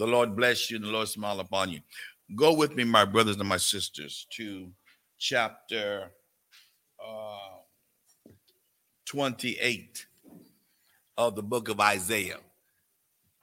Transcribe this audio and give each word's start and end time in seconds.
The 0.00 0.06
Lord 0.06 0.34
bless 0.34 0.70
you 0.70 0.76
and 0.78 0.86
the 0.86 0.88
Lord 0.88 1.08
smile 1.08 1.40
upon 1.40 1.68
you. 1.68 1.80
Go 2.34 2.54
with 2.54 2.74
me, 2.74 2.84
my 2.84 3.04
brothers 3.04 3.36
and 3.36 3.46
my 3.46 3.58
sisters, 3.58 4.26
to 4.30 4.70
chapter 5.18 6.10
uh, 6.98 7.58
28 9.04 10.06
of 11.18 11.36
the 11.36 11.42
book 11.42 11.68
of 11.68 11.80
Isaiah. 11.80 12.38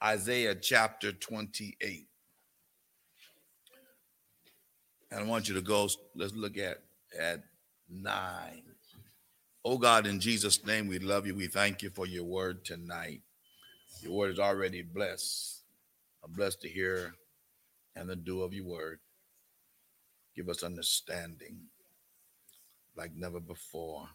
Isaiah 0.02 0.56
chapter 0.56 1.12
28. 1.12 2.08
And 5.12 5.20
I 5.20 5.22
want 5.22 5.48
you 5.48 5.54
to 5.54 5.60
go, 5.60 5.88
let's 6.16 6.34
look 6.34 6.58
at, 6.58 6.78
at 7.16 7.44
nine. 7.88 8.62
Oh 9.64 9.78
God, 9.78 10.08
in 10.08 10.18
Jesus' 10.18 10.66
name, 10.66 10.88
we 10.88 10.98
love 10.98 11.24
you. 11.24 11.36
We 11.36 11.46
thank 11.46 11.82
you 11.82 11.90
for 11.90 12.08
your 12.08 12.24
word 12.24 12.64
tonight. 12.64 13.20
Your 14.02 14.14
word 14.14 14.32
is 14.32 14.40
already 14.40 14.82
blessed. 14.82 15.57
I'm 16.28 16.34
blessed 16.34 16.60
to 16.62 16.68
hear 16.68 17.14
and 17.96 18.08
the 18.08 18.16
do 18.16 18.42
of 18.42 18.52
your 18.52 18.66
word. 18.66 18.98
Give 20.36 20.48
us 20.48 20.62
understanding 20.62 21.56
like 22.96 23.12
never 23.14 23.40
before. 23.40 24.08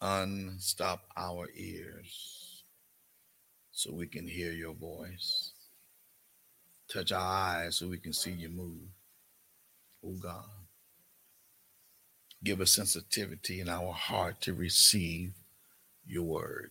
Unstop 0.00 1.00
our 1.16 1.48
ears 1.56 2.62
so 3.72 3.92
we 3.92 4.06
can 4.06 4.28
hear 4.28 4.52
your 4.52 4.74
voice. 4.74 5.52
Touch 6.92 7.10
our 7.10 7.20
eyes 7.20 7.76
so 7.76 7.88
we 7.88 7.98
can 7.98 8.12
see 8.12 8.30
you 8.30 8.48
move. 8.48 8.88
Oh 10.04 10.14
God. 10.22 10.44
Give 12.44 12.60
us 12.60 12.70
sensitivity 12.70 13.60
in 13.60 13.68
our 13.68 13.92
heart 13.92 14.40
to 14.42 14.54
receive 14.54 15.32
your 16.06 16.22
word 16.22 16.70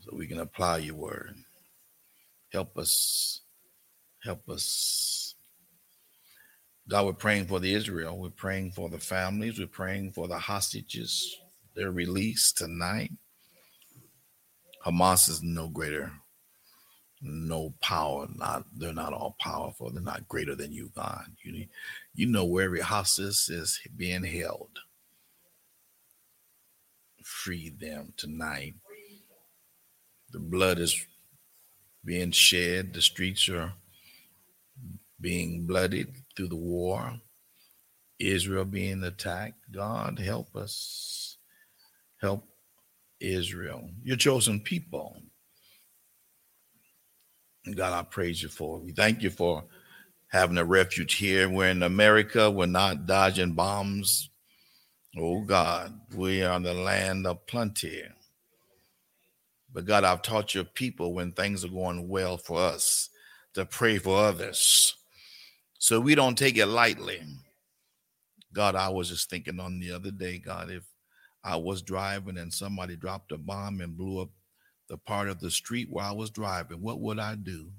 so 0.00 0.16
we 0.16 0.26
can 0.26 0.40
apply 0.40 0.78
your 0.78 0.94
word. 0.94 1.36
Help 2.52 2.76
us. 2.76 3.40
Help 4.22 4.48
us. 4.48 5.34
God, 6.88 7.06
we're 7.06 7.12
praying 7.14 7.46
for 7.46 7.60
the 7.60 7.72
Israel. 7.72 8.18
We're 8.18 8.30
praying 8.30 8.72
for 8.72 8.88
the 8.88 8.98
families. 8.98 9.58
We're 9.58 9.66
praying 9.66 10.12
for 10.12 10.28
the 10.28 10.38
hostages. 10.38 11.36
They're 11.74 11.92
released 11.92 12.58
tonight. 12.58 13.12
Hamas 14.84 15.28
is 15.28 15.42
no 15.42 15.68
greater, 15.68 16.12
no 17.22 17.72
power. 17.80 18.26
Not 18.34 18.64
they're 18.76 18.92
not 18.92 19.12
all 19.12 19.36
powerful. 19.40 19.90
They're 19.90 20.02
not 20.02 20.28
greater 20.28 20.54
than 20.56 20.72
you, 20.72 20.90
God. 20.94 21.26
You 21.42 21.66
you 22.14 22.26
know 22.26 22.44
where 22.44 22.64
every 22.64 22.80
hostage 22.80 23.48
is 23.48 23.80
being 23.96 24.24
held. 24.24 24.80
Free 27.22 27.70
them 27.70 28.12
tonight. 28.16 28.74
The 30.32 30.40
blood 30.40 30.78
is 30.78 31.06
being 32.04 32.30
shed. 32.30 32.94
The 32.94 33.02
streets 33.02 33.48
are 33.48 33.74
being 35.20 35.66
bloodied 35.66 36.08
through 36.36 36.48
the 36.48 36.56
war. 36.56 37.20
Israel 38.18 38.64
being 38.64 39.02
attacked. 39.02 39.70
God, 39.72 40.18
help 40.18 40.54
us. 40.54 41.36
Help 42.20 42.44
Israel, 43.20 43.90
your 44.02 44.16
chosen 44.16 44.60
people. 44.60 45.16
God, 47.76 47.92
I 47.92 48.02
praise 48.02 48.42
you 48.42 48.48
for 48.48 48.78
it. 48.78 48.84
We 48.84 48.92
thank 48.92 49.22
you 49.22 49.30
for 49.30 49.64
having 50.28 50.58
a 50.58 50.64
refuge 50.64 51.14
here. 51.14 51.48
We're 51.48 51.68
in 51.68 51.82
America. 51.82 52.50
We're 52.50 52.66
not 52.66 53.06
dodging 53.06 53.52
bombs. 53.52 54.30
Oh 55.16 55.42
God, 55.42 56.00
we 56.16 56.42
are 56.42 56.58
the 56.58 56.74
land 56.74 57.26
of 57.26 57.46
plenty. 57.46 58.02
But 59.72 59.86
God, 59.86 60.04
I've 60.04 60.22
taught 60.22 60.54
your 60.54 60.64
people 60.64 61.14
when 61.14 61.32
things 61.32 61.64
are 61.64 61.68
going 61.68 62.08
well 62.08 62.36
for 62.36 62.58
us 62.58 63.08
to 63.54 63.64
pray 63.64 63.98
for 63.98 64.18
others. 64.18 64.96
So 65.78 65.98
we 65.98 66.14
don't 66.14 66.36
take 66.36 66.58
it 66.58 66.66
lightly. 66.66 67.22
God, 68.52 68.76
I 68.76 68.88
was 68.90 69.08
just 69.08 69.30
thinking 69.30 69.58
on 69.58 69.80
the 69.80 69.92
other 69.92 70.10
day, 70.10 70.38
God, 70.38 70.70
if 70.70 70.84
I 71.42 71.56
was 71.56 71.82
driving 71.82 72.38
and 72.38 72.52
somebody 72.52 72.96
dropped 72.96 73.32
a 73.32 73.38
bomb 73.38 73.80
and 73.80 73.96
blew 73.96 74.20
up 74.20 74.28
the 74.88 74.98
part 74.98 75.28
of 75.28 75.40
the 75.40 75.50
street 75.50 75.88
where 75.90 76.04
I 76.04 76.12
was 76.12 76.30
driving, 76.30 76.82
what 76.82 77.00
would 77.00 77.18
I 77.18 77.34
do? 77.34 77.70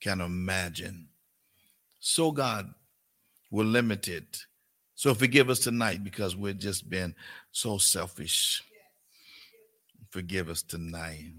Can't 0.00 0.20
imagine. 0.20 1.08
So, 2.00 2.30
God, 2.30 2.72
we're 3.50 3.64
limited. 3.64 4.26
So, 4.94 5.14
forgive 5.14 5.50
us 5.50 5.58
tonight 5.58 6.02
because 6.04 6.36
we've 6.36 6.58
just 6.58 6.88
been 6.88 7.14
so 7.50 7.78
selfish. 7.78 8.62
Forgive 10.12 10.50
us 10.50 10.62
tonight 10.62 11.32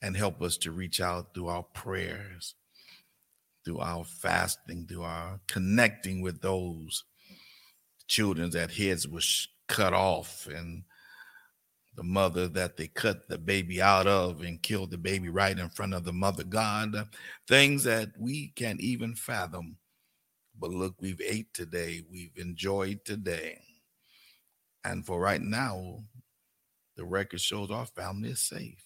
and 0.00 0.16
help 0.16 0.40
us 0.40 0.56
to 0.56 0.72
reach 0.72 0.98
out 0.98 1.34
through 1.34 1.48
our 1.48 1.62
prayers, 1.62 2.54
through 3.66 3.80
our 3.80 4.02
fasting, 4.02 4.86
through 4.88 5.02
our 5.02 5.40
connecting 5.46 6.22
with 6.22 6.40
those 6.40 7.04
children 8.08 8.48
that 8.52 8.72
heads 8.72 9.06
was 9.06 9.46
cut 9.68 9.92
off 9.92 10.46
and 10.46 10.84
the 11.94 12.02
mother 12.02 12.48
that 12.48 12.78
they 12.78 12.88
cut 12.88 13.28
the 13.28 13.36
baby 13.36 13.82
out 13.82 14.06
of 14.06 14.40
and 14.40 14.62
killed 14.62 14.90
the 14.90 14.96
baby 14.96 15.28
right 15.28 15.58
in 15.58 15.68
front 15.68 15.92
of 15.92 16.04
the 16.04 16.14
mother 16.14 16.44
god. 16.44 16.96
Things 17.46 17.84
that 17.84 18.08
we 18.18 18.54
can't 18.56 18.80
even 18.80 19.14
fathom. 19.14 19.76
But 20.58 20.70
look 20.70 20.94
we've 20.98 21.20
ate 21.20 21.52
today. 21.52 22.00
We've 22.10 22.38
enjoyed 22.38 23.04
today. 23.04 23.60
And 24.82 25.04
for 25.04 25.20
right 25.20 25.42
now 25.42 26.04
the 26.96 27.04
record 27.04 27.40
shows 27.40 27.70
our 27.70 27.86
family 27.86 28.30
is 28.30 28.40
safe 28.40 28.82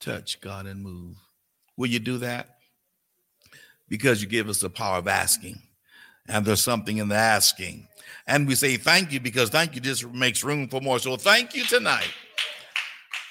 touch 0.00 0.40
god 0.40 0.66
and 0.66 0.82
move 0.82 1.16
will 1.76 1.88
you 1.88 1.98
do 1.98 2.18
that 2.18 2.56
because 3.88 4.22
you 4.22 4.28
give 4.28 4.48
us 4.48 4.60
the 4.60 4.70
power 4.70 4.98
of 4.98 5.08
asking 5.08 5.60
and 6.28 6.44
there's 6.44 6.60
something 6.60 6.98
in 6.98 7.08
the 7.08 7.14
asking. 7.14 7.88
And 8.26 8.46
we 8.46 8.54
say 8.54 8.76
thank 8.76 9.12
you 9.12 9.20
because 9.20 9.48
thank 9.50 9.74
you 9.74 9.80
just 9.80 10.06
makes 10.12 10.44
room 10.44 10.68
for 10.68 10.80
more. 10.80 10.98
So 10.98 11.16
thank 11.16 11.54
you 11.54 11.64
tonight. 11.64 12.12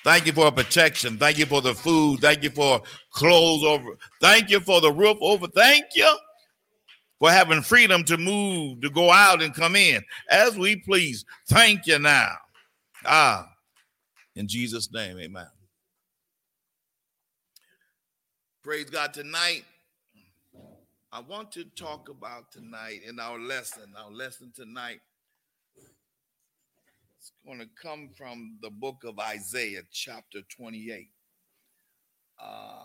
Thank 0.04 0.26
you 0.26 0.34
for 0.34 0.52
protection. 0.52 1.18
Thank 1.18 1.38
you 1.38 1.46
for 1.46 1.62
the 1.62 1.74
food. 1.74 2.22
Thank 2.22 2.44
you 2.44 2.50
for 2.50 2.82
clothes 3.12 3.64
over. 3.64 3.98
Thank 4.22 4.50
you 4.50 4.60
for 4.60 4.82
the 4.82 4.92
roof 4.92 5.18
over. 5.22 5.48
Thank 5.48 5.86
you 5.96 6.12
for 7.20 7.30
having 7.30 7.62
freedom 7.62 8.04
to 8.06 8.18
move, 8.18 8.82
to 8.82 8.90
go 8.90 9.12
out 9.12 9.42
and 9.42 9.54
come 9.54 9.76
in 9.76 10.02
as 10.30 10.58
we 10.58 10.78
please. 10.78 11.26
Thank 11.48 11.88
you 11.88 12.00
now. 12.00 12.32
Ah, 13.06 13.50
in 14.36 14.48
Jesus' 14.48 14.92
name, 14.92 15.18
amen. 15.20 15.48
Praise 18.64 18.90
God 18.90 19.14
tonight. 19.14 19.64
I 21.12 21.22
want 21.22 21.52
to 21.54 21.64
talk 21.64 22.10
about 22.10 22.52
tonight 22.52 23.02
in 23.08 23.20
our 23.20 23.40
lesson. 23.40 23.94
Our 23.98 24.12
lesson 24.12 24.52
tonight 24.54 25.00
is 27.22 27.32
going 27.46 27.60
to 27.60 27.70
come 27.82 28.10
from 28.18 28.58
the 28.62 28.70
book 28.70 29.04
of 29.06 29.20
Isaiah, 29.20 29.84
chapter 29.92 30.40
28. 30.56 31.08
Uh, 32.40 32.84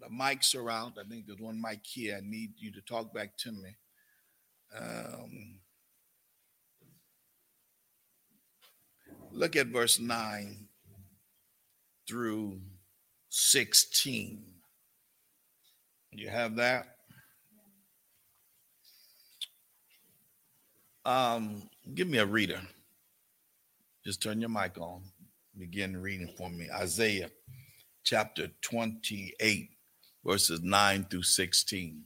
the 0.00 0.08
mics 0.08 0.54
are 0.56 0.70
out. 0.70 0.92
I 0.98 1.06
think 1.08 1.26
there's 1.26 1.40
one 1.40 1.60
mic 1.60 1.80
here. 1.84 2.16
I 2.16 2.20
need 2.26 2.52
you 2.56 2.72
to 2.72 2.80
talk 2.80 3.12
back 3.12 3.36
to 3.38 3.52
me. 3.52 3.76
Um, 4.76 5.60
look 9.32 9.56
at 9.56 9.68
verse 9.68 9.98
9 9.98 10.56
through 12.08 12.60
16. 13.30 14.44
You 16.12 16.28
have 16.28 16.56
that? 16.56 16.96
Um, 21.04 21.62
give 21.94 22.08
me 22.08 22.18
a 22.18 22.26
reader. 22.26 22.60
Just 24.04 24.22
turn 24.22 24.40
your 24.40 24.50
mic 24.50 24.78
on. 24.78 25.02
Begin 25.58 26.00
reading 26.00 26.28
for 26.36 26.50
me. 26.50 26.68
Isaiah 26.70 27.30
chapter 28.04 28.48
28, 28.60 29.70
verses 30.24 30.60
9 30.62 31.06
through 31.10 31.22
16. 31.22 32.02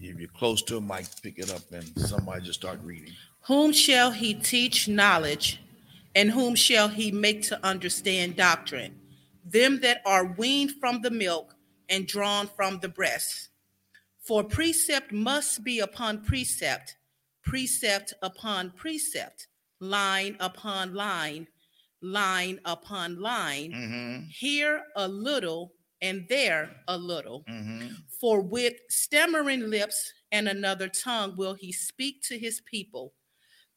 If 0.00 0.18
you're 0.18 0.28
close 0.28 0.62
to 0.64 0.76
a 0.76 0.80
mic, 0.80 1.06
pick 1.22 1.38
it 1.38 1.50
up 1.50 1.62
and 1.72 1.86
somebody 1.96 2.44
just 2.44 2.60
start 2.60 2.78
reading. 2.82 3.14
Whom 3.46 3.72
shall 3.72 4.10
he 4.10 4.34
teach 4.34 4.88
knowledge, 4.88 5.60
and 6.14 6.30
whom 6.30 6.54
shall 6.54 6.88
he 6.88 7.12
make 7.12 7.42
to 7.42 7.66
understand 7.66 8.36
doctrine? 8.36 9.00
Them 9.44 9.80
that 9.80 10.00
are 10.06 10.24
weaned 10.24 10.72
from 10.80 11.02
the 11.02 11.10
milk 11.10 11.54
and 11.88 12.06
drawn 12.06 12.48
from 12.56 12.80
the 12.80 12.88
breast 12.88 13.50
for 14.24 14.42
precept 14.42 15.12
must 15.12 15.62
be 15.62 15.80
upon 15.80 16.22
precept, 16.22 16.96
precept 17.42 18.14
upon 18.22 18.70
precept, 18.70 19.48
line 19.80 20.36
upon 20.40 20.94
line, 20.94 21.46
line 22.00 22.58
upon 22.64 23.20
line, 23.20 23.72
mm-hmm. 23.72 24.24
here 24.30 24.82
a 24.96 25.06
little 25.06 25.74
and 26.00 26.24
there 26.30 26.70
a 26.88 26.96
little. 26.96 27.44
Mm-hmm. 27.50 27.88
For 28.18 28.40
with 28.40 28.74
stammering 28.88 29.68
lips 29.68 30.12
and 30.32 30.48
another 30.48 30.88
tongue 30.88 31.36
will 31.36 31.54
he 31.54 31.70
speak 31.70 32.22
to 32.28 32.38
his 32.38 32.62
people, 32.62 33.12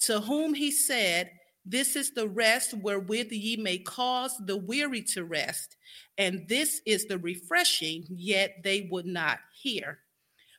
to 0.02 0.20
whom 0.22 0.54
he 0.54 0.72
said, 0.72 1.32
This 1.66 1.96
is 1.96 2.12
the 2.14 2.28
rest 2.28 2.74
wherewith 2.74 3.32
ye 3.32 3.58
may 3.58 3.78
cause 3.78 4.36
the 4.46 4.58
weary 4.58 5.02
to 5.14 5.24
rest, 5.24 5.76
and 6.18 6.48
this 6.48 6.82
is 6.86 7.06
the 7.06 7.18
refreshing, 7.18 8.06
yet 8.10 8.56
they 8.64 8.88
would 8.92 9.06
not 9.06 9.40
hear. 9.62 10.00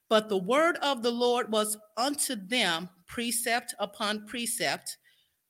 But 0.08 0.28
the 0.28 0.38
word 0.38 0.76
of 0.82 1.02
the 1.02 1.10
Lord 1.10 1.52
was 1.52 1.76
unto 1.96 2.34
them 2.34 2.88
precept 3.06 3.74
upon 3.78 4.26
precept, 4.26 4.96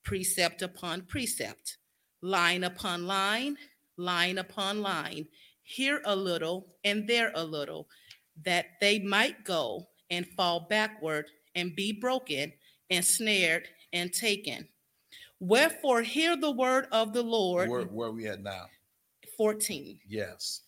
precept 0.05 0.63
upon 0.63 1.03
precept, 1.03 1.79
line 2.23 2.65
upon 2.65 3.07
line, 3.07 3.57
line 3.97 4.39
upon 4.39 4.83
line, 4.83 5.27
here 5.63 6.01
a 6.05 6.17
little 6.17 6.75
and 6.85 7.07
there 7.07 7.31
a 7.35 7.45
little, 7.45 7.89
that 8.45 8.67
they 8.81 8.99
might 8.99 9.45
go 9.45 9.89
and 10.11 10.27
fall 10.37 10.67
backward 10.69 11.27
and 11.55 11.77
be 11.77 11.93
broken 11.93 12.53
and 12.91 13.05
snared 13.05 13.69
and 13.93 14.13
taken. 14.13 14.69
Wherefore, 15.41 16.03
hear 16.03 16.37
the 16.37 16.51
word 16.51 16.87
of 16.93 17.13
the 17.13 17.23
Lord. 17.23 17.69
Where, 17.71 17.83
where 17.85 18.09
are 18.09 18.13
we 18.13 18.27
at 18.27 18.43
now? 18.43 18.67
14. 19.37 20.01
Yes. 20.09 20.63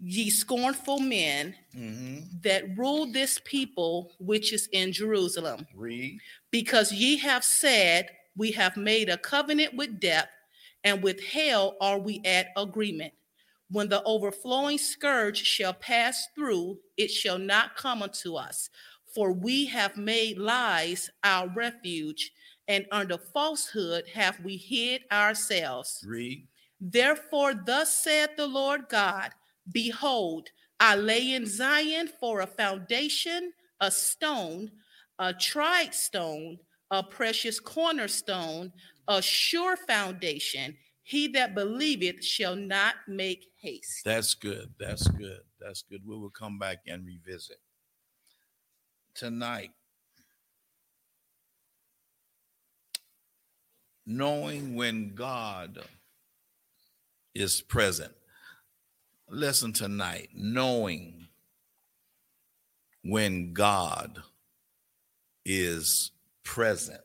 Ye 0.00 0.30
scornful 0.30 1.00
men 1.00 1.54
Mm-hmm. 1.76 2.18
that 2.42 2.76
rule 2.76 3.06
this 3.06 3.40
people 3.44 4.12
which 4.20 4.52
is 4.52 4.68
in 4.72 4.92
Jerusalem, 4.92 5.66
Read. 5.74 6.18
because 6.52 6.92
ye 6.92 7.16
have 7.18 7.42
said, 7.44 8.10
We 8.36 8.52
have 8.52 8.76
made 8.76 9.08
a 9.08 9.16
covenant 9.16 9.74
with 9.74 9.98
death, 9.98 10.28
and 10.84 11.02
with 11.02 11.20
hell 11.24 11.76
are 11.80 11.98
we 11.98 12.20
at 12.24 12.48
agreement. 12.56 13.12
When 13.70 13.88
the 13.88 14.02
overflowing 14.04 14.78
scourge 14.78 15.42
shall 15.42 15.72
pass 15.74 16.28
through, 16.36 16.78
it 16.96 17.08
shall 17.10 17.38
not 17.38 17.74
come 17.76 18.02
unto 18.02 18.34
us. 18.36 18.70
For 19.14 19.32
we 19.32 19.66
have 19.66 19.96
made 19.96 20.38
lies 20.38 21.10
our 21.24 21.48
refuge, 21.48 22.30
and 22.68 22.86
under 22.90 23.18
falsehood 23.18 24.06
have 24.08 24.40
we 24.40 24.56
hid 24.56 25.02
ourselves. 25.12 26.04
Read. 26.06 26.46
Therefore, 26.80 27.54
thus 27.54 27.94
saith 27.94 28.30
the 28.36 28.46
Lord 28.46 28.88
God 28.88 29.30
Behold, 29.72 30.48
I 30.80 30.96
lay 30.96 31.32
in 31.32 31.46
Zion 31.46 32.10
for 32.20 32.40
a 32.40 32.46
foundation, 32.46 33.52
a 33.80 33.90
stone, 33.90 34.70
a 35.18 35.32
tried 35.32 35.94
stone, 35.94 36.58
a 36.90 37.02
precious 37.02 37.58
cornerstone, 37.58 38.72
a 39.08 39.22
sure 39.22 39.76
foundation. 39.76 40.76
He 41.02 41.28
that 41.28 41.54
believeth 41.54 42.24
shall 42.24 42.56
not 42.56 42.96
make 43.08 43.46
haste. 43.56 44.02
That's 44.04 44.34
good. 44.34 44.72
That's 44.78 45.06
good. 45.08 45.40
That's 45.60 45.82
good. 45.82 46.00
We 46.06 46.16
will 46.16 46.30
come 46.30 46.58
back 46.58 46.78
and 46.86 47.04
revisit. 47.06 47.58
Tonight, 49.14 49.70
knowing 54.06 54.74
when 54.74 55.14
God 55.14 55.78
is 57.34 57.60
present. 57.60 58.12
Listen 59.28 59.72
tonight, 59.72 60.28
knowing 60.34 61.28
when 63.02 63.52
God 63.52 64.22
is 65.44 66.10
present. 66.42 67.00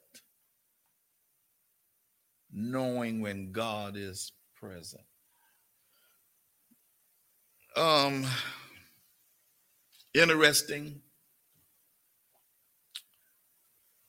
Knowing 2.52 3.22
when 3.22 3.52
God 3.52 3.96
is 3.96 4.32
present. 4.56 5.04
Um, 7.76 8.26
interesting. 10.14 11.02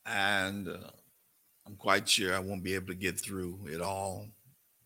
And 0.06 0.69
uh, 0.69 0.90
I'm 1.70 1.76
quite 1.76 2.08
sure 2.08 2.34
I 2.34 2.40
won't 2.40 2.64
be 2.64 2.75
able 2.75 2.88
to 2.88 2.96
get 2.96 3.20
through 3.20 3.61
it 3.70 3.81
all, 3.81 4.26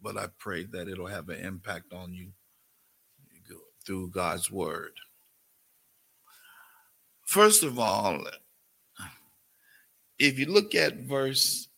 but 0.02 0.18
I 0.18 0.26
pray 0.38 0.64
that 0.64 0.86
it'll 0.86 1.06
have 1.06 1.30
an 1.30 1.40
impact 1.40 1.94
on 1.94 2.12
you 2.12 2.28
through 3.86 4.10
God's 4.10 4.50
word. 4.50 4.92
First 7.22 7.62
of 7.62 7.78
all, 7.78 8.22
if 10.18 10.38
you 10.38 10.44
look 10.44 10.74
at 10.74 10.96
verse 10.96 11.68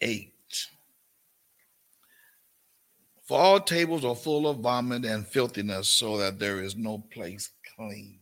8, 0.00 0.32
for 3.22 3.38
all 3.38 3.60
tables 3.60 4.04
are 4.04 4.16
full 4.16 4.48
of 4.48 4.58
vomit 4.58 5.04
and 5.04 5.24
filthiness, 5.24 5.88
so 5.88 6.16
that 6.18 6.40
there 6.40 6.60
is 6.60 6.74
no 6.74 6.98
place 6.98 7.48
clean. 7.76 8.18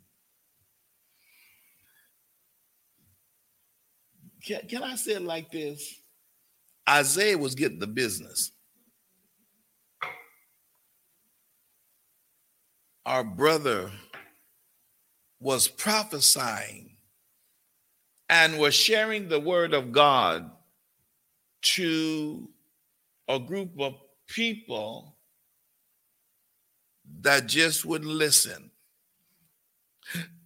Can, 4.45 4.61
can 4.69 4.83
I 4.83 4.97
say 4.97 5.13
it 5.13 5.23
like 5.23 5.51
this? 5.51 6.00
Isaiah 6.91 7.39
was 7.39 7.55
getting 7.55 7.79
the 7.79 7.87
business. 7.87 8.51
Our 13.07 13.23
brother 13.23 13.91
was 15.39 15.69
prophesying 15.69 16.97
and 18.29 18.59
was 18.59 18.75
sharing 18.75 19.29
the 19.29 19.41
word 19.41 19.73
of 19.73 19.93
God 19.93 20.51
to 21.63 22.49
a 23.29 23.39
group 23.39 23.81
of 23.81 23.95
people 24.27 25.17
that 27.21 27.47
just 27.47 27.85
wouldn't 27.85 28.11
listen. 28.11 28.71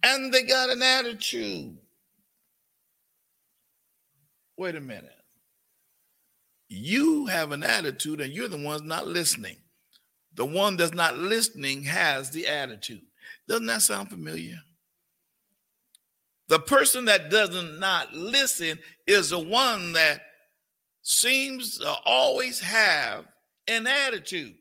And 0.03 0.33
they 0.33 0.43
got 0.43 0.69
an 0.69 0.81
attitude. 0.81 1.77
Wait 4.57 4.75
a 4.75 4.81
minute. 4.81 5.24
You 6.67 7.27
have 7.27 7.51
an 7.51 7.63
attitude, 7.63 8.21
and 8.21 8.33
you're 8.33 8.47
the 8.47 8.57
ones 8.57 8.81
not 8.81 9.07
listening. 9.07 9.57
The 10.33 10.45
one 10.45 10.77
that's 10.77 10.93
not 10.93 11.17
listening 11.17 11.83
has 11.83 12.31
the 12.31 12.47
attitude. 12.47 13.03
Doesn't 13.47 13.67
that 13.67 13.81
sound 13.81 14.09
familiar? 14.09 14.57
The 16.47 16.59
person 16.59 17.05
that 17.05 17.31
doesn't 17.31 17.79
not 17.79 18.13
listen 18.13 18.79
is 19.07 19.29
the 19.29 19.39
one 19.39 19.93
that 19.93 20.21
seems 21.01 21.79
to 21.79 21.95
always 22.05 22.59
have 22.59 23.25
an 23.67 23.87
attitude. 23.87 24.55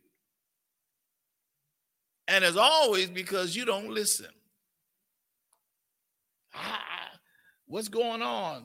And 2.28 2.44
it's 2.44 2.56
always 2.56 3.10
because 3.10 3.54
you 3.54 3.64
don't 3.64 3.90
listen. 3.90 4.30
Ah, 6.54 7.10
what's 7.66 7.88
going 7.88 8.22
on? 8.22 8.64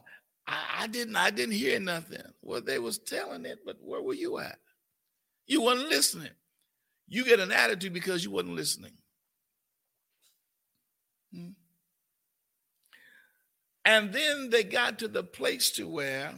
I, 0.49 0.83
I, 0.83 0.87
didn't 0.87 1.15
I 1.15 1.29
didn't 1.29 1.55
hear 1.55 1.79
nothing. 1.79 2.23
Well, 2.41 2.61
they 2.61 2.79
was 2.79 2.97
telling 2.97 3.45
it, 3.45 3.59
but 3.65 3.77
where 3.81 4.01
were 4.01 4.15
you 4.15 4.39
at? 4.39 4.57
You 5.45 5.61
wasn't 5.61 5.89
listening. 5.89 6.31
You 7.07 7.23
get 7.23 7.39
an 7.39 7.51
attitude 7.51 7.93
because 7.93 8.23
you 8.23 8.31
wasn't 8.31 8.55
listening. 8.55 8.93
Hmm. 11.33 11.49
And 13.85 14.11
then 14.11 14.49
they 14.49 14.63
got 14.63 14.99
to 14.99 15.07
the 15.07 15.23
place 15.23 15.71
to 15.71 15.87
where 15.87 16.33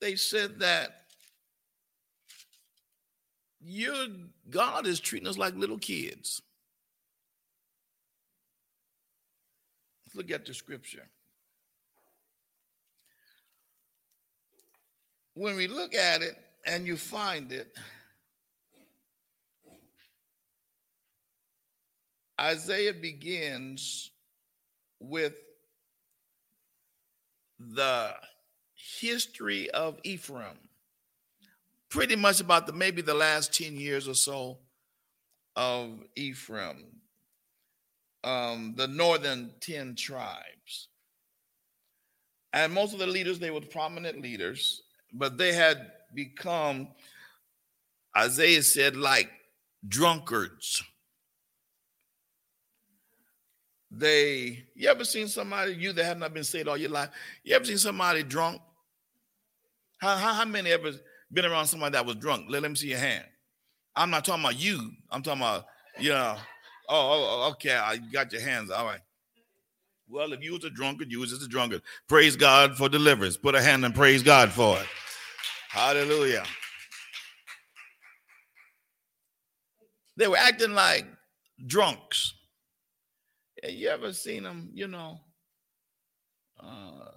they 0.00 0.16
said 0.16 0.60
that 0.60 1.02
your 3.60 4.06
God 4.48 4.86
is 4.86 4.98
treating 4.98 5.28
us 5.28 5.38
like 5.38 5.54
little 5.54 5.78
kids. 5.78 6.42
Let's 10.06 10.16
look 10.16 10.30
at 10.30 10.44
the 10.44 10.54
scripture. 10.54 11.08
When 15.34 15.56
we 15.56 15.68
look 15.68 15.94
at 15.94 16.22
it 16.22 16.36
and 16.66 16.86
you 16.86 16.96
find 16.96 17.52
it, 17.52 17.76
Isaiah 22.40 22.94
begins 22.94 24.10
with 24.98 25.34
the 27.58 28.14
history 28.74 29.70
of 29.70 29.98
Ephraim, 30.04 30.58
pretty 31.90 32.16
much 32.16 32.40
about 32.40 32.66
the 32.66 32.72
maybe 32.72 33.02
the 33.02 33.14
last 33.14 33.52
10 33.54 33.76
years 33.76 34.08
or 34.08 34.14
so 34.14 34.58
of 35.54 36.02
Ephraim, 36.16 36.86
um, 38.24 38.74
the 38.76 38.88
northern 38.88 39.52
10 39.60 39.94
tribes. 39.96 40.88
And 42.52 42.72
most 42.72 42.94
of 42.94 42.98
the 42.98 43.06
leaders, 43.06 43.38
they 43.38 43.50
were 43.50 43.60
prominent 43.60 44.20
leaders, 44.22 44.82
but 45.12 45.38
they 45.38 45.52
had 45.52 45.90
become, 46.14 46.88
Isaiah 48.16 48.62
said, 48.62 48.96
like 48.96 49.30
drunkards. 49.86 50.82
They 53.92 54.64
you 54.76 54.88
ever 54.88 55.04
seen 55.04 55.26
somebody 55.26 55.74
you 55.74 55.92
that 55.92 56.04
have 56.04 56.18
not 56.18 56.32
been 56.32 56.44
saved 56.44 56.68
all 56.68 56.76
your 56.76 56.90
life 56.90 57.08
you 57.42 57.56
ever 57.56 57.64
seen 57.64 57.76
somebody 57.76 58.22
drunk? 58.22 58.62
How, 59.98 60.14
how, 60.14 60.32
how 60.32 60.44
many 60.44 60.70
ever 60.70 60.92
been 61.32 61.44
around 61.44 61.66
somebody 61.66 61.94
that 61.94 62.06
was 62.06 62.14
drunk? 62.14 62.46
Let 62.48 62.62
them 62.62 62.76
see 62.76 62.90
your 62.90 63.00
hand. 63.00 63.24
I'm 63.96 64.10
not 64.10 64.24
talking 64.24 64.44
about 64.44 64.60
you. 64.60 64.92
I'm 65.10 65.22
talking 65.22 65.42
about 65.42 65.64
you 65.98 66.10
know 66.10 66.36
oh, 66.88 67.12
oh, 67.12 67.46
oh 67.46 67.50
okay 67.50 67.74
i 67.74 67.96
got 67.96 68.32
your 68.32 68.42
hands 68.42 68.70
all 68.70 68.86
right. 68.86 69.00
Well 70.08 70.32
if 70.34 70.40
you 70.40 70.52
was 70.52 70.62
a 70.64 70.70
drunkard 70.70 71.10
you 71.10 71.18
was 71.18 71.30
just 71.30 71.42
a 71.42 71.48
drunkard. 71.48 71.82
Praise 72.06 72.36
god 72.36 72.76
for 72.76 72.88
deliverance. 72.88 73.36
Put 73.36 73.56
a 73.56 73.62
hand 73.62 73.84
and 73.84 73.92
praise 73.92 74.22
god 74.22 74.52
for 74.52 74.78
it 74.78 74.86
Hallelujah. 75.70 76.44
They 80.16 80.26
were 80.26 80.36
acting 80.36 80.72
like 80.72 81.06
drunks. 81.64 82.34
You 83.62 83.88
ever 83.88 84.12
seen 84.12 84.42
them, 84.42 84.70
you 84.74 84.88
know, 84.88 85.20
uh, 86.62 87.10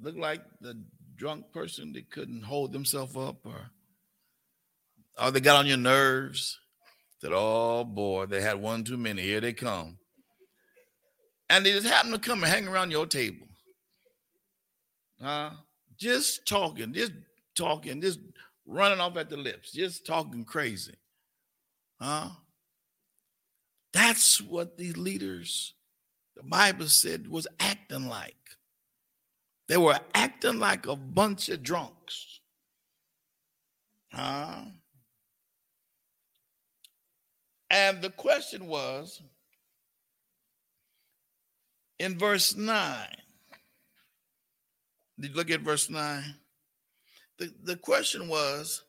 look 0.00 0.16
like 0.16 0.40
the 0.60 0.82
drunk 1.16 1.52
person 1.52 1.92
that 1.92 2.10
couldn't 2.10 2.42
hold 2.42 2.72
themselves 2.72 3.16
up 3.16 3.44
or, 3.44 3.70
or 5.22 5.30
they 5.30 5.40
got 5.40 5.58
on 5.58 5.66
your 5.66 5.76
nerves? 5.76 6.58
Said, 7.20 7.32
oh 7.34 7.84
boy, 7.84 8.26
they 8.26 8.40
had 8.40 8.60
one 8.60 8.84
too 8.84 8.96
many. 8.96 9.22
Here 9.22 9.40
they 9.40 9.52
come. 9.52 9.98
And 11.50 11.66
they 11.66 11.72
just 11.72 11.86
happen 11.86 12.10
to 12.12 12.18
come 12.18 12.42
and 12.42 12.52
hang 12.52 12.66
around 12.66 12.90
your 12.90 13.06
table. 13.06 13.46
Huh? 15.20 15.50
just 15.98 16.46
talking, 16.46 16.92
just 16.92 17.12
talking, 17.54 18.00
just 18.00 18.20
running 18.66 19.00
off 19.00 19.16
at 19.16 19.30
the 19.30 19.36
lips, 19.36 19.72
just 19.72 20.06
talking 20.06 20.44
crazy. 20.44 20.94
Huh? 22.00 22.30
That's 23.92 24.40
what 24.40 24.76
these 24.76 24.96
leaders, 24.96 25.74
the 26.36 26.42
Bible 26.42 26.88
said, 26.88 27.28
was 27.28 27.46
acting 27.60 28.08
like. 28.08 28.36
They 29.68 29.76
were 29.76 29.98
acting 30.14 30.58
like 30.58 30.86
a 30.86 30.96
bunch 30.96 31.48
of 31.48 31.62
drunks. 31.62 32.40
Huh? 34.12 34.64
And 37.70 38.02
the 38.02 38.10
question 38.10 38.66
was 38.66 39.22
in 41.98 42.18
verse 42.18 42.54
9. 42.54 43.08
Did 45.18 45.30
you 45.30 45.36
look 45.36 45.50
at 45.50 45.60
verse 45.60 45.88
9? 45.88 46.22
The, 47.38 47.52
the 47.64 47.76
question 47.76 48.28
was, 48.28 48.82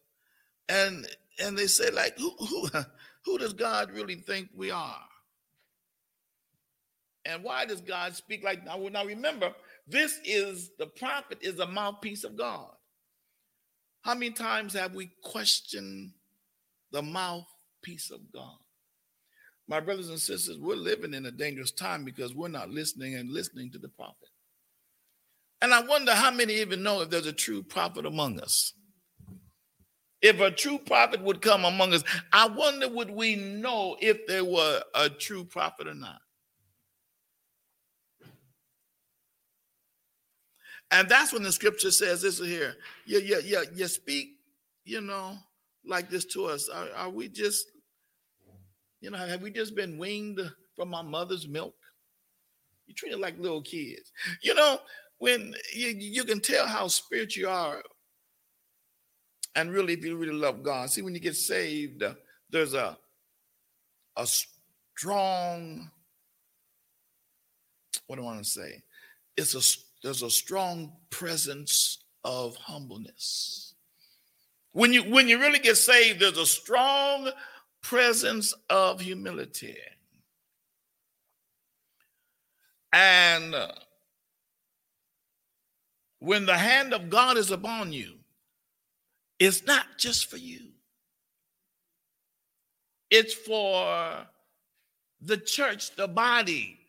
and 0.69 1.07
and 1.39 1.57
they 1.57 1.67
said, 1.67 1.93
like, 1.93 2.17
who, 2.17 2.31
who, 2.37 2.69
who 3.25 3.37
does 3.37 3.53
God 3.53 3.91
really 3.91 4.15
think 4.15 4.49
we 4.55 4.71
are? 4.71 5.01
And 7.25 7.43
why 7.43 7.65
does 7.65 7.81
God 7.81 8.15
speak 8.15 8.43
like 8.43 8.63
now? 8.63 8.77
Now 8.77 9.05
remember, 9.05 9.53
this 9.87 10.19
is 10.23 10.71
the 10.77 10.85
prophet 10.85 11.39
is 11.41 11.59
a 11.59 11.67
mouthpiece 11.67 12.23
of 12.23 12.37
God. 12.37 12.69
How 14.01 14.13
many 14.13 14.31
times 14.31 14.73
have 14.73 14.93
we 14.93 15.11
questioned 15.23 16.11
the 16.91 17.01
mouthpiece 17.01 18.11
of 18.11 18.31
God? 18.31 18.57
My 19.67 19.79
brothers 19.79 20.09
and 20.09 20.19
sisters, 20.19 20.59
we're 20.59 20.75
living 20.75 21.15
in 21.15 21.25
a 21.25 21.31
dangerous 21.31 21.71
time 21.71 22.05
because 22.05 22.35
we're 22.35 22.47
not 22.47 22.69
listening 22.69 23.15
and 23.15 23.31
listening 23.31 23.71
to 23.71 23.79
the 23.79 23.89
prophet. 23.89 24.29
And 25.61 25.73
I 25.73 25.81
wonder 25.81 26.13
how 26.13 26.31
many 26.31 26.55
even 26.55 26.83
know 26.83 27.01
if 27.01 27.09
there's 27.09 27.27
a 27.27 27.33
true 27.33 27.63
prophet 27.63 28.05
among 28.05 28.39
us. 28.39 28.73
If 30.21 30.39
a 30.39 30.51
true 30.51 30.79
prophet 30.79 31.21
would 31.21 31.41
come 31.41 31.65
among 31.65 31.93
us, 31.93 32.03
I 32.33 32.47
wonder 32.47 32.89
would 32.89 33.11
we 33.11 33.35
know 33.35 33.95
if 34.01 34.25
there 34.27 34.45
were 34.45 34.81
a 34.93 35.09
true 35.09 35.43
prophet 35.43 35.87
or 35.87 35.93
not? 35.93 36.19
And 40.91 41.09
that's 41.09 41.33
when 41.33 41.43
the 41.43 41.51
scripture 41.51 41.91
says 41.91 42.21
this 42.21 42.39
is 42.39 42.47
here. 42.47 42.75
Yeah, 43.05 43.19
yeah, 43.19 43.39
yeah. 43.43 43.63
You 43.73 43.87
speak, 43.87 44.37
you 44.83 45.01
know, 45.01 45.37
like 45.85 46.09
this 46.09 46.25
to 46.25 46.45
us. 46.45 46.69
Are, 46.69 46.87
are 46.95 47.09
we 47.09 47.27
just, 47.27 47.67
you 49.01 49.09
know, 49.11 49.17
have 49.17 49.41
we 49.41 49.51
just 49.51 49.75
been 49.75 49.97
weaned 49.97 50.39
from 50.75 50.93
our 50.93 51.03
mother's 51.03 51.47
milk? 51.47 51.75
You 52.87 52.93
treat 52.93 53.13
it 53.13 53.19
like 53.19 53.39
little 53.39 53.61
kids. 53.61 54.11
You 54.41 54.53
know, 54.53 54.79
when 55.17 55.55
you, 55.73 55.89
you 55.89 56.23
can 56.23 56.39
tell 56.39 56.67
how 56.67 56.87
spiritual 56.87 57.41
you 57.41 57.49
are 57.49 57.81
and 59.55 59.71
really 59.71 59.93
if 59.93 60.03
you 60.03 60.17
really 60.17 60.33
love 60.33 60.63
god. 60.63 60.89
See 60.89 61.01
when 61.01 61.13
you 61.13 61.19
get 61.19 61.35
saved 61.35 62.03
there's 62.49 62.73
a 62.73 62.97
a 64.17 64.27
strong 64.27 65.89
what 68.07 68.17
do 68.17 68.21
i 68.21 68.25
want 68.25 68.43
to 68.43 68.49
say? 68.49 68.83
It's 69.37 69.55
a 69.55 69.79
there's 70.03 70.23
a 70.23 70.29
strong 70.29 70.93
presence 71.09 72.03
of 72.23 72.55
humbleness. 72.55 73.73
When 74.73 74.93
you 74.93 75.03
when 75.03 75.27
you 75.27 75.39
really 75.39 75.59
get 75.59 75.77
saved 75.77 76.19
there's 76.19 76.37
a 76.37 76.45
strong 76.45 77.29
presence 77.81 78.53
of 78.69 78.99
humility. 78.99 79.77
And 82.91 83.53
uh, 83.53 83.71
when 86.19 86.45
the 86.45 86.57
hand 86.57 86.93
of 86.93 87.09
God 87.09 87.37
is 87.37 87.51
upon 87.51 87.93
you, 87.93 88.13
it's 89.39 89.65
not 89.65 89.85
just 89.97 90.29
for 90.29 90.37
you, 90.37 90.61
it's 93.09 93.33
for 93.33 94.25
the 95.21 95.37
church, 95.37 95.95
the 95.95 96.07
body, 96.07 96.79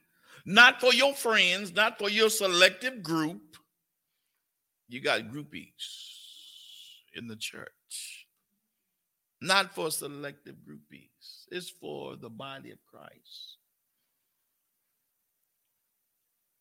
not 0.44 0.80
for 0.80 0.92
your 0.92 1.14
friends, 1.14 1.74
not 1.74 1.98
for 1.98 2.08
your 2.08 2.30
selective 2.30 3.02
group. 3.02 3.56
You 4.88 5.00
got 5.00 5.22
groupies 5.22 5.72
in 7.14 7.26
the 7.26 7.36
church, 7.36 8.26
not 9.40 9.74
for 9.74 9.90
selective 9.90 10.56
groupies, 10.68 11.46
it's 11.50 11.68
for 11.68 12.16
the 12.16 12.30
body 12.30 12.70
of 12.70 12.78
Christ. 12.86 13.56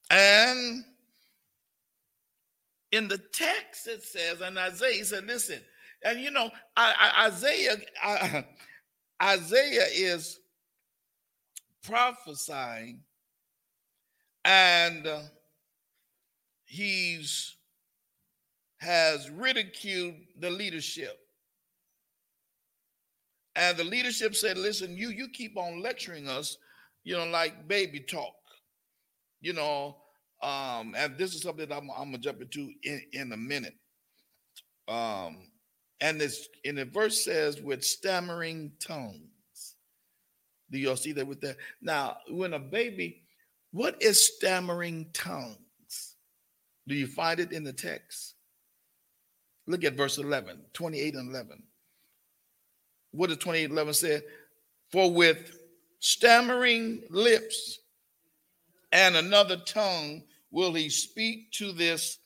And 0.10 0.84
in 2.96 3.08
the 3.10 3.18
text 3.18 3.88
it 3.88 4.04
says, 4.04 4.42
and 4.42 4.58
Isaiah 4.58 5.04
said, 5.04 5.26
listen, 5.26 5.60
and 6.04 6.20
you 6.20 6.32
know, 6.32 6.50
Isaiah, 6.78 7.76
Isaiah 9.22 9.88
is 9.94 10.40
prophesying, 11.84 13.02
and 14.46 15.06
uh, 15.08 15.22
he's 16.64 17.56
has 18.80 19.30
ridiculed 19.30 20.16
the 20.40 20.50
leadership. 20.50 21.18
And 23.56 23.78
the 23.78 23.84
leadership 23.84 24.36
said, 24.36 24.58
listen, 24.58 24.96
you 24.96 25.10
you 25.10 25.28
keep 25.30 25.58
on 25.58 25.82
lecturing 25.82 26.30
us, 26.30 26.58
you 27.04 27.18
know, 27.18 27.26
like 27.26 27.68
baby 27.68 28.00
talk. 28.00 28.36
You 29.42 29.54
know, 29.54 29.98
um, 30.42 30.94
and 30.98 31.18
this 31.18 31.34
is 31.34 31.42
something 31.42 31.68
that 31.68 31.76
I'm, 31.76 31.90
I'm 31.90 32.12
gonna 32.12 32.18
jump 32.18 32.42
into 32.42 32.72
in, 32.84 33.02
in 33.14 33.32
a 33.32 33.38
minute. 33.38 33.76
Um, 34.88 35.48
and 36.02 36.20
this 36.20 36.48
in 36.64 36.76
the 36.76 36.86
verse 36.86 37.24
says 37.24 37.62
with 37.62 37.84
stammering 37.84 38.72
tongues. 38.80 39.76
Do 40.72 40.78
y'all 40.78 40.96
see 40.96 41.14
that 41.14 41.28
with 41.28 41.42
that? 41.42 41.58
Now, 41.82 42.18
when 42.30 42.54
a 42.54 42.60
baby, 42.60 43.24
what 43.72 44.02
is 44.02 44.36
stammering 44.36 45.08
tongues? 45.14 45.58
Do 46.88 46.96
you 46.96 47.08
find 47.08 47.40
it 47.40 47.52
in 47.52 47.64
the 47.64 47.74
text? 47.74 48.36
Look 49.68 49.84
at 49.84 49.96
verse 49.96 50.18
11, 50.18 50.62
28 50.74 51.16
and 51.16 51.32
11. 51.32 51.64
What 53.12 53.30
does 53.30 53.38
28 53.38 53.72
11 53.72 53.94
say? 53.94 54.22
For 54.92 55.12
with 55.12 55.58
stammering 56.00 57.04
lips 57.10 57.80
and 58.96 59.18
another 59.18 59.58
tongue 59.58 60.24
will 60.52 60.74
he 60.74 60.90
speak 60.90 61.52
to 61.52 61.74
this 61.74 62.18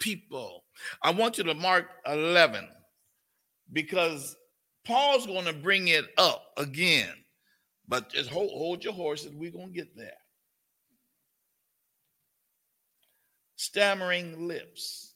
people. 0.00 0.64
I 1.00 1.12
want 1.12 1.38
you 1.38 1.44
to 1.44 1.54
mark 1.54 1.86
11 2.04 2.68
because 3.72 4.36
Paul's 4.84 5.24
going 5.24 5.44
to 5.44 5.52
bring 5.52 5.86
it 5.86 6.06
up 6.18 6.42
again. 6.56 7.12
But 7.86 8.10
just 8.10 8.28
hold, 8.28 8.50
hold 8.50 8.82
your 8.82 8.92
horses. 8.92 9.30
We're 9.32 9.52
going 9.52 9.68
to 9.68 9.72
get 9.72 9.96
there. 9.96 10.10
Stammering 13.54 14.48
lips. 14.48 15.14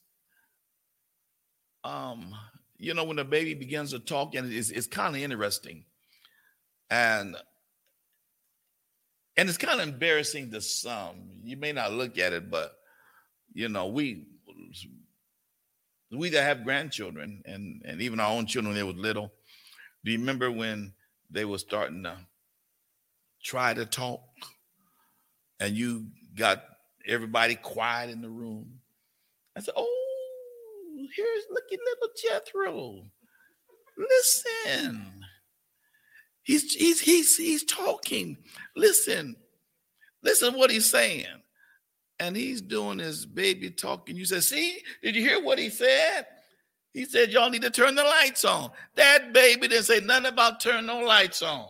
Um, 1.82 2.32
you 2.78 2.94
know, 2.94 3.02
when 3.02 3.16
the 3.16 3.24
baby 3.24 3.54
begins 3.54 3.90
to 3.90 3.98
talk, 3.98 4.36
and 4.36 4.52
it's, 4.52 4.70
it's 4.70 4.86
kind 4.86 5.16
of 5.16 5.22
interesting. 5.22 5.86
And 6.88 7.36
and 9.36 9.48
it's 9.48 9.58
kind 9.58 9.80
of 9.80 9.86
embarrassing 9.86 10.50
to 10.52 10.60
some. 10.60 11.16
You 11.42 11.56
may 11.56 11.72
not 11.72 11.92
look 11.92 12.18
at 12.18 12.32
it, 12.32 12.50
but 12.50 12.72
you 13.52 13.68
know, 13.68 13.86
we 13.86 14.26
we 16.10 16.30
that 16.30 16.42
have 16.42 16.64
grandchildren 16.64 17.42
and 17.44 17.82
and 17.84 18.00
even 18.00 18.20
our 18.20 18.30
own 18.30 18.46
children 18.46 18.74
when 18.74 18.76
they 18.76 18.92
were 18.92 18.98
little. 18.98 19.32
Do 20.04 20.12
you 20.12 20.18
remember 20.18 20.50
when 20.50 20.92
they 21.30 21.44
were 21.44 21.58
starting 21.58 22.04
to 22.04 22.16
try 23.42 23.74
to 23.74 23.84
talk 23.84 24.22
and 25.58 25.74
you 25.76 26.06
got 26.36 26.62
everybody 27.06 27.56
quiet 27.56 28.10
in 28.10 28.22
the 28.22 28.30
room? 28.30 28.80
I 29.56 29.60
said, 29.60 29.74
Oh, 29.76 31.06
here's 31.16 31.44
looking 31.50 31.78
little 31.84 32.14
Jethro. 32.22 33.02
Listen. 33.98 35.25
He's 36.46 36.74
he's 36.74 37.00
he's 37.00 37.36
he's 37.36 37.64
talking. 37.64 38.36
Listen, 38.76 39.34
listen 40.22 40.54
what 40.54 40.70
he's 40.70 40.88
saying. 40.88 41.26
And 42.20 42.36
he's 42.36 42.62
doing 42.62 43.00
his 43.00 43.26
baby 43.26 43.68
talking. 43.68 44.16
You 44.16 44.24
say, 44.24 44.38
see, 44.38 44.78
did 45.02 45.16
you 45.16 45.22
hear 45.22 45.42
what 45.42 45.58
he 45.58 45.68
said? 45.68 46.24
He 46.94 47.04
said, 47.04 47.32
Y'all 47.32 47.50
need 47.50 47.62
to 47.62 47.70
turn 47.70 47.96
the 47.96 48.04
lights 48.04 48.44
on. 48.44 48.70
That 48.94 49.32
baby 49.32 49.66
didn't 49.66 49.86
say 49.86 49.98
nothing 49.98 50.26
about 50.26 50.60
turn 50.60 50.86
no 50.86 51.00
lights 51.00 51.42
on. 51.42 51.66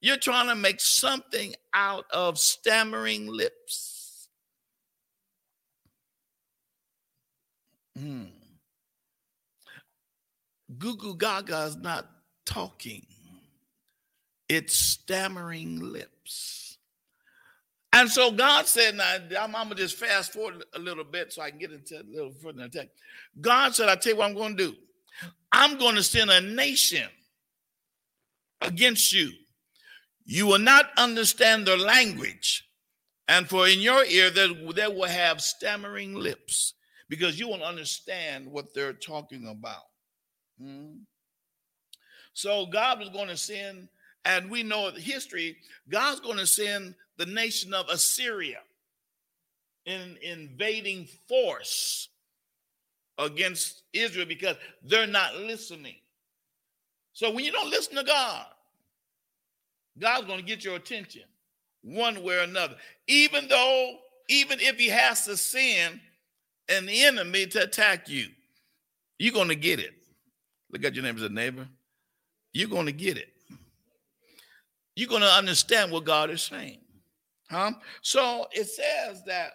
You're 0.00 0.16
trying 0.16 0.48
to 0.48 0.54
make 0.54 0.80
something 0.80 1.54
out 1.74 2.06
of 2.10 2.38
stammering 2.38 3.26
lips. 3.26 4.28
Hmm. 7.98 8.24
Goo 10.78 10.96
Goo 10.96 11.16
Gaga 11.16 11.64
is 11.64 11.76
not 11.76 12.08
talking, 12.46 13.06
it's 14.52 14.76
stammering 14.76 15.80
lips. 15.80 16.76
And 17.94 18.10
so 18.10 18.30
God 18.30 18.66
said, 18.66 18.98
I'm, 19.00 19.54
I'm, 19.56 19.68
gonna 19.68 19.74
just 19.74 19.96
fast 19.96 20.32
forward 20.32 20.64
a 20.74 20.78
little 20.78 21.04
bit 21.04 21.32
so 21.32 21.42
I 21.42 21.50
can 21.50 21.58
get 21.58 21.72
into 21.72 22.00
a 22.00 22.04
little 22.10 22.32
further 22.32 22.68
text. 22.68 22.90
God 23.40 23.74
said, 23.74 23.88
I 23.88 23.96
tell 23.96 24.12
you 24.12 24.18
what 24.18 24.28
I'm 24.28 24.36
gonna 24.36 24.54
do. 24.54 24.74
I'm 25.50 25.78
gonna 25.78 26.02
send 26.02 26.30
a 26.30 26.40
nation 26.40 27.08
against 28.60 29.12
you. 29.12 29.30
You 30.24 30.46
will 30.46 30.58
not 30.58 30.90
understand 30.96 31.66
their 31.66 31.78
language. 31.78 32.68
And 33.28 33.48
for 33.48 33.66
in 33.66 33.80
your 33.80 34.04
ear, 34.04 34.30
they, 34.30 34.52
they 34.74 34.88
will 34.88 35.08
have 35.08 35.40
stammering 35.40 36.14
lips 36.14 36.74
because 37.08 37.38
you 37.38 37.48
won't 37.48 37.62
understand 37.62 38.46
what 38.46 38.74
they're 38.74 38.92
talking 38.92 39.48
about. 39.48 39.84
Hmm? 40.60 40.98
So 42.34 42.66
God 42.66 42.98
was 42.98 43.10
going 43.10 43.28
to 43.28 43.36
send, 43.36 43.88
and 44.24 44.50
we 44.50 44.62
know 44.62 44.90
history, 44.90 45.56
God's 45.88 46.20
going 46.20 46.38
to 46.38 46.46
send 46.46 46.94
the 47.16 47.26
nation 47.26 47.74
of 47.74 47.88
Assyria 47.88 48.60
in 49.84 50.16
invading 50.22 51.08
force 51.28 52.08
against 53.18 53.82
Israel 53.92 54.26
because 54.26 54.56
they're 54.82 55.06
not 55.06 55.36
listening. 55.36 55.96
So 57.12 57.30
when 57.30 57.44
you 57.44 57.52
don't 57.52 57.70
listen 57.70 57.96
to 57.96 58.04
God, 58.04 58.46
God's 59.98 60.26
going 60.26 60.38
to 60.38 60.44
get 60.44 60.64
your 60.64 60.76
attention 60.76 61.22
one 61.82 62.22
way 62.22 62.36
or 62.36 62.42
another. 62.42 62.76
Even 63.06 63.48
though, 63.48 63.96
even 64.28 64.60
if 64.60 64.76
he 64.76 64.88
has 64.88 65.24
to 65.26 65.36
send 65.36 66.00
an 66.68 66.88
enemy 66.88 67.46
to 67.46 67.64
attack 67.64 68.08
you, 68.08 68.28
you're 69.18 69.34
going 69.34 69.48
to 69.48 69.54
get 69.54 69.78
it. 69.78 69.92
Look 70.70 70.84
at 70.84 70.94
your 70.94 71.04
neighbor 71.04 71.28
neighbor. 71.28 71.68
You're 72.52 72.68
going 72.68 72.86
to 72.86 72.92
get 72.92 73.18
it. 73.18 73.31
You're 74.94 75.08
going 75.08 75.22
to 75.22 75.28
understand 75.28 75.90
what 75.90 76.04
God 76.04 76.30
is 76.30 76.42
saying. 76.42 76.80
Huh? 77.50 77.72
So 78.02 78.46
it 78.52 78.68
says 78.68 79.22
that 79.26 79.52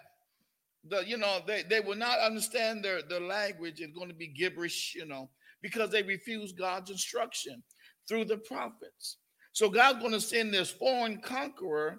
the 0.88 1.04
you 1.06 1.16
know 1.16 1.40
they, 1.46 1.64
they 1.68 1.80
will 1.80 1.96
not 1.96 2.18
understand 2.20 2.84
their, 2.84 3.02
their 3.02 3.20
language. 3.20 3.80
It's 3.80 3.96
going 3.96 4.08
to 4.08 4.14
be 4.14 4.28
gibberish, 4.28 4.94
you 4.94 5.06
know, 5.06 5.28
because 5.62 5.90
they 5.90 6.02
refuse 6.02 6.52
God's 6.52 6.90
instruction 6.90 7.62
through 8.08 8.24
the 8.24 8.38
prophets. 8.38 9.18
So 9.52 9.68
God's 9.68 9.98
going 9.98 10.12
to 10.12 10.20
send 10.20 10.54
this 10.54 10.70
foreign 10.70 11.20
conqueror 11.20 11.98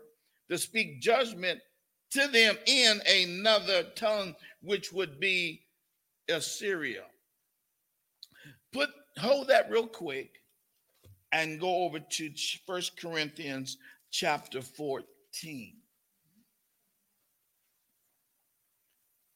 to 0.49 0.57
speak 0.57 1.01
judgment 1.01 1.59
to 2.11 2.27
them 2.27 2.57
in 2.65 3.01
another 3.07 3.83
tongue, 3.95 4.33
which 4.61 4.91
would 4.91 5.19
be 5.19 5.61
Assyria. 6.29 7.03
Put 8.71 8.89
hold 9.17 9.49
that 9.49 9.69
real 9.69 9.87
quick 9.87 10.38
and 11.31 11.59
go 11.59 11.83
over 11.83 11.99
to 11.99 12.31
First 12.65 12.99
Corinthians 12.99 13.77
chapter 14.11 14.61
14. 14.61 15.75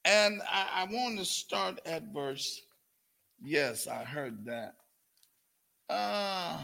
And 0.06 0.42
I, 0.50 0.68
I 0.82 0.84
want 0.92 1.20
to 1.20 1.26
start 1.26 1.80
at 1.86 2.14
verse. 2.14 2.62
Yes, 3.42 3.88
I 3.88 4.04
heard 4.04 4.46
that. 4.46 4.76
Uh, 5.90 6.58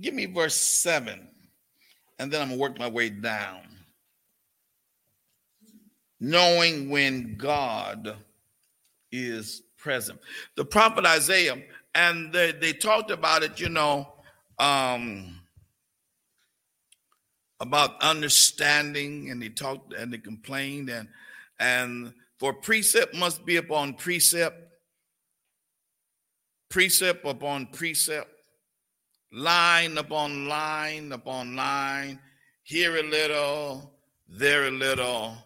give 0.00 0.14
me 0.14 0.26
verse 0.26 0.56
7, 0.56 1.28
and 2.18 2.32
then 2.32 2.42
I'm 2.42 2.48
going 2.48 2.58
to 2.58 2.62
work 2.62 2.78
my 2.78 2.88
way 2.88 3.10
down. 3.10 3.62
Knowing 6.20 6.88
when 6.88 7.36
God 7.36 8.16
is 9.12 9.62
present. 9.84 10.18
The 10.56 10.64
prophet 10.64 11.04
Isaiah, 11.04 11.58
and 11.94 12.32
they, 12.32 12.52
they 12.52 12.72
talked 12.72 13.10
about 13.10 13.42
it, 13.42 13.60
you 13.60 13.68
know, 13.68 14.14
um, 14.58 15.38
about 17.60 18.02
understanding, 18.02 19.30
and 19.30 19.42
they 19.42 19.50
talked 19.50 19.92
and 19.92 20.10
they 20.10 20.16
complained, 20.18 20.88
and 20.88 21.06
and 21.60 22.14
for 22.38 22.54
precept 22.54 23.14
must 23.14 23.44
be 23.44 23.56
upon 23.56 23.92
precept, 23.94 24.56
precept 26.70 27.26
upon 27.26 27.66
precept, 27.66 28.30
line 29.32 29.98
upon 29.98 30.48
line 30.48 31.12
upon 31.12 31.54
line, 31.54 32.18
here 32.62 32.96
a 32.96 33.02
little, 33.02 33.92
there 34.28 34.64
a 34.66 34.70
little, 34.70 35.36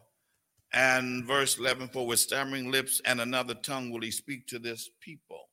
and 0.78 1.24
verse 1.24 1.58
11 1.58 1.88
For 1.88 2.06
with 2.06 2.20
stammering 2.20 2.70
lips 2.70 3.02
and 3.04 3.20
another 3.20 3.54
tongue 3.54 3.90
will 3.90 4.00
he 4.00 4.12
speak 4.12 4.46
to 4.46 4.60
this 4.60 4.88
people. 5.00 5.48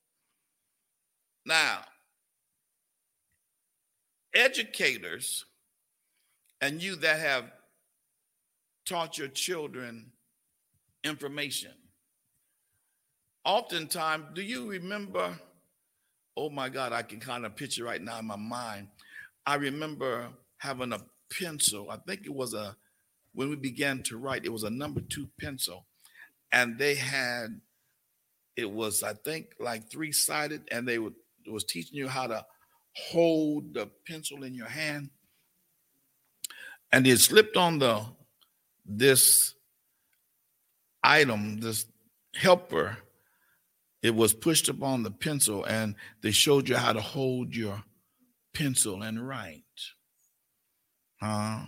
Now, 1.44 1.80
educators 4.32 5.44
and 6.60 6.80
you 6.80 6.94
that 6.96 7.18
have 7.18 7.50
taught 8.88 9.18
your 9.18 9.26
children 9.26 10.12
information, 11.02 11.72
oftentimes, 13.44 14.26
do 14.32 14.42
you 14.42 14.70
remember? 14.70 15.36
Oh 16.36 16.50
my 16.50 16.68
God, 16.68 16.92
I 16.92 17.02
can 17.02 17.18
kind 17.18 17.44
of 17.44 17.56
picture 17.56 17.82
right 17.82 18.00
now 18.00 18.20
in 18.20 18.26
my 18.26 18.36
mind. 18.36 18.86
I 19.44 19.56
remember 19.56 20.28
having 20.58 20.92
a 20.92 21.00
pencil, 21.32 21.90
I 21.90 21.96
think 22.06 22.26
it 22.26 22.34
was 22.34 22.54
a 22.54 22.76
when 23.36 23.50
we 23.50 23.56
began 23.56 24.02
to 24.02 24.16
write, 24.16 24.46
it 24.46 24.52
was 24.52 24.64
a 24.64 24.70
number 24.70 25.02
two 25.02 25.28
pencil, 25.38 25.84
and 26.52 26.78
they 26.78 26.94
had 26.94 27.60
it 28.56 28.68
was 28.68 29.02
I 29.02 29.12
think 29.12 29.54
like 29.60 29.90
three 29.90 30.10
sided, 30.10 30.62
and 30.72 30.88
they 30.88 30.98
would 30.98 31.14
was 31.46 31.64
teaching 31.64 31.98
you 31.98 32.08
how 32.08 32.26
to 32.26 32.44
hold 32.96 33.74
the 33.74 33.90
pencil 34.08 34.42
in 34.42 34.54
your 34.54 34.68
hand, 34.68 35.10
and 36.92 37.06
it 37.06 37.20
slipped 37.20 37.58
on 37.58 37.78
the 37.78 38.04
this 38.86 39.54
item, 41.04 41.60
this 41.60 41.84
helper. 42.34 42.96
It 44.02 44.14
was 44.14 44.32
pushed 44.32 44.70
upon 44.70 45.02
the 45.02 45.10
pencil, 45.10 45.64
and 45.64 45.94
they 46.22 46.30
showed 46.30 46.70
you 46.70 46.76
how 46.76 46.94
to 46.94 47.00
hold 47.02 47.54
your 47.54 47.82
pencil 48.54 49.02
and 49.02 49.26
write. 49.28 49.62
Uh, 51.20 51.64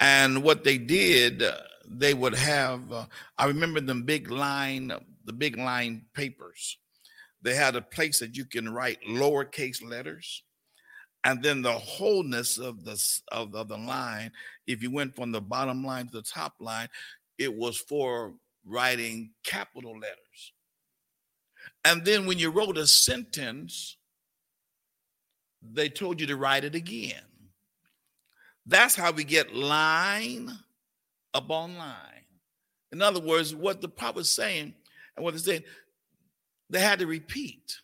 and 0.00 0.42
what 0.42 0.64
they 0.64 0.78
did, 0.78 1.42
uh, 1.42 1.58
they 1.86 2.14
would 2.14 2.34
have, 2.34 2.90
uh, 2.90 3.04
I 3.36 3.46
remember 3.46 3.80
them 3.80 4.04
big 4.04 4.30
line, 4.30 4.92
the 5.26 5.32
big 5.32 5.58
line 5.58 6.06
papers. 6.14 6.78
They 7.42 7.54
had 7.54 7.76
a 7.76 7.82
place 7.82 8.20
that 8.20 8.36
you 8.36 8.46
can 8.46 8.72
write 8.72 8.98
lowercase 9.06 9.86
letters. 9.86 10.42
And 11.22 11.42
then 11.42 11.60
the 11.60 11.72
wholeness 11.72 12.56
of 12.56 12.84
the, 12.84 12.98
of, 13.30 13.54
of 13.54 13.68
the 13.68 13.76
line, 13.76 14.32
if 14.66 14.82
you 14.82 14.90
went 14.90 15.14
from 15.14 15.32
the 15.32 15.40
bottom 15.42 15.84
line 15.84 16.06
to 16.06 16.12
the 16.12 16.22
top 16.22 16.54
line, 16.60 16.88
it 17.36 17.54
was 17.54 17.76
for 17.76 18.32
writing 18.64 19.32
capital 19.44 19.92
letters. 19.92 20.52
And 21.84 22.04
then 22.06 22.26
when 22.26 22.38
you 22.38 22.50
wrote 22.50 22.78
a 22.78 22.86
sentence, 22.86 23.98
they 25.62 25.90
told 25.90 26.20
you 26.20 26.26
to 26.28 26.36
write 26.36 26.64
it 26.64 26.74
again. 26.74 27.22
That's 28.70 28.94
how 28.94 29.10
we 29.10 29.24
get 29.24 29.52
line 29.52 30.48
upon 31.34 31.76
line. 31.76 31.96
In 32.92 33.02
other 33.02 33.20
words, 33.20 33.52
what 33.52 33.80
the 33.80 33.88
prophet's 33.88 34.30
saying 34.30 34.74
and 35.16 35.24
what 35.24 35.32
they're 35.32 35.40
saying, 35.40 35.64
they 36.70 36.78
had 36.78 37.00
to 37.00 37.06
repeat. 37.08 37.80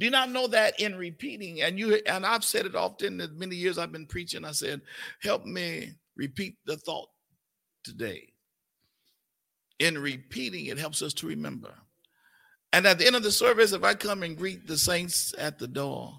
Do 0.00 0.04
you 0.04 0.10
not 0.10 0.32
know 0.32 0.48
that 0.48 0.80
in 0.80 0.96
repeating, 0.96 1.62
and 1.62 1.78
you 1.78 2.00
and 2.06 2.26
I've 2.26 2.42
said 2.42 2.66
it 2.66 2.74
often 2.74 3.20
in 3.20 3.38
many 3.38 3.54
years 3.54 3.78
I've 3.78 3.92
been 3.92 4.06
preaching, 4.06 4.44
I 4.44 4.50
said, 4.50 4.80
help 5.22 5.44
me 5.44 5.92
repeat 6.16 6.56
the 6.66 6.76
thought 6.76 7.10
today. 7.84 8.32
In 9.78 9.96
repeating, 9.96 10.66
it 10.66 10.78
helps 10.78 11.02
us 11.02 11.12
to 11.14 11.28
remember. 11.28 11.72
And 12.72 12.84
at 12.84 12.98
the 12.98 13.06
end 13.06 13.14
of 13.14 13.22
the 13.22 13.30
service, 13.30 13.72
if 13.72 13.84
I 13.84 13.94
come 13.94 14.24
and 14.24 14.36
greet 14.36 14.66
the 14.66 14.78
saints 14.78 15.34
at 15.38 15.60
the 15.60 15.68
door, 15.68 16.18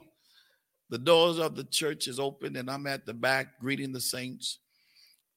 the 0.90 0.98
doors 0.98 1.40
of 1.40 1.56
the 1.56 1.64
church 1.64 2.08
is 2.08 2.20
open 2.20 2.56
and 2.56 2.70
I'm 2.70 2.88
at 2.88 3.06
the 3.06 3.14
back 3.14 3.60
greeting 3.60 3.94
the 3.94 4.02
saints. 4.02 4.60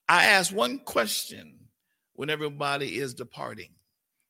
I 0.09 0.27
ask 0.27 0.55
one 0.55 0.79
question 0.81 1.59
when 2.15 2.31
everybody 2.31 2.99
is 2.99 3.15
departing. 3.15 3.71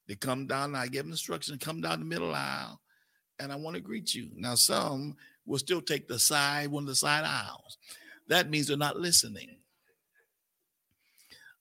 They 0.08 0.14
come 0.14 0.46
down, 0.46 0.74
I 0.74 0.86
give 0.86 1.04
them 1.04 1.12
instructions, 1.12 1.58
come 1.60 1.80
down 1.80 1.98
the 1.98 2.04
middle 2.04 2.34
aisle, 2.34 2.80
and 3.38 3.52
I 3.52 3.56
want 3.56 3.74
to 3.74 3.82
greet 3.82 4.14
you. 4.14 4.30
Now, 4.36 4.54
some 4.54 5.16
will 5.44 5.58
still 5.58 5.80
take 5.80 6.08
the 6.08 6.18
side, 6.18 6.68
one 6.68 6.84
of 6.84 6.88
the 6.88 6.94
side 6.94 7.24
aisles. 7.24 7.78
That 8.28 8.50
means 8.50 8.68
they're 8.68 8.76
not 8.76 8.98
listening. 8.98 9.56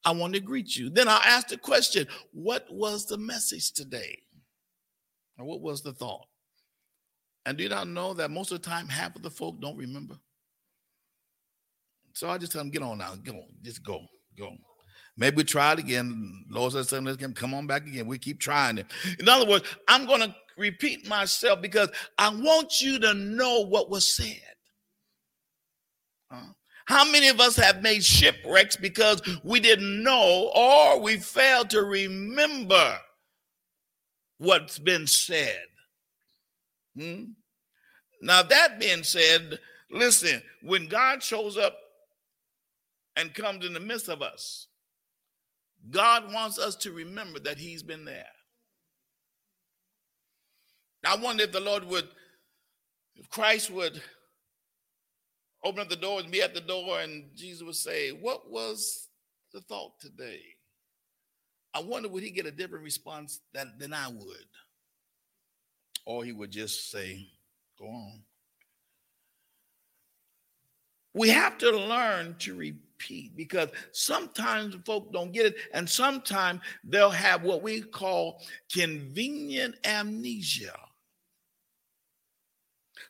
I 0.04 0.12
want 0.12 0.36
to 0.36 0.40
greet 0.40 0.76
you. 0.76 0.92
Then 0.92 1.08
I'll 1.08 1.22
ask 1.24 1.48
the 1.48 1.58
question, 1.58 2.08
what 2.32 2.68
was 2.72 3.08
the 3.08 3.18
message 3.18 3.72
today? 3.72 4.20
Or 5.38 5.46
what 5.46 5.62
was 5.62 5.82
the 5.82 5.94
thought? 5.94 6.28
And 7.46 7.58
do 7.58 7.64
you 7.64 7.70
not 7.70 7.88
know 7.88 8.14
that 8.16 8.32
most 8.32 8.52
of 8.52 8.62
the 8.62 8.68
time, 8.68 8.88
half 8.88 9.16
of 9.16 9.22
the 9.22 9.30
folk 9.30 9.60
don't 9.62 9.78
remember? 9.78 10.16
So 12.14 12.30
I 12.30 12.38
just 12.38 12.52
tell 12.52 12.62
them, 12.62 12.72
get 12.72 12.82
on 12.82 12.98
now, 12.98 13.14
go, 13.24 13.44
just 13.62 13.84
go, 13.84 14.02
go. 14.38 14.52
Maybe 15.18 15.38
we 15.38 15.44
try 15.44 15.74
it 15.74 15.80
again. 15.80 16.46
Lord 16.50 16.74
says 16.74 16.90
come 17.36 17.54
on 17.54 17.68
back 17.68 17.86
again. 17.86 18.08
We 18.08 18.18
keep 18.18 18.40
trying 18.40 18.80
it. 18.80 18.88
In 19.20 19.30
other 19.30 19.46
words, 19.46 19.64
I'm 19.88 20.06
going 20.06 20.22
to 20.22 20.36
repeat 20.58 21.08
myself 21.08 21.62
because 21.62 21.90
I 22.18 22.30
want 22.30 22.82
you 22.82 23.00
to 23.00 23.14
know 23.14 23.66
what 23.66 23.90
was 23.90 24.16
said. 24.16 24.42
Uh, 26.32 26.48
how 26.86 27.10
many 27.10 27.30
of 27.30 27.40
us 27.40 27.56
have 27.56 27.82
made 27.82 28.04
shipwrecks 28.04 28.76
because 28.76 29.22
we 29.44 29.60
didn't 29.60 30.04
know 30.04 30.52
or 30.56 31.00
we 31.00 31.18
failed 31.18 31.70
to 31.72 31.84
remember 31.84 32.98
what's 34.38 34.80
been 34.80 35.08
said? 35.08 35.64
Hmm? 36.98 37.24
Now, 38.22 38.44
that 38.44 38.80
being 38.80 39.04
said, 39.04 39.60
listen, 39.92 40.42
when 40.62 40.88
God 40.88 41.22
shows 41.22 41.58
up 41.58 41.78
and 43.16 43.34
comes 43.34 43.66
in 43.66 43.74
the 43.74 43.80
midst 43.80 44.10
of 44.10 44.22
us, 44.22 44.68
God 45.90 46.34
wants 46.34 46.58
us 46.58 46.76
to 46.78 46.92
remember 46.92 47.40
that 47.40 47.58
He's 47.58 47.84
been 47.84 48.06
there. 48.06 48.26
I 51.04 51.16
wonder 51.18 51.44
if 51.44 51.52
the 51.52 51.60
Lord 51.60 51.86
would, 51.86 52.08
if 53.16 53.30
Christ 53.30 53.70
would 53.70 54.02
open 55.64 55.82
up 55.82 55.90
the 55.90 55.96
door 55.96 56.20
and 56.20 56.32
be 56.32 56.42
at 56.42 56.56
the 56.56 56.62
door, 56.62 57.00
and 57.00 57.26
Jesus 57.36 57.64
would 57.64 57.76
say, 57.76 58.10
What 58.10 58.50
was 58.50 59.10
the 59.54 59.62
thought 59.62 60.00
today? 60.00 60.42
I 61.74 61.82
wonder 61.82 62.08
would 62.08 62.24
he 62.24 62.32
get 62.32 62.46
a 62.46 62.52
different 62.52 62.86
response 62.86 63.42
than, 63.54 63.74
than 63.78 63.94
I 63.94 64.08
would? 64.08 64.48
Or 66.06 66.24
he 66.24 66.32
would 66.32 66.52
just 66.52 66.92
say, 66.92 67.28
Go 67.78 67.88
on. 67.88 68.22
We 71.14 71.30
have 71.30 71.58
to 71.60 71.72
learn 71.72 72.36
to 72.40 72.56
repeat 72.56 73.36
because 73.36 73.70
sometimes 73.92 74.76
folk 74.86 75.14
don't 75.14 75.32
get 75.32 75.46
it, 75.46 75.56
and 75.74 75.90
sometimes 75.90 76.62
they'll 76.84 77.10
have 77.10 77.44
what 77.44 77.62
we 77.62 77.82
call 77.82 78.42
convenient 78.74 79.76
amnesia. 79.86 80.78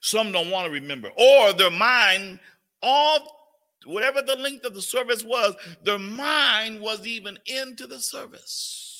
Some 0.01 0.31
don't 0.31 0.51
want 0.51 0.65
to 0.65 0.71
remember, 0.71 1.09
or 1.17 1.53
their 1.53 1.71
mind, 1.71 2.39
all 2.81 3.35
whatever 3.85 4.21
the 4.21 4.35
length 4.35 4.65
of 4.65 4.75
the 4.75 4.81
service 4.81 5.23
was, 5.23 5.55
their 5.83 5.99
mind 5.99 6.79
was 6.81 7.07
even 7.07 7.39
into 7.47 7.87
the 7.87 7.99
service. 7.99 8.94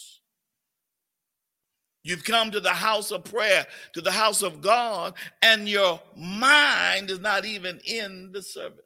You've 2.06 2.24
come 2.24 2.52
to 2.52 2.60
the 2.60 2.70
house 2.70 3.10
of 3.10 3.24
prayer, 3.24 3.66
to 3.94 4.00
the 4.00 4.12
house 4.12 4.44
of 4.44 4.62
God, 4.62 5.16
and 5.42 5.68
your 5.68 6.00
mind 6.16 7.10
is 7.10 7.20
not 7.20 7.46
even 7.46 7.80
in 7.84 8.32
the 8.32 8.44
service. 8.44 8.84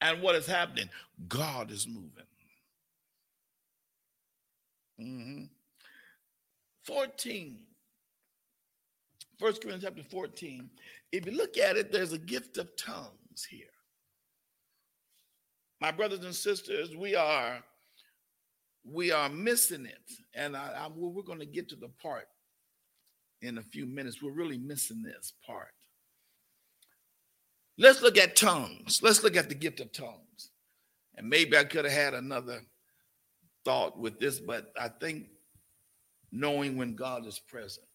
And 0.00 0.22
what 0.22 0.36
is 0.36 0.46
happening? 0.46 0.88
God 1.26 1.72
is 1.72 1.88
moving. 1.88 2.22
Mm-hmm. 5.00 5.44
14 6.84 7.58
First 9.40 9.60
Corinthians 9.60 9.82
chapter 9.82 10.08
14. 10.08 10.70
If 11.10 11.26
you 11.26 11.32
look 11.32 11.58
at 11.58 11.76
it, 11.76 11.90
there's 11.90 12.12
a 12.12 12.18
gift 12.18 12.58
of 12.58 12.76
tongues 12.76 13.44
here. 13.50 13.66
My 15.80 15.90
brothers 15.90 16.24
and 16.24 16.32
sisters, 16.32 16.94
we 16.94 17.16
are 17.16 17.64
we 18.84 19.12
are 19.12 19.28
missing 19.28 19.86
it. 19.86 20.12
And 20.34 20.56
I, 20.56 20.84
I, 20.84 20.88
we're 20.94 21.22
going 21.22 21.38
to 21.38 21.46
get 21.46 21.68
to 21.70 21.76
the 21.76 21.90
part 22.02 22.28
in 23.40 23.58
a 23.58 23.62
few 23.62 23.86
minutes. 23.86 24.22
We're 24.22 24.32
really 24.32 24.58
missing 24.58 25.02
this 25.02 25.32
part. 25.46 25.74
Let's 27.78 28.02
look 28.02 28.18
at 28.18 28.36
tongues. 28.36 29.00
Let's 29.02 29.22
look 29.22 29.36
at 29.36 29.48
the 29.48 29.54
gift 29.54 29.80
of 29.80 29.92
tongues. 29.92 30.50
And 31.16 31.28
maybe 31.28 31.56
I 31.56 31.64
could 31.64 31.84
have 31.84 31.94
had 31.94 32.14
another 32.14 32.60
thought 33.64 33.98
with 33.98 34.18
this, 34.18 34.40
but 34.40 34.72
I 34.80 34.88
think 34.88 35.26
knowing 36.32 36.76
when 36.76 36.94
God 36.94 37.26
is 37.26 37.38
present 37.38 37.86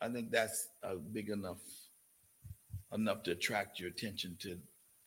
I 0.00 0.08
think 0.08 0.30
that's 0.30 0.68
a 0.82 0.96
big 0.96 1.28
enough 1.28 1.60
enough 2.92 3.22
to 3.24 3.32
attract 3.32 3.78
your 3.78 3.90
attention 3.90 4.36
to 4.40 4.56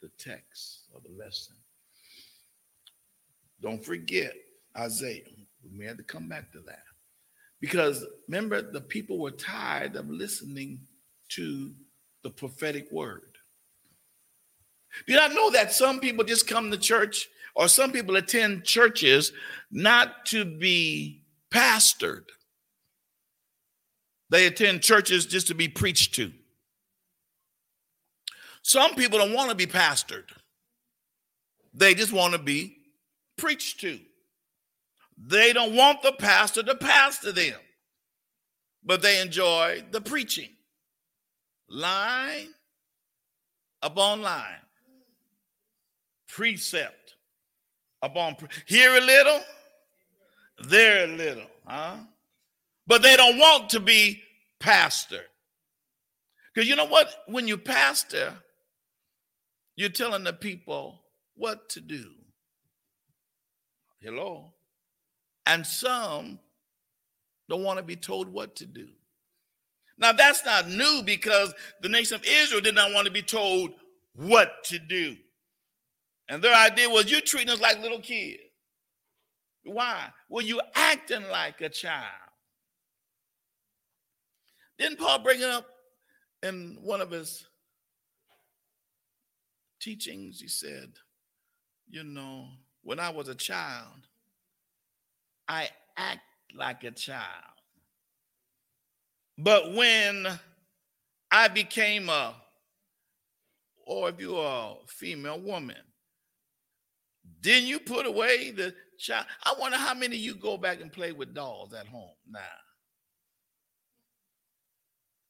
the 0.02 0.10
text 0.18 0.84
or 0.94 1.02
the 1.02 1.22
lesson. 1.22 1.56
Don't 3.63 3.84
forget 3.84 4.34
Isaiah. 4.78 5.23
We 5.78 5.86
have 5.86 5.97
to 5.97 6.04
come 6.04 6.28
back 6.28 6.52
to 6.52 6.60
that. 6.67 6.84
Because 7.62 8.06
remember, 8.28 8.62
the 8.62 8.82
people 8.82 9.17
were 9.17 9.32
tired 9.32 9.95
of 9.95 10.10
listening 10.10 10.82
to 11.30 11.71
the 12.23 12.30
prophetic 12.30 12.91
word. 12.91 13.21
You 15.08 15.15
not 15.15 15.34
know 15.34 15.49
that 15.52 15.71
some 15.71 16.02
people 16.02 16.26
just 16.26 16.45
come 16.45 16.69
to 16.69 16.78
church 16.78 17.30
or 17.56 17.69
some 17.69 17.93
people 17.93 18.17
attend 18.17 18.65
churches 18.65 19.32
not 19.71 20.26
to 20.28 20.43
be 20.43 21.23
pastored, 21.52 22.26
they 24.30 24.45
attend 24.45 24.82
churches 24.82 25.26
just 25.26 25.47
to 25.47 25.56
be 25.56 25.67
preached 25.67 26.15
to. 26.15 26.32
Some 28.62 28.95
people 28.95 29.19
don't 29.19 29.34
want 29.34 29.49
to 29.49 29.56
be 29.56 29.67
pastored, 29.67 30.30
they 31.73 31.93
just 31.93 32.12
want 32.12 32.34
to 32.34 32.39
be 32.39 32.83
preached 33.38 33.82
to. 33.82 34.00
They 35.17 35.54
don't 35.54 35.76
want 35.76 36.02
the 36.02 36.12
pastor 36.13 36.63
to 36.63 36.76
pastor 36.76 37.32
them, 37.32 37.56
but 38.84 39.02
they 39.02 39.22
enjoy 39.22 39.84
the 39.91 40.02
preaching. 40.02 40.50
Line 41.69 42.50
upon 43.82 44.22
line, 44.22 44.62
precept 46.28 47.15
upon 48.02 48.36
pre- 48.36 48.50
here 48.65 48.96
a 48.96 49.02
little, 49.02 49.41
there 50.65 51.06
a 51.06 51.08
little, 51.08 51.48
huh? 51.65 51.96
but 52.86 53.02
they 53.02 53.15
don't 53.15 53.38
want 53.38 53.69
to 53.72 53.80
be 53.80 54.22
pastor. 54.60 55.22
Because 56.54 56.69
you 56.69 56.76
know 56.76 56.86
what? 56.86 57.13
When 57.28 57.48
you 57.48 57.58
pastor, 57.58 58.34
you're 59.76 59.89
telling 59.89 60.24
the 60.24 60.34
people 60.34 61.02
what 61.36 61.69
to 61.69 61.82
do. 61.82 62.12
Hello? 64.04 64.52
And 65.46 65.66
some 65.66 66.39
don't 67.50 67.63
want 67.63 67.78
to 67.78 67.84
be 67.84 67.96
told 67.96 68.28
what 68.28 68.56
to 68.58 68.66
do. 68.66 68.88
Now, 69.98 70.12
that's 70.12 70.44
not 70.46 70.68
new 70.70 71.02
because 71.06 71.54
the 71.82 71.89
nation 71.89 72.16
of 72.16 72.24
Israel 72.26 72.62
did 72.62 72.76
not 72.76 72.92
want 72.92 73.06
to 73.06 73.13
be 73.13 73.22
told 73.22 73.72
what 74.16 74.63
to 74.66 74.80
do. 74.80 75.16
And 76.28 76.42
their 76.42 76.56
idea 76.56 76.89
was 76.89 77.10
you're 77.10 77.22
treating 77.22 77.50
us 77.50 77.62
like 77.62 77.82
little 77.82 78.00
kids. 78.00 78.42
Why? 79.63 80.08
Well, 80.28 80.46
you're 80.46 80.62
acting 80.76 81.24
like 81.30 81.62
a 81.62 81.70
child. 81.70 82.08
Didn't 84.78 85.00
Paul 85.00 85.20
bring 85.20 85.39
it 85.39 85.50
up 85.50 85.68
in 86.42 86.78
one 86.82 87.00
of 87.00 87.12
his 87.12 87.46
teachings? 89.80 90.42
He 90.42 90.48
said, 90.48 90.92
You 91.88 92.04
know, 92.04 92.48
when 92.84 93.00
I 93.00 93.10
was 93.10 93.30
a 93.30 93.36
child, 93.36 94.08
I 95.48 95.69
act 95.98 96.22
like 96.56 96.84
a 96.84 96.91
child. 96.91 97.24
But 99.38 99.74
when 99.74 100.28
I 101.32 101.48
became 101.48 102.10
a, 102.10 102.36
or 103.86 104.10
if 104.10 104.19
you're 104.19 104.46
a 104.46 104.76
female 104.88 105.39
woman, 105.39 105.78
didn't 107.41 107.67
you 107.67 107.80
put 107.80 108.06
away 108.06 108.52
the 108.52 108.74
child? 108.98 109.26
I 109.43 109.56
wonder 109.60 109.78
how 109.78 109.93
many 109.93 110.15
of 110.15 110.22
you 110.22 110.36
go 110.36 110.58
back 110.58 110.82
and 110.82 110.91
play 110.91 111.12
with 111.12 111.34
dolls 111.34 111.74
at 111.74 111.88
home 111.88 112.15
now. 112.30 112.39
I 112.39 112.43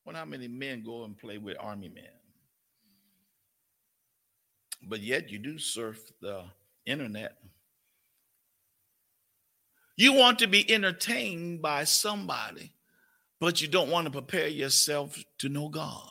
Wonder 0.06 0.20
how 0.20 0.26
many 0.26 0.48
men 0.48 0.84
go 0.84 1.06
and 1.06 1.18
play 1.18 1.38
with 1.38 1.56
army 1.60 1.88
men. 1.88 2.04
But 4.86 5.00
yet 5.00 5.30
you 5.32 5.40
do 5.40 5.58
surf 5.58 6.12
the 6.20 6.44
internet. 6.86 7.38
You 9.96 10.14
want 10.14 10.40
to 10.40 10.48
be 10.48 10.70
entertained 10.72 11.62
by 11.62 11.84
somebody, 11.84 12.74
but 13.40 13.62
you 13.62 13.68
don't 13.68 13.90
want 13.90 14.06
to 14.06 14.12
prepare 14.12 14.48
yourself 14.48 15.24
to 15.40 15.50
know 15.50 15.70
God. 15.70 16.10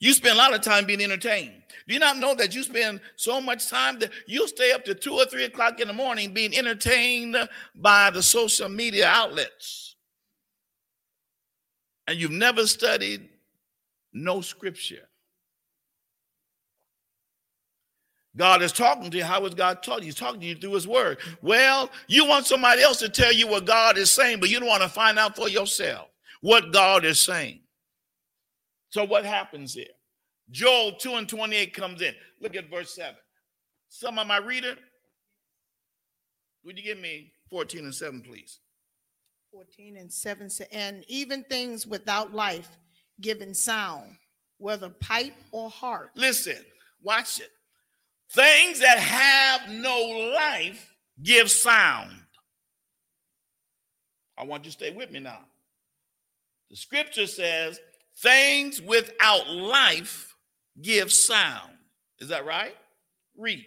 You 0.00 0.12
spend 0.12 0.34
a 0.34 0.38
lot 0.38 0.54
of 0.54 0.60
time 0.60 0.84
being 0.86 1.00
entertained. 1.00 1.62
Do 1.86 1.94
you 1.94 2.00
not 2.00 2.18
know 2.18 2.34
that 2.34 2.54
you 2.54 2.62
spend 2.62 3.00
so 3.14 3.40
much 3.40 3.68
time 3.68 3.98
that 4.00 4.10
you'll 4.26 4.48
stay 4.48 4.72
up 4.72 4.84
to 4.84 4.94
two 4.94 5.14
or 5.14 5.24
three 5.24 5.44
o'clock 5.44 5.80
in 5.80 5.88
the 5.88 5.94
morning 5.94 6.34
being 6.34 6.56
entertained 6.56 7.36
by 7.74 8.10
the 8.10 8.22
social 8.22 8.68
media 8.68 9.06
outlets? 9.06 9.86
and 12.06 12.18
you've 12.18 12.30
never 12.30 12.66
studied 12.66 13.28
no 14.12 14.40
scripture, 14.40 15.08
God 18.36 18.62
is 18.62 18.72
talking 18.72 19.10
to 19.10 19.16
you. 19.16 19.24
How 19.24 19.44
is 19.46 19.54
God 19.54 19.82
talking? 19.82 20.04
He's 20.04 20.14
talking 20.14 20.40
to 20.40 20.46
you 20.46 20.54
through 20.54 20.74
his 20.74 20.86
word. 20.86 21.18
Well, 21.40 21.90
you 22.06 22.26
want 22.26 22.46
somebody 22.46 22.82
else 22.82 22.98
to 22.98 23.08
tell 23.08 23.32
you 23.32 23.48
what 23.48 23.64
God 23.64 23.96
is 23.96 24.10
saying, 24.10 24.40
but 24.40 24.50
you 24.50 24.60
don't 24.60 24.68
want 24.68 24.82
to 24.82 24.88
find 24.88 25.18
out 25.18 25.36
for 25.36 25.48
yourself 25.48 26.08
what 26.42 26.72
God 26.72 27.04
is 27.04 27.20
saying. 27.20 27.60
So 28.90 29.04
what 29.04 29.24
happens 29.24 29.74
here? 29.74 29.86
Joel 30.50 30.92
2 30.92 31.14
and 31.14 31.28
28 31.28 31.74
comes 31.74 32.02
in. 32.02 32.14
Look 32.40 32.54
at 32.56 32.70
verse 32.70 32.94
7. 32.94 33.14
Some 33.88 34.18
of 34.18 34.26
my 34.26 34.38
reader, 34.38 34.76
would 36.64 36.76
you 36.78 36.84
give 36.84 36.98
me 36.98 37.32
14 37.50 37.84
and 37.84 37.94
7, 37.94 38.20
please? 38.20 38.60
14 39.52 39.96
and 39.96 40.12
7 40.12 40.50
and 40.72 41.04
even 41.08 41.42
things 41.44 41.86
without 41.86 42.34
life 42.34 42.68
giving 43.20 43.54
sound, 43.54 44.16
whether 44.58 44.90
pipe 44.90 45.34
or 45.52 45.70
harp. 45.70 46.10
Listen, 46.14 46.58
watch 47.02 47.40
it. 47.40 47.50
Things 48.30 48.80
that 48.80 48.98
have 48.98 49.70
no 49.70 50.32
life 50.34 50.94
give 51.22 51.50
sound. 51.50 52.10
I 54.38 54.44
want 54.44 54.64
you 54.64 54.70
to 54.70 54.76
stay 54.76 54.90
with 54.90 55.10
me 55.10 55.20
now. 55.20 55.40
The 56.70 56.76
scripture 56.76 57.26
says 57.26 57.80
things 58.18 58.82
without 58.82 59.48
life 59.48 60.34
give 60.82 61.12
sound. 61.12 61.72
Is 62.18 62.28
that 62.28 62.44
right? 62.44 62.74
Read. 63.36 63.64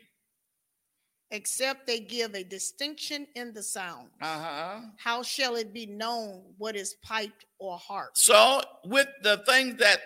Except 1.32 1.86
they 1.86 2.00
give 2.00 2.34
a 2.34 2.44
distinction 2.44 3.28
in 3.36 3.54
the 3.54 3.62
sound. 3.62 4.10
Uh 4.22 4.40
huh. 4.40 4.80
How 4.98 5.22
shall 5.22 5.56
it 5.56 5.74
be 5.74 5.86
known 5.86 6.42
what 6.58 6.76
is 6.76 6.96
piped 7.04 7.46
or 7.60 7.78
harp? 7.78 8.12
So, 8.16 8.62
with 8.84 9.08
the 9.22 9.38
things 9.48 9.80
that 9.80 10.02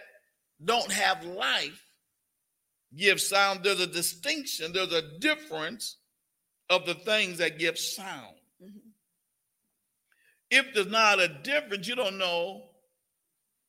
don't 0.63 0.91
have 0.91 1.23
life 1.23 1.81
give 2.95 3.19
sound, 3.21 3.63
there's 3.63 3.79
a 3.79 3.87
distinction, 3.87 4.71
there's 4.73 4.93
a 4.93 5.17
difference 5.19 5.97
of 6.69 6.85
the 6.85 6.95
things 6.95 7.37
that 7.39 7.59
give 7.59 7.77
sound. 7.77 8.37
Mhm. 8.61 8.93
If 10.49 10.73
there's 10.73 10.87
not 10.87 11.19
a 11.19 11.27
difference, 11.27 11.87
you 11.87 11.95
don't 11.95 12.17
know 12.17 12.69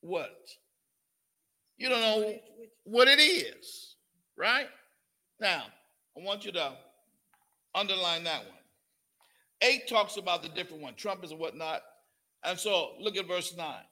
what. 0.01 0.47
You 1.77 1.89
don't 1.89 2.01
know 2.01 2.41
what 2.83 3.07
it 3.07 3.19
is, 3.19 3.97
right? 4.35 4.69
Now, 5.39 5.65
I 6.15 6.21
want 6.21 6.45
you 6.45 6.51
to 6.53 6.77
underline 7.73 8.23
that 8.23 8.45
one. 8.45 8.63
Eight 9.61 9.87
talks 9.87 10.17
about 10.17 10.43
the 10.43 10.49
different 10.49 10.83
one, 10.83 10.95
trumpets 10.95 11.31
and 11.31 11.39
whatnot. 11.39 11.83
And 12.43 12.59
so 12.59 12.95
look 12.99 13.17
at 13.17 13.27
verse 13.27 13.55
nine. 13.55 13.85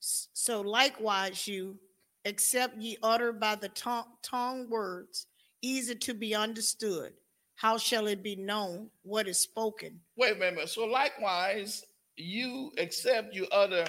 So 0.00 0.62
likewise, 0.62 1.46
you, 1.46 1.78
except 2.24 2.76
ye 2.78 2.96
utter 3.02 3.32
by 3.32 3.54
the 3.54 3.68
tongue, 3.70 4.06
tongue 4.22 4.68
words, 4.68 5.26
easy 5.62 5.94
to 5.94 6.14
be 6.14 6.34
understood, 6.34 7.12
how 7.56 7.76
shall 7.76 8.06
it 8.06 8.22
be 8.22 8.36
known 8.36 8.90
what 9.02 9.28
is 9.28 9.38
spoken? 9.38 10.00
Wait 10.16 10.36
a 10.36 10.38
minute. 10.38 10.68
So 10.68 10.84
likewise, 10.86 11.84
you 12.16 12.72
accept 12.78 13.34
you 13.34 13.46
utter 13.52 13.86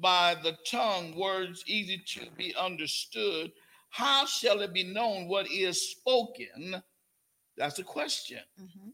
by 0.00 0.34
the 0.42 0.56
tongue 0.68 1.14
words 1.16 1.62
easy 1.66 1.98
to 1.98 2.30
be 2.36 2.54
understood. 2.54 3.52
How 3.90 4.26
shall 4.26 4.60
it 4.60 4.72
be 4.72 4.82
known 4.82 5.28
what 5.28 5.50
is 5.50 5.90
spoken? 5.90 6.82
That's 7.56 7.76
the 7.76 7.84
question. 7.84 8.40
Mhm. 8.58 8.92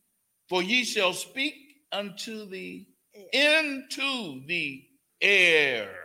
For 0.49 0.63
ye 0.63 0.85
shall 0.85 1.13
speak 1.15 1.55
unto 1.93 2.47
the 2.47 2.87
into 3.33 4.45
the 4.47 4.89
air. 5.21 6.02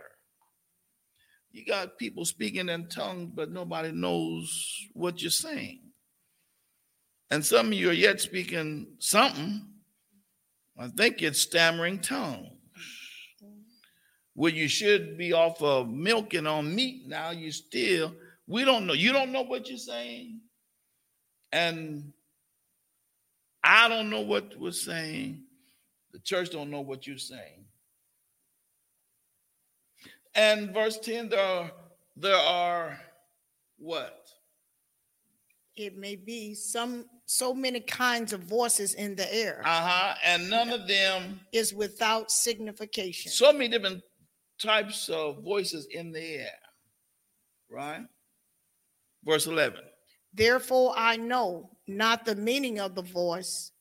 You 1.58 1.64
got 1.64 1.98
people 1.98 2.24
speaking 2.24 2.68
in 2.68 2.86
tongues, 2.86 3.32
but 3.34 3.50
nobody 3.50 3.90
knows 3.90 4.86
what 4.92 5.20
you're 5.20 5.32
saying. 5.32 5.80
And 7.32 7.44
some 7.44 7.66
of 7.66 7.72
you 7.72 7.90
are 7.90 7.94
yet 7.94 8.20
speaking 8.20 8.86
something. 9.00 9.66
I 10.78 10.86
think 10.86 11.20
it's 11.20 11.42
stammering 11.42 11.98
tongues. 11.98 12.52
Where 14.34 14.52
you 14.52 14.68
should 14.68 15.18
be 15.18 15.32
off 15.32 15.60
of 15.60 15.88
milk 15.90 16.32
and 16.34 16.46
on 16.46 16.72
meat. 16.72 17.08
Now 17.08 17.30
you 17.30 17.50
still, 17.50 18.14
we 18.46 18.64
don't 18.64 18.86
know. 18.86 18.92
You 18.92 19.12
don't 19.12 19.32
know 19.32 19.42
what 19.42 19.68
you're 19.68 19.78
saying. 19.78 20.38
And 21.50 22.12
I 23.64 23.88
don't 23.88 24.10
know 24.10 24.20
what 24.20 24.56
we're 24.56 24.70
saying. 24.70 25.42
The 26.12 26.20
church 26.20 26.50
don't 26.50 26.70
know 26.70 26.82
what 26.82 27.04
you're 27.08 27.18
saying. 27.18 27.57
And 30.38 30.72
verse 30.72 30.98
10, 31.00 31.30
there 31.30 31.40
are, 31.40 31.72
there 32.16 32.36
are 32.36 33.00
what? 33.76 34.28
It 35.76 35.96
may 35.96 36.14
be 36.14 36.54
some 36.54 37.06
so 37.26 37.52
many 37.52 37.80
kinds 37.80 38.32
of 38.32 38.40
voices 38.42 38.94
in 38.94 39.16
the 39.16 39.32
air 39.34 39.62
Uh-huh. 39.64 40.14
And 40.24 40.48
none 40.48 40.70
of 40.70 40.86
them, 40.86 41.40
is 41.52 41.74
without 41.74 42.30
signification. 42.30 43.32
so 43.32 43.52
many 43.52 43.68
different 43.68 44.02
types 44.62 45.08
of 45.08 45.42
voices 45.42 45.86
in 45.90 46.12
the 46.12 46.22
air. 46.22 46.58
Right? 47.68 48.04
Verse 49.24 49.46
11. 49.46 49.80
Therefore 50.32 50.94
I 50.96 51.16
know 51.16 51.70
not 51.88 52.24
the 52.24 52.36
meaning 52.36 52.78
of 52.78 52.94
the 52.94 53.02
voice. 53.02 53.72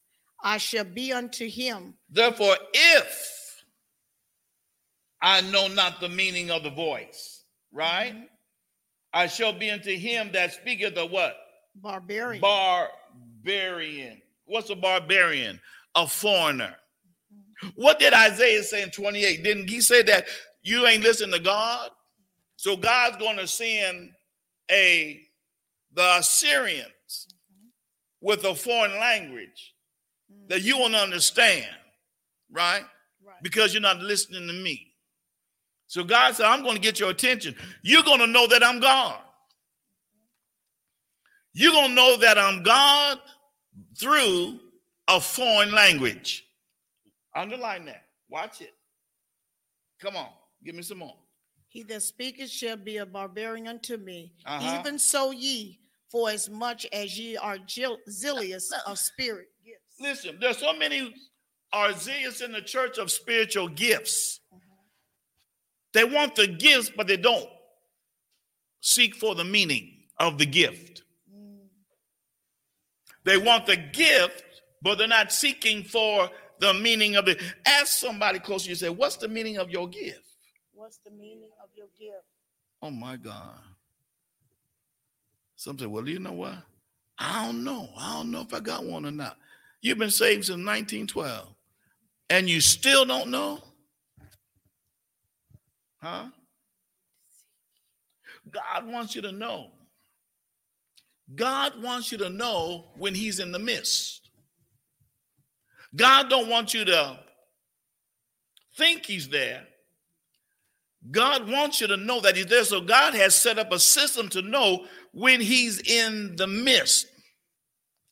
I 0.43 0.57
shall 0.57 0.85
be 0.85 1.13
unto 1.13 1.47
him 1.49 1.95
Therefore, 2.09 2.57
if 2.73 3.46
I 5.21 5.41
know 5.41 5.67
not 5.67 5.99
the 5.99 6.09
meaning 6.09 6.51
of 6.51 6.63
the 6.63 6.69
voice, 6.69 7.43
right? 7.71 8.13
Mm-hmm. 8.13 8.23
I 9.13 9.27
shall 9.27 9.53
be 9.53 9.71
unto 9.71 9.95
him 9.95 10.31
that 10.33 10.53
speaketh 10.53 10.95
the 10.95 11.05
what? 11.05 11.37
barbarian. 11.81 12.41
Barbarian. 12.41 14.21
What's 14.45 14.69
a 14.69 14.75
barbarian? 14.75 15.59
A 15.95 16.07
foreigner. 16.07 16.75
Mm-hmm. 17.63 17.69
What 17.75 17.99
did 17.99 18.13
Isaiah 18.13 18.63
say 18.63 18.83
in 18.83 18.91
28? 18.91 19.43
Didn't 19.43 19.69
he 19.69 19.81
say 19.81 20.03
that 20.03 20.25
you 20.61 20.85
ain't 20.85 21.03
listening 21.03 21.31
to 21.33 21.39
God? 21.39 21.89
So 22.55 22.75
God's 22.75 23.17
going 23.17 23.37
to 23.37 23.47
send 23.47 24.11
a 24.69 25.21
the 25.93 26.17
Assyrians 26.17 26.85
mm-hmm. 27.09 27.67
with 28.21 28.43
a 28.43 28.55
foreign 28.55 28.99
language 28.99 29.73
that 30.49 30.61
you 30.61 30.77
won't 30.77 30.95
understand, 30.95 31.65
right? 32.51 32.83
Right. 33.25 33.43
Because 33.43 33.73
you're 33.73 33.81
not 33.81 33.99
listening 33.99 34.47
to 34.47 34.53
me. 34.53 34.86
So 35.87 36.03
God 36.03 36.35
said, 36.35 36.45
I'm 36.45 36.63
going 36.63 36.75
to 36.75 36.81
get 36.81 36.99
your 36.99 37.09
attention. 37.09 37.55
You're 37.81 38.03
going 38.03 38.19
to 38.19 38.27
know 38.27 38.45
that 38.47 38.63
I'm 38.63 38.79
God. 38.79 39.19
You're 41.53 41.71
going 41.71 41.89
to 41.89 41.95
know 41.95 42.17
that 42.17 42.37
I'm 42.37 42.61
God 42.61 43.19
through 43.97 44.59
a 45.07 45.19
foreign 45.19 45.71
language. 45.71 46.45
Underline 47.35 47.85
that. 47.85 48.03
Watch 48.29 48.61
it. 48.61 48.73
Come 50.01 50.15
on. 50.15 50.27
Give 50.63 50.75
me 50.75 50.83
some 50.83 50.99
more. 50.99 51.15
He 51.69 51.83
that 51.83 52.03
speaketh 52.03 52.49
shall 52.49 52.77
be 52.77 52.97
a 52.97 53.05
barbarian 53.05 53.67
unto 53.67 53.97
me. 53.97 54.33
Uh-huh. 54.45 54.79
Even 54.79 54.99
so 54.99 55.31
ye, 55.31 55.79
for 56.11 56.29
as 56.29 56.49
much 56.49 56.85
as 56.91 57.17
ye 57.17 57.37
are 57.37 57.57
gil- 57.59 57.99
zealous 58.09 58.71
of 58.85 58.97
spirit 58.99 59.47
gifts. 59.65 59.95
Listen, 59.99 60.37
there's 60.39 60.57
so 60.57 60.73
many 60.73 61.13
are 61.73 61.93
zealous 61.93 62.41
in 62.41 62.51
the 62.51 62.61
church 62.61 62.97
of 62.97 63.11
spiritual 63.11 63.67
gifts. 63.67 64.39
They 65.97 66.03
want 66.03 66.35
the 66.35 66.45
gifts, 66.45 66.91
but 66.95 67.07
they 67.07 67.17
don't 67.17 67.49
seek 68.81 69.15
for 69.15 69.33
the 69.33 69.43
meaning 69.43 70.03
of 70.19 70.37
the 70.37 70.45
gift. 70.45 71.01
They 73.23 73.39
want 73.39 73.65
the 73.65 73.77
gift, 73.77 74.43
but 74.83 74.99
they're 74.99 75.07
not 75.07 75.31
seeking 75.31 75.83
for 75.83 76.29
the 76.59 76.75
meaning 76.75 77.15
of 77.15 77.27
it. 77.27 77.41
Ask 77.65 77.97
somebody 77.97 78.37
close 78.37 78.65
to 78.65 78.69
you, 78.69 78.75
say, 78.75 78.89
What's 78.89 79.15
the 79.15 79.27
meaning 79.27 79.57
of 79.57 79.71
your 79.71 79.87
gift? 79.87 80.21
What's 80.71 80.99
the 80.99 81.09
meaning 81.09 81.49
of 81.63 81.69
your 81.75 81.87
gift? 81.99 82.25
Oh 82.83 82.91
my 82.91 83.15
God. 83.15 83.57
Some 85.55 85.79
say, 85.79 85.87
Well, 85.87 86.07
you 86.07 86.19
know 86.19 86.33
what? 86.33 86.57
I 87.17 87.47
don't 87.47 87.63
know. 87.63 87.89
I 87.97 88.17
don't 88.17 88.29
know 88.29 88.41
if 88.41 88.53
I 88.53 88.59
got 88.59 88.85
one 88.85 89.03
or 89.03 89.11
not. 89.11 89.35
You've 89.81 89.97
been 89.97 90.11
saved 90.11 90.45
since 90.45 90.63
1912, 90.63 91.47
and 92.29 92.47
you 92.47 92.61
still 92.61 93.03
don't 93.03 93.31
know? 93.31 93.63
Huh? 96.01 96.27
God 98.49 98.87
wants 98.87 99.15
you 99.15 99.21
to 99.23 99.31
know. 99.31 99.71
God 101.35 101.81
wants 101.81 102.11
you 102.11 102.17
to 102.19 102.29
know 102.29 102.85
when 102.97 103.13
he's 103.13 103.39
in 103.39 103.51
the 103.51 103.59
midst. 103.59 104.29
God 105.95 106.29
don't 106.29 106.49
want 106.49 106.73
you 106.73 106.85
to 106.85 107.19
think 108.77 109.05
he's 109.05 109.27
there. 109.27 109.63
God 111.09 111.49
wants 111.49 111.81
you 111.81 111.87
to 111.87 111.97
know 111.97 112.21
that 112.21 112.35
he's 112.35 112.47
there. 112.47 112.63
So 112.63 112.81
God 112.81 113.13
has 113.13 113.35
set 113.35 113.57
up 113.57 113.71
a 113.71 113.79
system 113.79 114.29
to 114.29 114.41
know 114.41 114.85
when 115.11 115.41
he's 115.41 115.79
in 115.79 116.35
the 116.35 116.47
midst. 116.47 117.07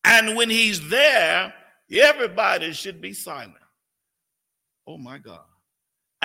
And 0.03 0.35
when 0.35 0.49
he's 0.49 0.89
there, 0.89 1.53
everybody 1.91 2.73
should 2.73 3.01
be 3.01 3.13
silent. 3.13 3.55
Oh 4.87 4.97
my 4.97 5.17
God. 5.17 5.45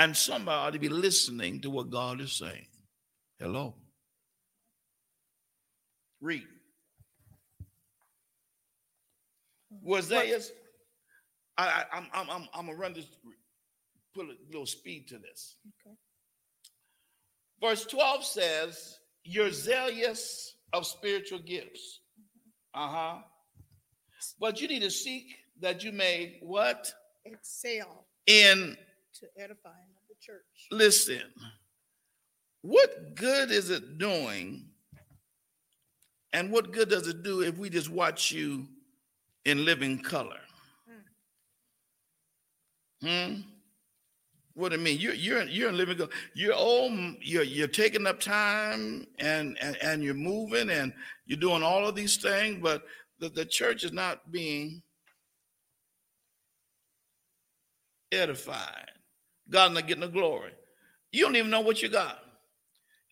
And 0.00 0.16
somebody 0.16 0.56
ought 0.56 0.72
to 0.72 0.78
be 0.78 0.88
listening 0.88 1.60
to 1.60 1.68
what 1.68 1.90
God 1.90 2.22
is 2.22 2.32
saying. 2.32 2.64
Hello. 3.38 3.74
Read. 6.22 6.46
Was 9.82 10.08
that 10.08 10.24
is? 10.24 10.52
I, 11.58 11.84
I 11.92 11.98
I'm 11.98 12.06
I'm 12.14 12.30
I'm 12.30 12.48
I'm 12.54 12.66
gonna 12.66 12.78
run 12.78 12.94
this, 12.94 13.04
put 14.14 14.24
a 14.24 14.32
little 14.46 14.64
speed 14.64 15.06
to 15.08 15.18
this. 15.18 15.56
Okay. 15.84 15.94
Verse 17.60 17.84
12 17.84 18.24
says, 18.24 19.00
You're 19.22 19.52
zealous 19.52 20.54
of 20.72 20.86
spiritual 20.86 21.40
gifts. 21.40 22.00
Uh-huh. 22.72 23.18
But 24.40 24.62
you 24.62 24.68
need 24.68 24.80
to 24.80 24.90
seek 24.90 25.26
that 25.60 25.84
you 25.84 25.92
may 25.92 26.38
what? 26.40 26.90
Excel 27.26 28.06
In 28.26 28.78
to 29.14 29.26
edifying 29.36 29.90
of 29.96 30.08
the 30.08 30.14
church. 30.20 30.68
listen. 30.70 31.22
What 32.62 33.14
good 33.14 33.50
is 33.50 33.70
it 33.70 33.98
doing? 33.98 34.66
And 36.32 36.52
what 36.52 36.72
good 36.72 36.90
does 36.90 37.08
it 37.08 37.22
do 37.22 37.40
if 37.40 37.56
we 37.56 37.70
just 37.70 37.90
watch 37.90 38.30
you 38.30 38.68
in 39.44 39.64
living 39.64 39.98
color? 39.98 40.40
Hmm. 43.02 43.40
What 44.54 44.72
do 44.72 44.76
you 44.76 44.84
mean? 44.84 44.98
You're 45.00 45.14
you're 45.14 45.44
you're 45.44 45.70
in 45.70 45.76
living 45.76 45.96
color. 45.96 46.10
You're 46.34 46.54
old. 46.54 46.92
You're 47.22 47.44
you're 47.44 47.66
taking 47.66 48.06
up 48.06 48.20
time 48.20 49.06
and 49.18 49.56
and 49.60 49.76
and 49.82 50.02
you're 50.02 50.12
moving 50.14 50.68
and 50.68 50.92
you're 51.24 51.38
doing 51.38 51.62
all 51.62 51.86
of 51.86 51.94
these 51.94 52.18
things, 52.18 52.58
but 52.62 52.82
the, 53.20 53.30
the 53.30 53.46
church 53.46 53.84
is 53.84 53.92
not 53.92 54.30
being 54.30 54.82
edified. 58.12 58.90
God's 59.50 59.74
not 59.74 59.86
getting 59.86 60.02
the 60.02 60.08
glory. 60.08 60.52
You 61.12 61.24
don't 61.24 61.36
even 61.36 61.50
know 61.50 61.60
what 61.60 61.82
you 61.82 61.88
got. 61.88 62.18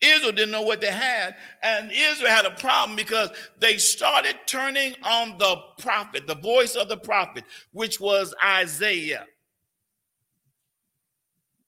Israel 0.01 0.31
didn't 0.31 0.51
know 0.51 0.61
what 0.61 0.79
they 0.79 0.91
had, 0.91 1.35
and 1.61 1.91
Israel 1.91 2.31
had 2.31 2.45
a 2.45 2.51
problem 2.51 2.95
because 2.95 3.31
they 3.59 3.77
started 3.77 4.37
turning 4.45 4.95
on 5.03 5.37
the 5.37 5.57
prophet, 5.77 6.25
the 6.25 6.35
voice 6.35 6.75
of 6.75 6.87
the 6.87 6.95
prophet, 6.95 7.43
which 7.73 7.99
was 7.99 8.33
Isaiah. 8.43 9.25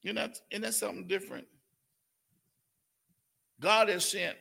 You 0.01 0.13
know, 0.13 0.29
isn't 0.49 0.61
that 0.61 0.73
something 0.73 1.07
different? 1.07 1.45
God 3.59 3.89
has 3.89 4.05
sent 4.05 4.37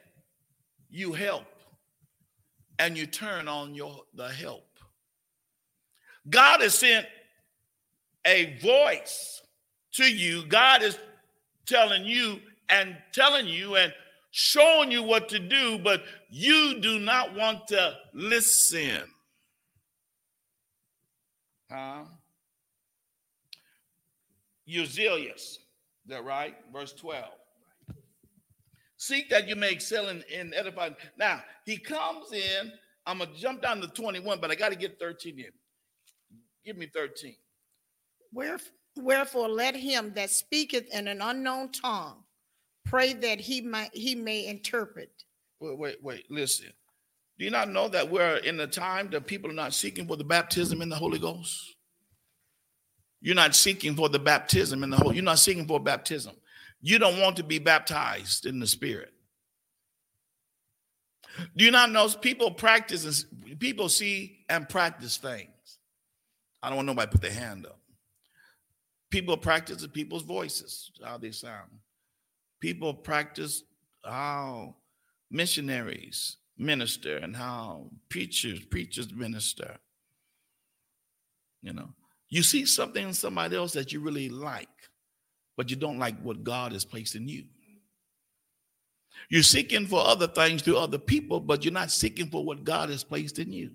you 0.88 1.12
help, 1.12 1.46
and 2.78 2.96
you 2.96 3.06
turn 3.06 3.48
on 3.48 3.74
your 3.74 4.04
the 4.14 4.28
help. 4.28 4.66
God 6.28 6.60
has 6.60 6.74
sent 6.74 7.06
a 8.24 8.56
voice 8.60 9.42
to 9.92 10.04
you. 10.04 10.44
God 10.46 10.82
is 10.82 10.98
telling 11.66 12.04
you 12.04 12.40
and 12.68 12.96
telling 13.12 13.46
you 13.46 13.76
and 13.76 13.92
showing 14.30 14.90
you 14.90 15.02
what 15.02 15.28
to 15.30 15.38
do, 15.38 15.78
but 15.78 16.02
you 16.28 16.80
do 16.80 16.98
not 16.98 17.34
want 17.34 17.66
to 17.68 17.94
listen. 18.14 19.02
Huh? 21.70 22.04
Is 26.04 26.10
that 26.10 26.24
right? 26.24 26.54
Verse 26.72 26.92
12. 26.92 27.24
Seek 28.96 29.30
that 29.30 29.48
you 29.48 29.56
may 29.56 29.72
excel 29.72 30.08
in, 30.08 30.22
in 30.32 30.52
edifying. 30.54 30.94
Now, 31.16 31.42
he 31.64 31.78
comes 31.78 32.32
in. 32.32 32.72
I'm 33.06 33.18
going 33.18 33.32
to 33.32 33.36
jump 33.36 33.62
down 33.62 33.80
to 33.80 33.88
21, 33.88 34.40
but 34.40 34.50
I 34.50 34.54
got 34.54 34.70
to 34.70 34.76
get 34.76 34.98
13 35.00 35.38
in. 35.38 35.46
Give 36.64 36.76
me 36.76 36.88
13. 36.92 37.34
Wheref- 38.36 38.70
Wherefore 38.96 39.48
let 39.48 39.76
him 39.76 40.12
that 40.14 40.30
speaketh 40.30 40.92
in 40.92 41.08
an 41.08 41.22
unknown 41.22 41.70
tongue 41.70 42.24
pray 42.84 43.12
that 43.12 43.40
he 43.40 43.60
might 43.60 43.94
he 43.94 44.14
may 44.14 44.46
interpret. 44.46 45.10
Wait, 45.60 45.78
wait, 45.78 46.02
wait. 46.02 46.30
Listen. 46.30 46.72
Do 47.38 47.44
you 47.44 47.50
not 47.50 47.70
know 47.70 47.88
that 47.88 48.10
we're 48.10 48.36
in 48.36 48.60
a 48.60 48.66
time 48.66 49.08
that 49.10 49.26
people 49.26 49.50
are 49.50 49.54
not 49.54 49.72
seeking 49.72 50.06
for 50.06 50.16
the 50.16 50.24
baptism 50.24 50.82
in 50.82 50.90
the 50.90 50.96
Holy 50.96 51.18
Ghost? 51.18 51.76
You're 53.22 53.34
not 53.34 53.54
seeking 53.54 53.94
for 53.94 54.08
the 54.08 54.18
baptism 54.18 54.82
in 54.82 54.90
the 54.90 54.96
Holy. 54.96 55.16
You're 55.16 55.24
not 55.24 55.38
seeking 55.38 55.66
for 55.66 55.80
baptism. 55.80 56.34
You 56.82 56.98
don't 56.98 57.18
want 57.18 57.36
to 57.36 57.42
be 57.42 57.58
baptized 57.58 58.44
in 58.44 58.60
the 58.60 58.66
Spirit. 58.66 59.12
Do 61.56 61.64
you 61.64 61.70
not 61.70 61.90
know 61.90 62.08
people 62.08 62.50
practice 62.50 63.24
people 63.58 63.88
see 63.88 64.44
and 64.48 64.68
practice 64.68 65.16
things? 65.16 65.78
I 66.62 66.68
don't 66.68 66.76
want 66.76 66.86
nobody 66.86 67.10
put 67.10 67.22
their 67.22 67.32
hand 67.32 67.66
up. 67.66 67.79
People 69.10 69.36
practice 69.36 69.86
people's 69.88 70.22
voices, 70.22 70.90
how 71.04 71.18
they 71.18 71.32
sound. 71.32 71.70
People 72.60 72.94
practice 72.94 73.64
how 74.04 74.76
missionaries 75.30 76.36
minister 76.56 77.16
and 77.16 77.34
how 77.34 77.90
preachers 78.08 78.60
preachers 78.66 79.12
minister. 79.12 79.76
You 81.62 81.72
know, 81.72 81.88
you 82.28 82.42
see 82.42 82.64
something 82.66 83.08
in 83.08 83.14
somebody 83.14 83.56
else 83.56 83.72
that 83.72 83.92
you 83.92 84.00
really 84.00 84.28
like, 84.28 84.68
but 85.56 85.70
you 85.70 85.76
don't 85.76 85.98
like 85.98 86.20
what 86.22 86.44
God 86.44 86.72
has 86.72 86.84
placed 86.84 87.14
in 87.14 87.28
you. 87.28 87.44
You're 89.28 89.42
seeking 89.42 89.86
for 89.86 90.04
other 90.04 90.26
things 90.26 90.62
through 90.62 90.78
other 90.78 90.98
people, 90.98 91.40
but 91.40 91.64
you're 91.64 91.72
not 91.72 91.90
seeking 91.90 92.30
for 92.30 92.44
what 92.44 92.64
God 92.64 92.90
has 92.90 93.04
placed 93.04 93.38
in 93.38 93.52
you. 93.52 93.70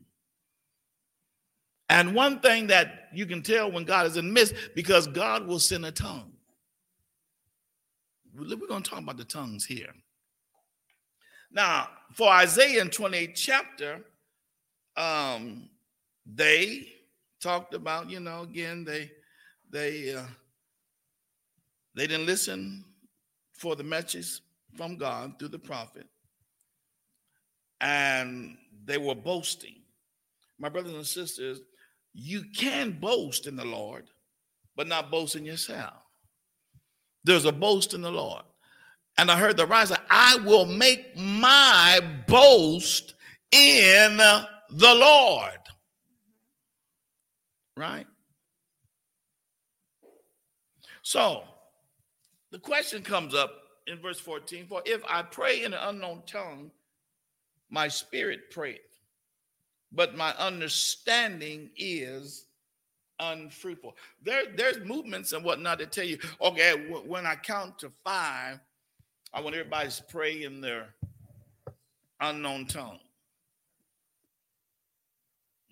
And 1.89 2.15
one 2.15 2.39
thing 2.39 2.67
that 2.67 3.10
you 3.13 3.26
can 3.26 3.41
tell 3.41 3.71
when 3.71 3.84
God 3.84 4.08
is 4.08 4.17
in 4.17 4.28
the 4.28 4.34
midst, 4.34 4.56
because 4.74 5.08
God 5.08 5.45
will 5.45 5.60
send 5.60 5.86
a 5.86 5.91
tongue. 5.91 6.32
We're 8.36 8.56
going 8.56 8.84
to 8.84 8.89
talk 8.89 9.00
about 9.00 9.17
the 9.17 9.24
tongues 9.24 9.65
here. 9.65 9.93
Now, 11.52 11.88
for 12.13 12.30
Isaiah 12.30 12.82
in 12.82 12.89
28th 12.89 13.36
chapter, 13.36 14.02
um, 14.98 15.69
they 16.26 16.88
talked 17.39 17.74
about, 17.74 18.10
you 18.10 18.19
know, 18.19 18.41
again, 18.41 18.84
they 18.84 19.12
they 19.71 20.15
uh, 20.15 20.24
they 21.95 22.08
didn't 22.08 22.26
listen 22.26 22.84
for 23.54 23.76
the 23.76 23.84
message 23.84 24.41
from 24.76 24.98
God 24.98 25.39
through 25.39 25.50
the 25.50 25.60
prophet, 25.60 26.08
and 27.80 28.58
they 28.86 28.98
were 28.98 29.15
boasting. 29.15 29.85
My 30.60 30.70
brothers 30.70 30.94
and 30.94 31.06
sisters, 31.06 31.62
you 32.13 32.44
can 32.56 32.91
boast 33.00 33.48
in 33.48 33.56
the 33.56 33.65
Lord, 33.65 34.06
but 34.76 34.88
not 34.88 35.12
boast 35.12 35.36
in 35.36 35.46
yourself. 35.46 35.94
There's 37.24 37.46
a 37.46 37.52
boast 37.52 37.94
in 37.94 38.02
the 38.02 38.12
Lord. 38.12 38.44
And 39.18 39.32
I 39.32 39.38
heard 39.38 39.58
the 39.58 39.65
riser, 39.65 39.98
I 40.10 40.38
will 40.46 40.65
make 40.65 41.18
my 41.18 42.02
boast 42.28 43.15
in 43.52 44.18
the 44.18 44.48
Lord. 44.80 45.52
Right? 47.78 48.08
So 51.02 51.44
the 52.52 52.60
question 52.60 53.04
comes 53.04 53.36
up 53.36 53.52
in 53.88 54.00
verse 54.00 54.20
14 54.20 54.68
For 54.68 54.82
if 54.86 55.02
I 55.08 55.22
pray 55.22 55.63
in 55.63 55.74
an 55.74 55.80
unknown 55.82 56.24
tongue, 56.26 56.72
my 57.70 57.88
spirit 57.88 58.52
prayeth, 58.52 58.80
but 59.96 60.16
my 60.16 60.34
understanding 60.38 61.70
is 61.78 62.46
unfruitful. 63.20 63.96
There, 64.24 64.44
there's 64.56 64.80
movements 64.86 65.32
and 65.32 65.44
whatnot 65.44 65.80
that 65.80 65.92
tell 65.92 66.06
you, 66.06 66.20
okay, 66.42 66.72
w- 66.72 67.10
when 67.10 67.26
I 67.26 67.36
count 67.36 67.80
to 67.80 67.92
five, 68.04 68.60
I 69.34 69.42
want 69.42 69.56
everybody 69.56 69.90
to 69.90 70.04
pray 70.04 70.44
in 70.44 70.62
their 70.62 70.88
unknown 72.20 72.66
tongue. 72.66 73.00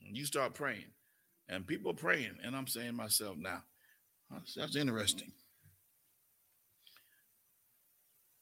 And 0.05 0.15
you 0.17 0.25
start 0.25 0.53
praying, 0.53 0.85
and 1.49 1.65
people 1.65 1.93
praying, 1.93 2.37
and 2.43 2.55
I'm 2.55 2.67
saying 2.67 2.87
to 2.87 2.93
myself 2.93 3.37
now, 3.37 3.63
that's, 4.31 4.53
that's 4.55 4.75
interesting. 4.75 5.31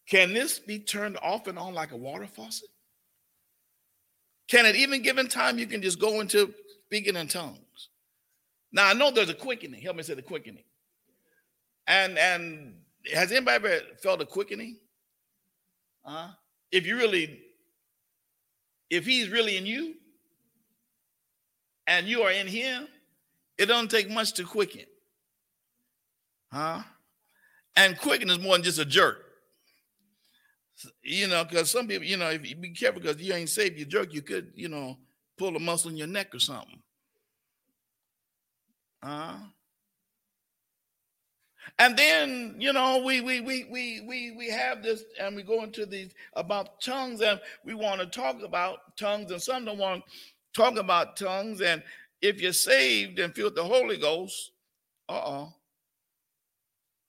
Can 0.07 0.33
this 0.33 0.59
be 0.59 0.79
turned 0.79 1.17
off 1.21 1.47
and 1.47 1.57
on 1.57 1.73
like 1.73 1.91
a 1.91 1.97
water 1.97 2.27
faucet? 2.27 2.69
Can 4.51 4.65
at 4.65 4.75
even 4.75 5.01
given 5.01 5.29
time 5.29 5.57
you 5.57 5.65
can 5.65 5.81
just 5.81 5.97
go 5.97 6.19
into 6.19 6.53
speaking 6.85 7.15
in 7.15 7.29
tongues? 7.29 7.87
Now 8.73 8.89
I 8.89 8.93
know 8.93 9.09
there's 9.09 9.29
a 9.29 9.33
quickening. 9.33 9.81
Help 9.81 9.95
me 9.95 10.03
say 10.03 10.13
the 10.13 10.21
quickening. 10.21 10.65
And 11.87 12.17
and 12.17 12.73
has 13.13 13.31
anybody 13.31 13.55
ever 13.55 13.79
felt 14.03 14.19
a 14.19 14.25
quickening? 14.25 14.75
Uh, 16.03 16.31
if 16.69 16.85
you 16.85 16.97
really, 16.97 17.39
if 18.89 19.05
he's 19.05 19.29
really 19.29 19.55
in 19.55 19.65
you, 19.65 19.95
and 21.87 22.05
you 22.05 22.23
are 22.23 22.31
in 22.31 22.47
him, 22.47 22.89
it 23.57 23.67
don't 23.67 23.89
take 23.89 24.09
much 24.09 24.33
to 24.33 24.43
quicken. 24.43 24.85
Huh? 26.51 26.81
And 27.77 27.97
quicken 27.97 28.29
is 28.29 28.39
more 28.39 28.55
than 28.55 28.63
just 28.63 28.79
a 28.79 28.85
jerk. 28.85 29.30
You 31.03 31.27
know, 31.27 31.43
because 31.43 31.71
some 31.71 31.87
people, 31.87 32.05
you 32.05 32.17
know, 32.17 32.29
if 32.29 32.47
you 32.47 32.55
be 32.55 32.71
careful 32.71 33.01
because 33.01 33.21
you 33.21 33.33
ain't 33.33 33.49
safe, 33.49 33.77
you 33.77 33.85
jerk, 33.85 34.13
you 34.13 34.21
could, 34.21 34.51
you 34.55 34.69
know, 34.69 34.97
pull 35.37 35.55
a 35.55 35.59
muscle 35.59 35.91
in 35.91 35.97
your 35.97 36.07
neck 36.07 36.33
or 36.33 36.39
something. 36.39 36.81
Uh, 39.03 39.37
and 41.79 41.97
then 41.97 42.55
you 42.59 42.73
know 42.73 43.01
we 43.03 43.21
we 43.21 43.41
we 43.41 43.65
we 43.71 44.01
we 44.07 44.31
we 44.37 44.49
have 44.49 44.83
this 44.83 45.03
and 45.19 45.35
we 45.35 45.41
go 45.41 45.63
into 45.63 45.85
these 45.85 46.13
about 46.35 46.79
tongues 46.81 47.21
and 47.21 47.39
we 47.65 47.73
want 47.73 47.99
to 47.99 48.05
talk 48.05 48.41
about 48.43 48.95
tongues 48.97 49.31
and 49.31 49.41
some 49.41 49.65
don't 49.65 49.77
want 49.79 50.03
to 50.05 50.11
talk 50.53 50.77
about 50.77 51.17
tongues 51.17 51.61
and 51.61 51.81
if 52.21 52.39
you're 52.39 52.53
saved 52.53 53.19
and 53.19 53.33
filled 53.33 53.55
the 53.55 53.63
Holy 53.63 53.97
Ghost, 53.97 54.51
uh-uh. 55.09 55.47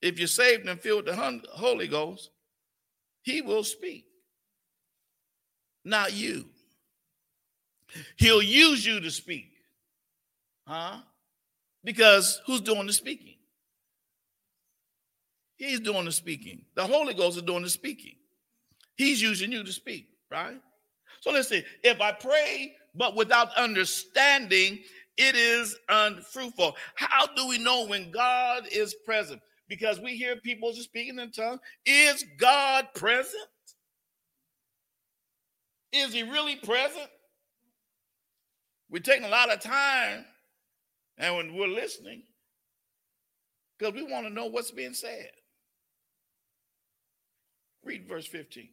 If 0.01 0.19
you're 0.19 0.27
saved 0.27 0.69
and 0.69 0.81
filled 0.81 1.07
the 1.07 1.43
Holy 1.53 1.87
Ghost, 1.87 2.31
he 3.23 3.41
will 3.41 3.65
speak. 3.65 4.05
Not 5.85 6.13
you. 6.13 6.47
He'll 8.17 8.43
use 8.43 8.85
you 8.87 9.01
to 9.01 9.11
speak. 9.11 9.51
Huh? 10.67 10.99
Because 11.85 12.41
who's 12.47 12.61
doing 12.61 12.87
the 12.87 12.93
speaking? 12.93 13.35
He's 15.57 15.81
doing 15.81 16.05
the 16.05 16.13
speaking. 16.13 16.65
The 16.75 16.85
Holy 16.85 17.15
Ghost 17.15 17.37
is 17.37 17.43
doing 17.43 17.63
the 17.63 17.71
speaking. 17.71 18.15
He's 18.97 19.21
using 19.21 19.53
you 19.53 19.65
to 19.65 19.73
speak, 19.73 20.09
right? 20.31 20.61
So 21.21 21.31
let's 21.31 21.49
see. 21.49 21.63
If 21.83 22.01
I 22.01 22.13
pray 22.13 22.75
but 22.95 23.17
without 23.17 23.55
understanding, 23.57 24.81
it 25.17 25.35
is 25.35 25.77
unfruitful. 25.89 26.77
How 26.95 27.27
do 27.27 27.49
we 27.49 27.59
know 27.59 27.87
when 27.87 28.11
God 28.11 28.65
is 28.71 28.95
present? 29.05 29.41
Because 29.73 29.99
we 29.99 30.19
hear 30.19 30.37
people 30.37 30.71
just 30.71 30.89
speaking 30.89 31.19
in 31.19 31.33
tongues. 31.33 31.61
Is 31.87 32.27
God 32.39 32.89
present? 32.95 33.49
Is 35.95 36.13
he 36.13 36.25
really 36.25 36.57
present? 36.57 37.09
We're 38.91 38.99
taking 38.99 39.25
a 39.25 39.31
lot 39.31 39.51
of 39.51 39.61
time 39.61 40.27
and 41.17 41.35
when 41.37 41.57
we're 41.57 41.69
listening 41.69 42.25
because 43.79 43.95
we 43.95 44.03
want 44.03 44.27
to 44.27 44.33
know 44.33 44.45
what's 44.45 44.71
being 44.71 44.93
said. 44.93 45.31
Read 47.83 48.07
verse 48.07 48.27
15. 48.27 48.69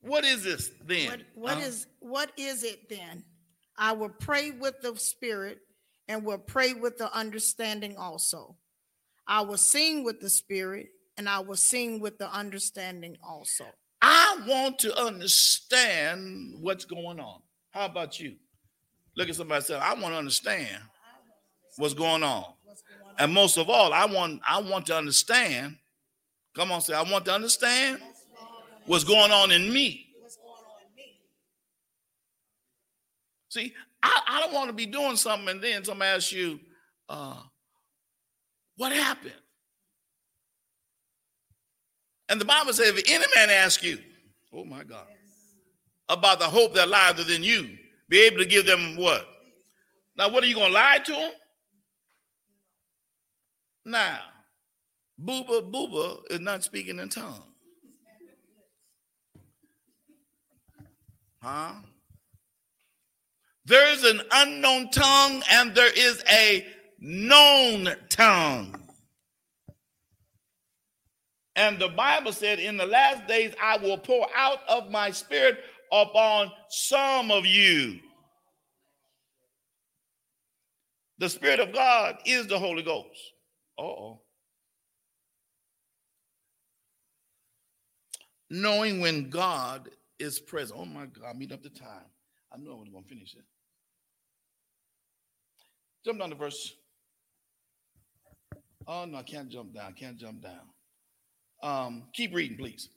What 0.00 0.24
is 0.24 0.42
this 0.42 0.70
then? 0.82 1.10
What, 1.10 1.20
what 1.34 1.56
uh, 1.58 1.66
is, 1.66 1.86
what 2.00 2.32
is 2.38 2.64
it 2.64 2.88
then? 2.88 3.22
I 3.76 3.92
will 3.92 4.08
pray 4.08 4.50
with 4.50 4.80
the 4.80 4.96
spirit 4.96 5.58
and 6.08 6.24
will 6.24 6.38
pray 6.38 6.72
with 6.72 6.96
the 6.96 7.14
understanding 7.14 7.96
also. 7.98 8.56
I 9.32 9.40
will 9.40 9.56
sing 9.56 10.04
with 10.04 10.20
the 10.20 10.28
spirit 10.28 10.90
and 11.16 11.26
I 11.26 11.40
will 11.40 11.56
sing 11.56 12.00
with 12.00 12.18
the 12.18 12.30
understanding 12.30 13.16
also. 13.26 13.64
I 14.02 14.38
want 14.46 14.78
to 14.80 14.94
understand 14.94 16.56
what's 16.60 16.84
going 16.84 17.18
on. 17.18 17.40
How 17.70 17.86
about 17.86 18.20
you? 18.20 18.36
Look 19.16 19.30
at 19.30 19.34
somebody 19.34 19.64
say, 19.64 19.78
I 19.78 19.94
want 19.94 20.08
to 20.12 20.18
understand 20.18 20.82
what's 21.78 21.94
going 21.94 22.22
on. 22.22 22.44
And 23.18 23.32
most 23.32 23.56
of 23.56 23.70
all, 23.70 23.94
I 23.94 24.04
want 24.04 24.42
I 24.46 24.60
want 24.60 24.84
to 24.88 24.96
understand. 24.98 25.78
Come 26.54 26.70
on, 26.70 26.82
say, 26.82 26.92
I 26.92 27.10
want 27.10 27.24
to 27.24 27.32
understand 27.32 28.00
what's 28.84 29.04
going 29.04 29.32
on 29.32 29.50
in 29.50 29.72
me. 29.72 30.08
See, 33.48 33.72
I, 34.02 34.20
I 34.28 34.40
don't 34.40 34.52
want 34.52 34.68
to 34.68 34.74
be 34.74 34.84
doing 34.84 35.16
something 35.16 35.48
and 35.48 35.62
then 35.62 35.84
somebody 35.84 36.10
asks 36.10 36.32
you, 36.32 36.60
uh, 37.08 37.40
what 38.76 38.92
happened? 38.92 39.34
And 42.28 42.40
the 42.40 42.44
Bible 42.44 42.72
says, 42.72 42.88
if 42.88 43.10
any 43.10 43.24
man 43.36 43.50
asks 43.50 43.82
you, 43.82 43.98
oh 44.52 44.64
my 44.64 44.84
God, 44.84 45.06
about 46.08 46.38
the 46.38 46.46
hope 46.46 46.74
that 46.74 46.88
lies 46.88 47.16
within 47.16 47.42
you, 47.42 47.76
be 48.08 48.22
able 48.22 48.38
to 48.38 48.46
give 48.46 48.66
them 48.66 48.96
what? 48.96 49.26
Now, 50.16 50.30
what 50.30 50.42
are 50.42 50.46
you 50.46 50.54
going 50.54 50.68
to 50.68 50.74
lie 50.74 50.98
to 51.04 51.12
them? 51.12 51.32
Now, 53.84 54.18
Booba 55.22 55.70
Booba 55.70 56.20
is 56.30 56.40
not 56.40 56.64
speaking 56.64 56.98
in 56.98 57.08
tongues. 57.08 57.40
Huh? 61.42 61.72
There 63.64 63.92
is 63.92 64.04
an 64.04 64.20
unknown 64.32 64.90
tongue 64.90 65.42
and 65.50 65.74
there 65.74 65.92
is 65.92 66.22
a 66.30 66.66
known 67.02 67.88
tongue. 68.08 68.78
And 71.56 71.78
the 71.78 71.88
Bible 71.88 72.32
said, 72.32 72.60
In 72.60 72.76
the 72.76 72.86
last 72.86 73.26
days, 73.26 73.52
I 73.62 73.76
will 73.76 73.98
pour 73.98 74.26
out 74.34 74.60
of 74.68 74.90
my 74.90 75.10
spirit 75.10 75.58
upon 75.90 76.50
some 76.70 77.30
of 77.30 77.44
you. 77.44 77.98
The 81.18 81.28
Spirit 81.28 81.60
of 81.60 81.72
God 81.72 82.16
is 82.24 82.46
the 82.46 82.58
Holy 82.58 82.82
Ghost. 82.82 83.32
oh. 83.78 84.20
Knowing 88.48 89.00
when 89.00 89.30
God 89.30 89.88
is 90.18 90.38
present. 90.38 90.78
Oh 90.80 90.84
my 90.84 91.06
God, 91.06 91.36
meet 91.36 91.52
up 91.52 91.62
the 91.62 91.70
time. 91.70 92.04
I 92.52 92.58
know 92.58 92.72
I 92.72 92.80
was 92.80 92.88
going 92.90 93.02
to 93.02 93.08
finish 93.08 93.34
it. 93.34 93.44
Jump 96.04 96.18
down 96.18 96.30
to 96.30 96.36
verse. 96.36 96.74
Oh 98.86 99.04
no, 99.04 99.18
I 99.18 99.22
can't 99.22 99.48
jump 99.48 99.74
down. 99.74 99.86
I 99.88 99.92
can't 99.92 100.16
jump 100.16 100.42
down. 100.42 100.60
Um, 101.62 102.04
keep 102.12 102.34
reading, 102.34 102.56
please. 102.58 102.88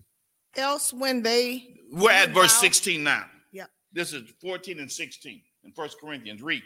Else, 0.58 0.94
when 0.94 1.22
they 1.22 1.78
we're 1.92 2.12
at 2.12 2.30
verse 2.30 2.54
16 2.54 3.04
now. 3.04 3.26
Yep. 3.52 3.70
This 3.94 4.14
is 4.14 4.24
14 4.42 4.80
and 4.80 4.92
16 4.92 5.42
in 5.64 5.72
First 5.74 6.00
Corinthians. 6.00 6.42
Read. 6.42 6.64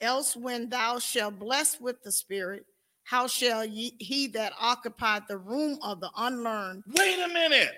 Else, 0.00 0.36
when 0.36 0.68
thou 0.68 0.98
shalt 0.98 1.38
bless 1.38 1.80
with 1.80 2.02
the 2.02 2.12
Spirit, 2.12 2.64
how 3.04 3.26
shall 3.26 3.64
ye, 3.64 3.94
he 3.98 4.26
that 4.28 4.52
occupied 4.58 5.22
the 5.28 5.38
room 5.38 5.78
of 5.82 6.00
the 6.00 6.10
unlearned? 6.16 6.84
Wait 6.94 7.18
a 7.18 7.28
minute. 7.28 7.74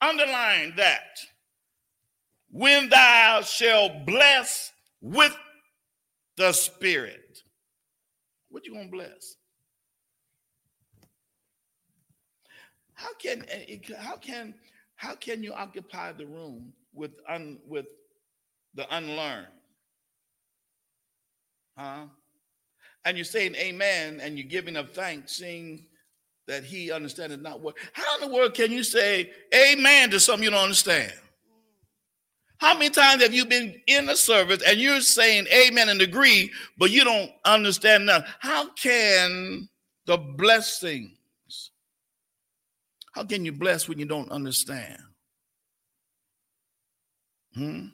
Underline 0.00 0.74
that. 0.76 1.18
When 2.50 2.88
thou 2.88 3.42
shalt 3.42 4.04
bless 4.06 4.72
with 5.00 5.36
the 6.36 6.52
Spirit. 6.52 7.40
What 8.48 8.66
you 8.66 8.74
gonna 8.74 8.90
bless? 8.90 9.36
How 13.02 13.14
can 13.14 13.44
eh, 13.48 13.78
how 13.98 14.16
can 14.16 14.54
how 14.96 15.14
can 15.16 15.42
you 15.42 15.52
occupy 15.52 16.12
the 16.12 16.26
room 16.26 16.72
with 16.94 17.12
un, 17.28 17.58
with 17.66 17.86
the 18.74 18.86
unlearned? 18.94 19.48
Huh? 21.76 22.04
And 23.04 23.16
you're 23.16 23.24
saying 23.24 23.56
amen 23.56 24.20
and 24.22 24.38
you're 24.38 24.46
giving 24.46 24.76
up 24.76 24.94
thanks, 24.94 25.36
seeing 25.36 25.86
that 26.46 26.62
he 26.62 26.92
understandeth 26.92 27.40
not 27.40 27.60
what. 27.60 27.74
How 27.92 28.16
in 28.16 28.28
the 28.28 28.34
world 28.34 28.54
can 28.54 28.70
you 28.70 28.84
say 28.84 29.32
amen 29.52 30.10
to 30.10 30.20
something 30.20 30.44
you 30.44 30.50
don't 30.50 30.60
understand? 30.60 31.12
How 32.58 32.74
many 32.74 32.90
times 32.90 33.24
have 33.24 33.34
you 33.34 33.44
been 33.44 33.74
in 33.88 34.08
a 34.08 34.16
service 34.16 34.62
and 34.64 34.78
you're 34.78 35.00
saying 35.00 35.48
amen 35.52 35.88
and 35.88 36.00
agree, 36.00 36.52
but 36.78 36.92
you 36.92 37.02
don't 37.02 37.32
understand 37.44 38.06
nothing? 38.06 38.30
How 38.38 38.68
can 38.74 39.68
the 40.06 40.16
blessings, 40.16 41.10
how 43.12 43.24
can 43.24 43.44
you 43.44 43.52
bless 43.52 43.88
when 43.88 43.98
you 43.98 44.06
don't 44.06 44.30
understand? 44.30 45.00
Hmm? 47.54 47.86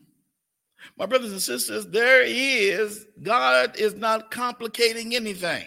My 0.96 1.06
brothers 1.06 1.32
and 1.32 1.42
sisters, 1.42 1.86
there 1.86 2.22
is, 2.22 3.06
God 3.22 3.76
is 3.76 3.94
not 3.94 4.30
complicating 4.30 5.14
anything. 5.14 5.66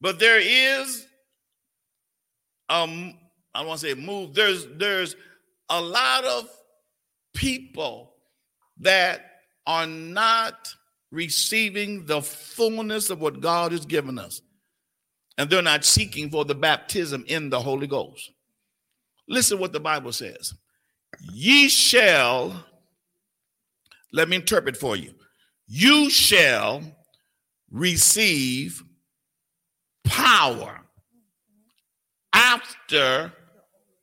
But 0.00 0.18
there 0.18 0.40
is 0.40 1.06
um, 2.70 3.14
I 3.54 3.58
don't 3.60 3.68
want 3.68 3.80
to 3.80 3.88
say 3.88 3.94
move. 3.94 4.32
There's 4.32 4.66
there's 4.76 5.16
a 5.68 5.80
lot 5.80 6.24
of 6.24 6.48
people 7.34 8.14
that 8.78 9.26
are 9.66 9.86
not 9.86 10.72
receiving 11.10 12.06
the 12.06 12.22
fullness 12.22 13.10
of 13.10 13.20
what 13.20 13.40
God 13.40 13.72
has 13.72 13.84
given 13.84 14.18
us. 14.18 14.40
And 15.40 15.48
they're 15.48 15.62
not 15.62 15.86
seeking 15.86 16.28
for 16.28 16.44
the 16.44 16.54
baptism 16.54 17.24
in 17.26 17.48
the 17.48 17.62
Holy 17.62 17.86
Ghost. 17.86 18.30
Listen 19.26 19.58
what 19.58 19.72
the 19.72 19.80
Bible 19.80 20.12
says. 20.12 20.52
Ye 21.32 21.70
shall, 21.70 22.66
let 24.12 24.28
me 24.28 24.36
interpret 24.36 24.76
for 24.76 24.96
you. 24.96 25.14
You 25.66 26.10
shall 26.10 26.82
receive 27.70 28.82
power 30.04 30.82
after 32.34 33.32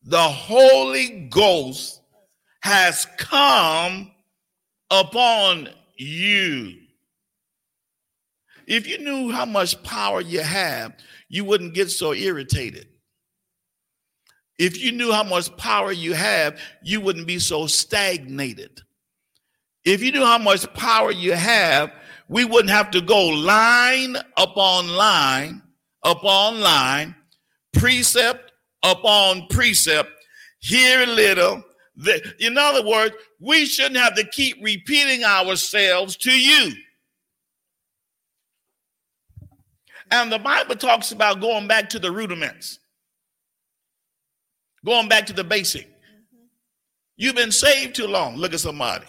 the 0.02 0.18
Holy 0.18 1.28
Ghost 1.30 2.02
has 2.62 3.06
come 3.20 4.10
upon 4.90 5.70
you. 5.98 6.78
If 8.66 8.88
you 8.88 8.98
knew 8.98 9.32
how 9.32 9.46
much 9.46 9.82
power 9.84 10.20
you 10.20 10.42
have, 10.42 10.96
you 11.30 11.46
wouldn't 11.46 11.74
get 11.74 11.92
so 11.92 12.14
irritated. 12.14 12.88
If 14.58 14.78
you 14.78 14.92
knew 14.92 15.12
how 15.12 15.24
much 15.24 15.56
power 15.58 15.92
you 15.92 16.14
have, 16.14 16.60
you 16.84 17.00
wouldn't 17.00 17.28
be 17.28 17.40
so 17.40 17.68
stagnated. 17.68 18.82
If 19.86 20.02
you 20.02 20.12
knew 20.12 20.26
how 20.26 20.40
much 20.40 20.72
power 20.74 21.12
you 21.12 21.34
have, 21.34 21.92
we 22.28 22.44
wouldn't 22.44 22.72
have 22.72 22.92
to 22.92 23.02
go 23.02 23.28
line 23.28 24.18
upon 24.36 24.88
line 24.90 25.62
upon 26.04 26.60
line, 26.60 27.16
precept 27.74 28.52
upon 28.84 29.48
precept, 29.50 30.10
here 30.60 31.04
a 31.04 31.06
little, 31.06 31.64
The, 31.96 32.22
in 32.40 32.58
other 32.58 32.86
words, 32.86 33.16
we 33.40 33.66
shouldn't 33.66 33.98
have 33.98 34.16
to 34.16 34.24
keep 34.24 34.58
repeating 34.62 35.24
ourselves 35.24 36.16
to 36.18 36.32
you. 36.32 36.74
And 40.12 40.32
the 40.32 40.40
Bible 40.40 40.76
talks 40.76 41.12
about 41.12 41.42
going 41.42 41.68
back 41.68 41.90
to 41.90 42.00
the 42.00 42.12
rudiments, 42.12 42.80
going 44.86 45.10
back 45.10 45.26
to 45.28 45.34
the 45.34 45.44
basic. 45.44 45.88
Mm-hmm. 45.88 46.46
You've 47.18 47.36
been 47.36 47.52
saved 47.52 47.96
too 47.96 48.08
long. 48.08 48.38
Look 48.38 48.54
at 48.54 48.60
somebody. 48.60 49.08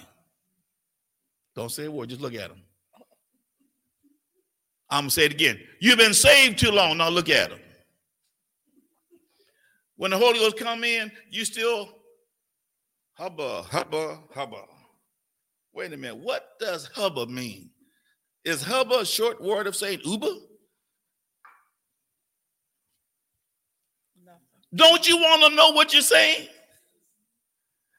Don't 1.55 1.71
say 1.71 1.87
a 1.87 1.91
word, 1.91 2.09
just 2.09 2.21
look 2.21 2.35
at 2.35 2.49
them. 2.49 2.63
I'm 4.91 5.03
going 5.03 5.09
to 5.11 5.15
say 5.15 5.25
it 5.25 5.33
again. 5.33 5.61
You've 5.81 5.99
been 5.99 6.15
saved 6.15 6.59
too 6.59 6.71
long. 6.71 6.99
Now 6.99 7.09
look 7.09 7.29
at 7.29 7.51
them. 7.51 7.61
When 9.97 10.13
the 10.13 10.19
Holy 10.19 10.39
Ghost 10.39 10.57
come 10.57 10.85
in, 10.85 11.11
you 11.29 11.45
still 11.45 11.89
hubba, 13.15 13.63
hubba, 13.63 14.21
hubba. 14.33 14.63
Wait 15.75 15.93
a 15.93 15.97
minute. 15.97 16.17
What 16.17 16.59
does 16.61 16.87
hubba 16.95 17.27
mean? 17.27 17.71
Is 18.45 18.63
hubba 18.63 19.01
a 19.01 19.05
short 19.05 19.43
word 19.43 19.67
of 19.67 19.77
saying 19.77 20.01
Uber? 20.05 20.35
Don't 24.75 25.09
you 25.09 25.17
want 25.17 25.43
to 25.43 25.57
know 25.57 25.71
what 25.71 25.93
you're 25.93 26.03
saying? 26.03 26.49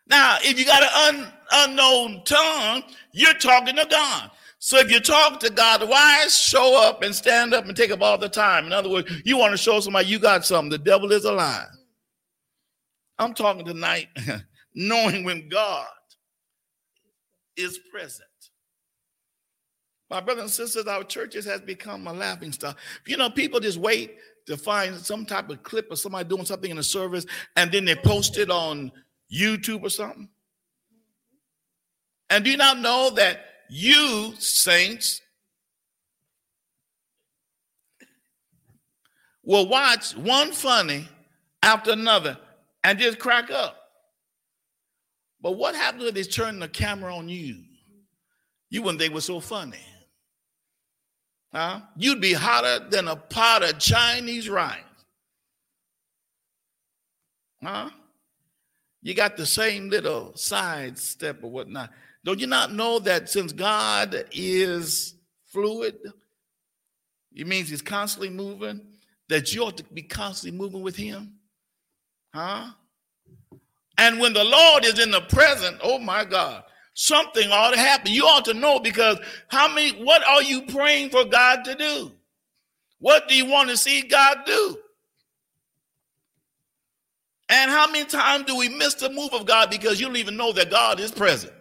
Now, 0.07 0.37
if 0.41 0.57
you 0.57 0.65
got 0.65 0.83
an 0.83 1.23
un, 1.23 1.33
unknown 1.51 2.23
tongue, 2.25 2.83
you're 3.11 3.33
talking 3.33 3.75
to 3.75 3.85
God. 3.89 4.31
So 4.59 4.77
if 4.77 4.91
you 4.91 4.99
talk 4.99 5.39
to 5.39 5.49
God, 5.49 5.87
why 5.87 6.27
show 6.27 6.81
up 6.85 7.01
and 7.01 7.15
stand 7.15 7.53
up 7.53 7.65
and 7.65 7.77
take 7.77 7.91
up 7.91 8.01
all 8.01 8.17
the 8.17 8.27
time? 8.27 8.65
In 8.65 8.73
other 8.73 8.89
words, 8.89 9.09
you 9.23 9.37
want 9.37 9.51
to 9.51 9.57
show 9.57 9.79
somebody 9.79 10.07
you 10.07 10.19
got 10.19 10.45
something. 10.45 10.69
The 10.69 10.77
devil 10.77 11.11
is 11.11 11.25
a 11.25 11.31
alive. 11.31 11.67
I'm 13.17 13.33
talking 13.33 13.65
tonight, 13.65 14.07
knowing 14.75 15.23
when 15.23 15.47
God 15.47 15.87
is 17.55 17.79
present. 17.91 18.25
My 20.09 20.21
brothers 20.21 20.43
and 20.43 20.51
sisters, 20.51 20.87
our 20.87 21.03
churches 21.03 21.45
has 21.45 21.61
become 21.61 22.07
a 22.07 22.13
laughing 22.13 22.51
stock. 22.51 22.77
You 23.05 23.15
know, 23.17 23.29
people 23.29 23.59
just 23.59 23.77
wait 23.77 24.17
to 24.47 24.57
find 24.57 24.95
some 24.95 25.25
type 25.25 25.49
of 25.49 25.63
clip 25.63 25.91
of 25.91 25.99
somebody 25.99 26.27
doing 26.27 26.45
something 26.45 26.71
in 26.71 26.77
a 26.77 26.83
service 26.83 27.25
and 27.55 27.71
then 27.71 27.85
they 27.85 27.95
post 27.95 28.37
it 28.37 28.49
on 28.49 28.91
YouTube 29.31 29.83
or 29.83 29.89
something. 29.89 30.29
And 32.29 32.43
do 32.43 32.51
you 32.51 32.57
not 32.57 32.79
know 32.79 33.11
that 33.15 33.41
you, 33.69 34.33
saints, 34.37 35.21
will 39.43 39.67
watch 39.67 40.15
one 40.15 40.51
funny 40.51 41.07
after 41.63 41.91
another 41.91 42.37
and 42.83 42.99
just 42.99 43.19
crack 43.19 43.51
up? 43.51 43.77
But 45.41 45.53
what 45.53 45.75
happens 45.75 46.03
if 46.03 46.13
they 46.13 46.23
turn 46.23 46.59
the 46.59 46.67
camera 46.67 47.15
on 47.15 47.29
you? 47.29 47.63
You 48.69 48.83
wouldn't 48.83 48.99
think 48.99 49.11
it 49.11 49.15
was 49.15 49.25
so 49.25 49.39
funny. 49.39 49.79
Huh? 51.53 51.81
You'd 51.97 52.21
be 52.21 52.33
hotter 52.33 52.87
than 52.89 53.07
a 53.07 53.15
pot 53.15 53.63
of 53.63 53.79
Chinese 53.79 54.47
rice. 54.49 54.77
Huh? 57.63 57.89
You 59.01 59.13
got 59.13 59.37
the 59.37 59.45
same 59.45 59.89
little 59.89 60.35
side 60.35 60.97
step 60.97 61.43
or 61.43 61.49
whatnot. 61.49 61.91
Don't 62.23 62.39
you 62.39 62.47
not 62.47 62.73
know 62.73 62.99
that 62.99 63.29
since 63.29 63.51
God 63.51 64.25
is 64.31 65.15
fluid, 65.45 65.97
it 67.33 67.47
means 67.47 67.69
he's 67.69 67.81
constantly 67.81 68.29
moving, 68.29 68.81
that 69.29 69.53
you 69.53 69.63
ought 69.63 69.77
to 69.77 69.83
be 69.85 70.03
constantly 70.03 70.57
moving 70.57 70.81
with 70.81 70.95
him? 70.95 71.33
Huh? 72.33 72.71
And 73.97 74.19
when 74.19 74.33
the 74.33 74.43
Lord 74.43 74.85
is 74.85 74.99
in 74.99 75.11
the 75.11 75.21
present, 75.21 75.77
oh 75.81 75.99
my 75.99 76.25
God, 76.25 76.63
something 76.99 77.49
ought 77.49 77.71
to 77.71 77.79
happen. 77.79 78.11
You 78.11 78.25
ought 78.25 78.43
to 78.45 78.53
know 78.53 78.77
because 78.81 79.19
how 79.47 79.73
many, 79.73 79.91
what 80.03 80.21
are 80.27 80.43
you 80.43 80.63
praying 80.63 81.11
for 81.11 81.23
God 81.23 81.63
to 81.63 81.75
do? 81.75 82.11
What 82.99 83.29
do 83.29 83.35
you 83.35 83.45
want 83.45 83.69
to 83.69 83.77
see 83.77 84.01
God 84.01 84.39
do? 84.45 84.77
And 87.47 87.71
how 87.71 87.89
many 87.89 88.03
times 88.03 88.45
do 88.45 88.57
we 88.57 88.67
miss 88.67 88.95
the 88.95 89.09
move 89.09 89.33
of 89.33 89.45
God 89.45 89.69
because 89.69 89.99
you 89.99 90.07
don't 90.07 90.17
even 90.17 90.35
know 90.35 90.51
that 90.51 90.69
God 90.69 90.99
is 90.99 91.09
present? 91.09 91.53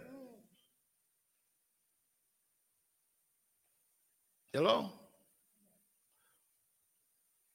Hello? 4.51 4.91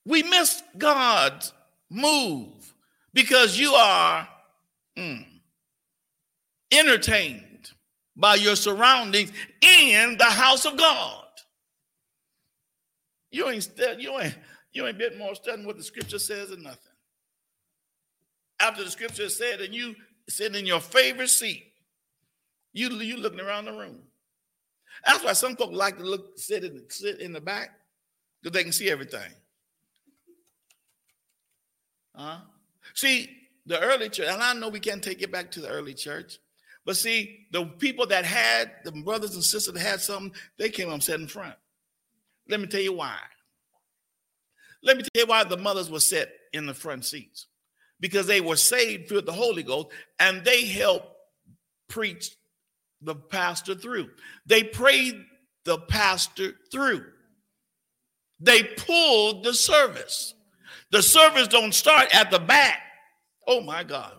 We 0.07 0.23
miss 0.23 0.63
God's 0.79 1.53
move 1.91 2.75
because 3.13 3.59
you 3.59 3.75
are 3.75 4.27
mm, 4.97 5.27
entertained 6.73 7.54
by 8.17 8.37
your 8.37 8.57
surroundings 8.57 9.33
in 9.61 10.17
the 10.17 10.25
house 10.25 10.65
of 10.65 10.77
God. 10.77 11.25
You 13.31 13.49
ain't 13.49 13.69
you 13.99 14.19
ain't 14.19 14.39
you 14.73 14.87
ain't 14.87 14.99
bit 14.99 15.19
more 15.19 15.35
studying 15.35 15.67
what 15.67 15.77
the 15.77 15.83
scripture 15.83 16.19
says 16.19 16.53
or 16.53 16.57
nothing. 16.57 16.79
After 18.61 18.85
the 18.85 18.91
scripture 18.91 19.29
said, 19.29 19.61
and 19.61 19.75
you 19.75 19.97
sit 20.29 20.55
in 20.55 20.65
your 20.65 20.81
favorite 20.81 21.29
seat, 21.29 21.73
you 22.73 22.91
you 22.91 23.17
looking 23.17 23.41
around 23.41 23.65
the 23.65 23.73
room. 23.73 23.99
That's 25.05 25.25
why 25.25 25.33
some 25.33 25.57
folks 25.57 25.75
like 25.75 25.99
to 25.99 26.05
look 26.05 26.39
sit 26.39 26.65
in 26.65 26.83
sit 26.89 27.21
in 27.21 27.33
the 27.33 27.41
back 27.41 27.71
because 28.41 28.55
they 28.55 28.63
can 28.63 28.73
see 28.73 28.91
everything. 28.91 29.33
Huh? 32.15 32.39
See, 32.95 33.29
the 33.67 33.81
early 33.81 34.09
church, 34.09 34.29
and 34.29 34.41
I 34.41 34.53
know 34.55 34.69
we 34.69 34.79
can't 34.79 35.03
take 35.03 35.23
it 35.23 35.33
back 35.33 35.51
to 35.53 35.61
the 35.61 35.69
early 35.69 35.95
church, 35.95 36.39
but 36.85 36.97
see, 36.97 37.47
the 37.51 37.65
people 37.65 38.07
that 38.07 38.25
had, 38.25 38.73
the 38.85 38.93
brothers 38.93 39.35
and 39.35 39.43
sisters 39.43 39.75
that 39.75 39.81
had 39.81 40.01
something, 40.01 40.33
they 40.59 40.69
came 40.69 40.91
up 40.91 41.03
sat 41.03 41.21
in 41.21 41.29
front. 41.29 41.55
Let 42.49 42.61
me 42.61 42.67
tell 42.67 42.81
you 42.81 42.93
why. 42.93 43.17
Let 44.83 44.99
me 44.99 45.03
tell 45.03 45.25
you 45.25 45.27
why 45.27 45.45
the 45.45 45.57
mothers 45.57 45.91
were 45.91 46.01
set 46.01 46.31
in 46.53 46.67
the 46.67 46.75
front 46.75 47.07
seats. 47.07 47.47
Because 48.01 48.27
they 48.27 48.43
were 48.43 48.57
saved 48.57 49.09
through 49.09 49.23
the 49.23 49.33
Holy 49.33 49.63
Ghost 49.63 49.89
and 50.19 50.45
they 50.45 50.67
helped 50.67 51.09
preach 51.89 52.37
the 53.01 53.15
pastor 53.15 53.75
through. 53.75 54.11
They 54.45 54.63
prayed 54.63 55.25
the 55.65 55.79
pastor 55.79 56.53
through. 56.71 57.07
They 58.41 58.63
pulled 58.63 59.45
the 59.45 59.55
service. 59.55 60.35
The 60.91 61.03
service 61.03 61.49
don't 61.49 61.73
start 61.73 62.15
at 62.15 62.31
the 62.31 62.39
back. 62.39 62.81
Oh 63.47 63.63
my 63.63 63.85
God. 63.85 64.13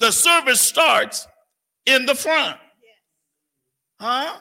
The 0.00 0.12
service 0.12 0.60
starts 0.60 1.26
in 1.86 2.06
the 2.06 2.14
front. 2.14 2.56
Huh? 4.00 4.38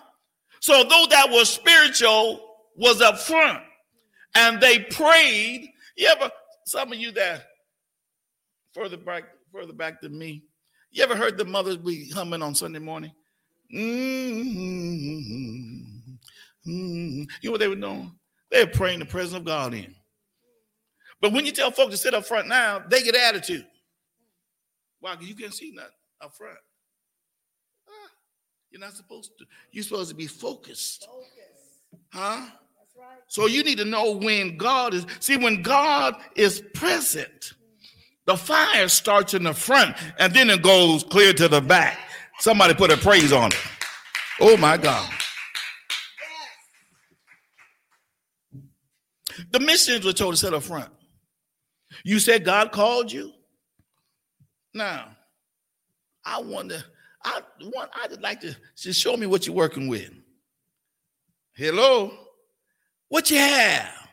So 0.59 0.83
though 0.83 1.05
that 1.09 1.29
was 1.29 1.49
spiritual, 1.49 2.39
was 2.75 3.01
up 3.01 3.19
front. 3.19 3.61
And 4.35 4.59
they 4.59 4.79
prayed. 4.79 5.69
You 5.95 6.07
ever, 6.07 6.31
some 6.65 6.91
of 6.91 6.97
you 6.97 7.11
that 7.11 7.45
further 8.73 8.97
back, 8.97 9.25
further 9.51 9.73
back 9.73 10.01
than 10.01 10.17
me, 10.17 10.43
you 10.91 11.03
ever 11.03 11.15
heard 11.15 11.37
the 11.37 11.45
mothers 11.45 11.77
be 11.77 12.09
humming 12.09 12.41
on 12.41 12.55
Sunday 12.55 12.79
morning? 12.79 13.11
Mm-hmm. 13.73 15.03
Mm-hmm. 16.67 16.67
You 16.67 17.27
know 17.43 17.51
what 17.51 17.59
they 17.59 17.67
were 17.67 17.75
doing? 17.75 18.11
They 18.51 18.63
were 18.63 18.71
praying 18.71 18.99
the 18.99 19.05
presence 19.05 19.35
of 19.35 19.45
God 19.45 19.73
in. 19.73 19.95
But 21.21 21.33
when 21.33 21.45
you 21.45 21.51
tell 21.51 21.71
folks 21.71 21.91
to 21.91 21.97
sit 21.97 22.13
up 22.13 22.25
front 22.25 22.47
now, 22.47 22.79
they 22.87 23.01
get 23.01 23.15
attitude. 23.15 23.65
Why? 24.99 25.13
Because 25.13 25.27
you 25.29 25.35
can't 25.35 25.53
see 25.53 25.71
nothing 25.71 25.91
up 26.21 26.35
front. 26.35 26.57
You're 28.73 28.79
not 28.79 28.95
supposed 28.95 29.37
to. 29.37 29.45
You're 29.71 29.83
supposed 29.83 30.09
to 30.09 30.15
be 30.15 30.25
focused. 30.25 31.07
Huh? 32.11 32.47
So 33.27 33.45
you 33.45 33.63
need 33.63 33.77
to 33.77 33.85
know 33.85 34.13
when 34.13 34.57
God 34.57 34.95
is. 34.95 35.05
See, 35.19 35.37
when 35.37 35.61
God 35.61 36.15
is 36.35 36.63
present, 36.73 37.29
mm-hmm. 37.29 37.53
the 38.25 38.35
fire 38.35 38.87
starts 38.87 39.35
in 39.35 39.43
the 39.43 39.53
front 39.53 39.95
and 40.17 40.33
then 40.33 40.49
it 40.49 40.63
goes 40.63 41.03
clear 41.03 41.33
to 41.33 41.47
the 41.47 41.61
back. 41.61 41.99
Somebody 42.39 42.73
put 42.73 42.91
a 42.91 42.97
praise 42.97 43.31
on 43.31 43.51
it. 43.51 43.59
Oh 44.41 44.57
my 44.57 44.77
God. 44.77 45.07
The 49.51 49.59
missionaries 49.59 50.03
were 50.03 50.13
told 50.13 50.33
to 50.33 50.39
set 50.39 50.55
up 50.55 50.63
front. 50.63 50.89
You 52.03 52.17
said 52.17 52.43
God 52.43 52.71
called 52.71 53.11
you. 53.11 53.33
Now, 54.73 55.15
I 56.25 56.41
wonder 56.41 56.83
I 57.23 57.41
want 57.61 57.89
I'd 57.95 58.21
like 58.21 58.41
to 58.41 58.55
just 58.75 58.99
show 58.99 59.15
me 59.15 59.25
what 59.27 59.47
you're 59.47 59.55
working 59.55 59.87
with. 59.87 60.11
Hello? 61.53 62.11
What 63.09 63.29
you 63.29 63.37
have? 63.37 64.09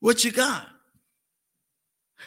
What 0.00 0.24
you 0.24 0.32
got? 0.32 0.68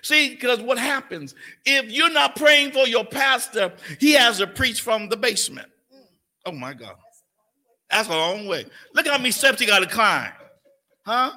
See, 0.02 0.32
because 0.32 0.60
what 0.60 0.78
happens 0.78 1.36
if 1.66 1.92
you're 1.92 2.12
not 2.12 2.36
praying 2.36 2.72
for 2.72 2.88
your 2.88 3.06
pastor, 3.06 3.74
he 4.00 4.14
has 4.14 4.38
to 4.40 4.48
preach 4.48 4.82
from 4.82 5.10
the 5.10 5.18
basement. 5.18 5.70
Oh 6.46 6.52
my 6.52 6.74
God. 6.74 6.96
That's 7.90 8.08
a 8.08 8.12
long 8.12 8.48
way. 8.48 8.66
Look 8.96 9.06
at 9.06 9.12
how 9.12 9.18
many 9.18 9.32
steps 9.32 9.60
he 9.60 9.68
got 9.68 9.80
to 9.80 9.86
climb. 9.86 10.32
Huh? 11.06 11.32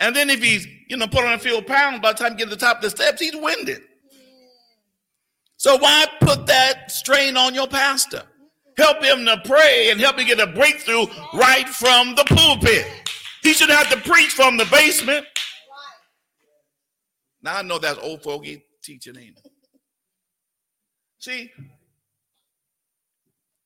And 0.00 0.14
then 0.14 0.28
if 0.28 0.42
he's, 0.42 0.66
you 0.88 0.96
know, 0.96 1.06
put 1.06 1.24
on 1.24 1.32
a 1.32 1.38
few 1.38 1.62
pounds, 1.62 2.00
by 2.00 2.12
the 2.12 2.18
time 2.18 2.32
you 2.32 2.38
get 2.38 2.44
to 2.44 2.50
the 2.50 2.56
top 2.56 2.78
of 2.78 2.82
the 2.82 2.90
steps, 2.90 3.20
he's 3.20 3.34
winded. 3.34 3.80
So 5.66 5.76
why 5.78 6.06
put 6.20 6.46
that 6.46 6.92
strain 6.92 7.36
on 7.36 7.52
your 7.52 7.66
pastor? 7.66 8.22
Help 8.76 9.02
him 9.02 9.26
to 9.26 9.42
pray 9.44 9.90
and 9.90 9.98
help 9.98 10.16
him 10.16 10.24
get 10.24 10.38
a 10.38 10.46
breakthrough 10.46 11.06
right 11.34 11.68
from 11.68 12.14
the 12.14 12.22
pulpit. 12.22 12.86
He 13.42 13.52
should 13.52 13.70
have 13.70 13.90
to 13.90 13.96
preach 14.08 14.30
from 14.30 14.58
the 14.58 14.64
basement. 14.66 15.26
Now 17.42 17.56
I 17.56 17.62
know 17.62 17.80
that's 17.80 17.98
old 17.98 18.22
fogey 18.22 18.64
teaching, 18.80 19.16
ain't 19.18 19.38
it? 19.38 19.50
See, 21.18 21.50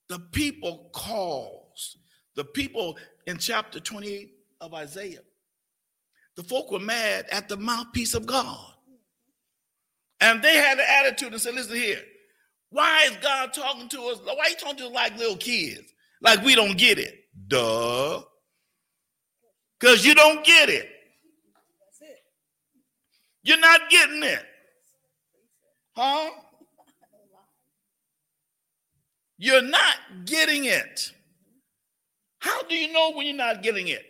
the 0.08 0.20
people 0.32 0.88
calls, 0.94 1.98
the 2.34 2.44
people 2.44 2.96
in 3.26 3.36
chapter 3.36 3.78
28 3.78 4.32
of 4.62 4.72
Isaiah, 4.72 5.20
the 6.34 6.44
folk 6.44 6.72
were 6.72 6.80
mad 6.80 7.26
at 7.30 7.50
the 7.50 7.58
mouthpiece 7.58 8.14
of 8.14 8.24
God. 8.24 8.69
And 10.20 10.42
they 10.42 10.56
had 10.56 10.78
an 10.78 10.84
attitude 10.88 11.32
and 11.32 11.40
said, 11.40 11.54
listen 11.54 11.76
here, 11.76 12.00
why 12.70 13.04
is 13.10 13.16
God 13.22 13.52
talking 13.52 13.88
to 13.88 14.02
us? 14.04 14.20
Why 14.22 14.34
are 14.34 14.48
you 14.50 14.56
talking 14.56 14.76
to 14.78 14.86
us 14.86 14.92
like 14.92 15.16
little 15.16 15.36
kids? 15.36 15.92
Like 16.20 16.44
we 16.44 16.54
don't 16.54 16.76
get 16.76 16.98
it. 16.98 17.14
Duh. 17.48 18.22
Because 19.78 20.04
you 20.04 20.14
don't 20.14 20.44
get 20.44 20.68
it. 20.68 20.88
You're 23.42 23.58
not 23.58 23.88
getting 23.88 24.22
it. 24.22 24.44
Huh? 25.96 26.30
You're 29.38 29.62
not 29.62 29.96
getting 30.26 30.66
it. 30.66 31.12
How 32.40 32.62
do 32.64 32.74
you 32.74 32.92
know 32.92 33.12
when 33.12 33.26
you're 33.26 33.36
not 33.36 33.62
getting 33.62 33.88
it? 33.88 34.04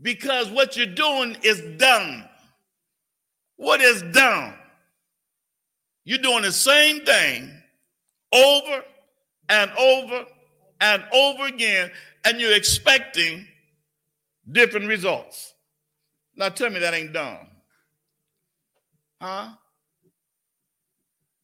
Because 0.00 0.48
what 0.50 0.76
you're 0.76 0.86
doing 0.86 1.36
is 1.42 1.60
dumb. 1.78 2.24
What 3.56 3.80
is 3.80 4.02
dumb? 4.12 4.54
You're 6.06 6.18
doing 6.18 6.42
the 6.42 6.52
same 6.52 7.04
thing 7.04 7.50
over 8.32 8.84
and 9.48 9.70
over 9.72 10.24
and 10.80 11.04
over 11.12 11.46
again, 11.46 11.90
and 12.24 12.40
you're 12.40 12.54
expecting 12.54 13.44
different 14.50 14.86
results. 14.86 15.52
Now 16.36 16.50
tell 16.50 16.70
me 16.70 16.78
that 16.78 16.94
ain't 16.94 17.12
dumb. 17.12 17.48
Huh? 19.20 19.48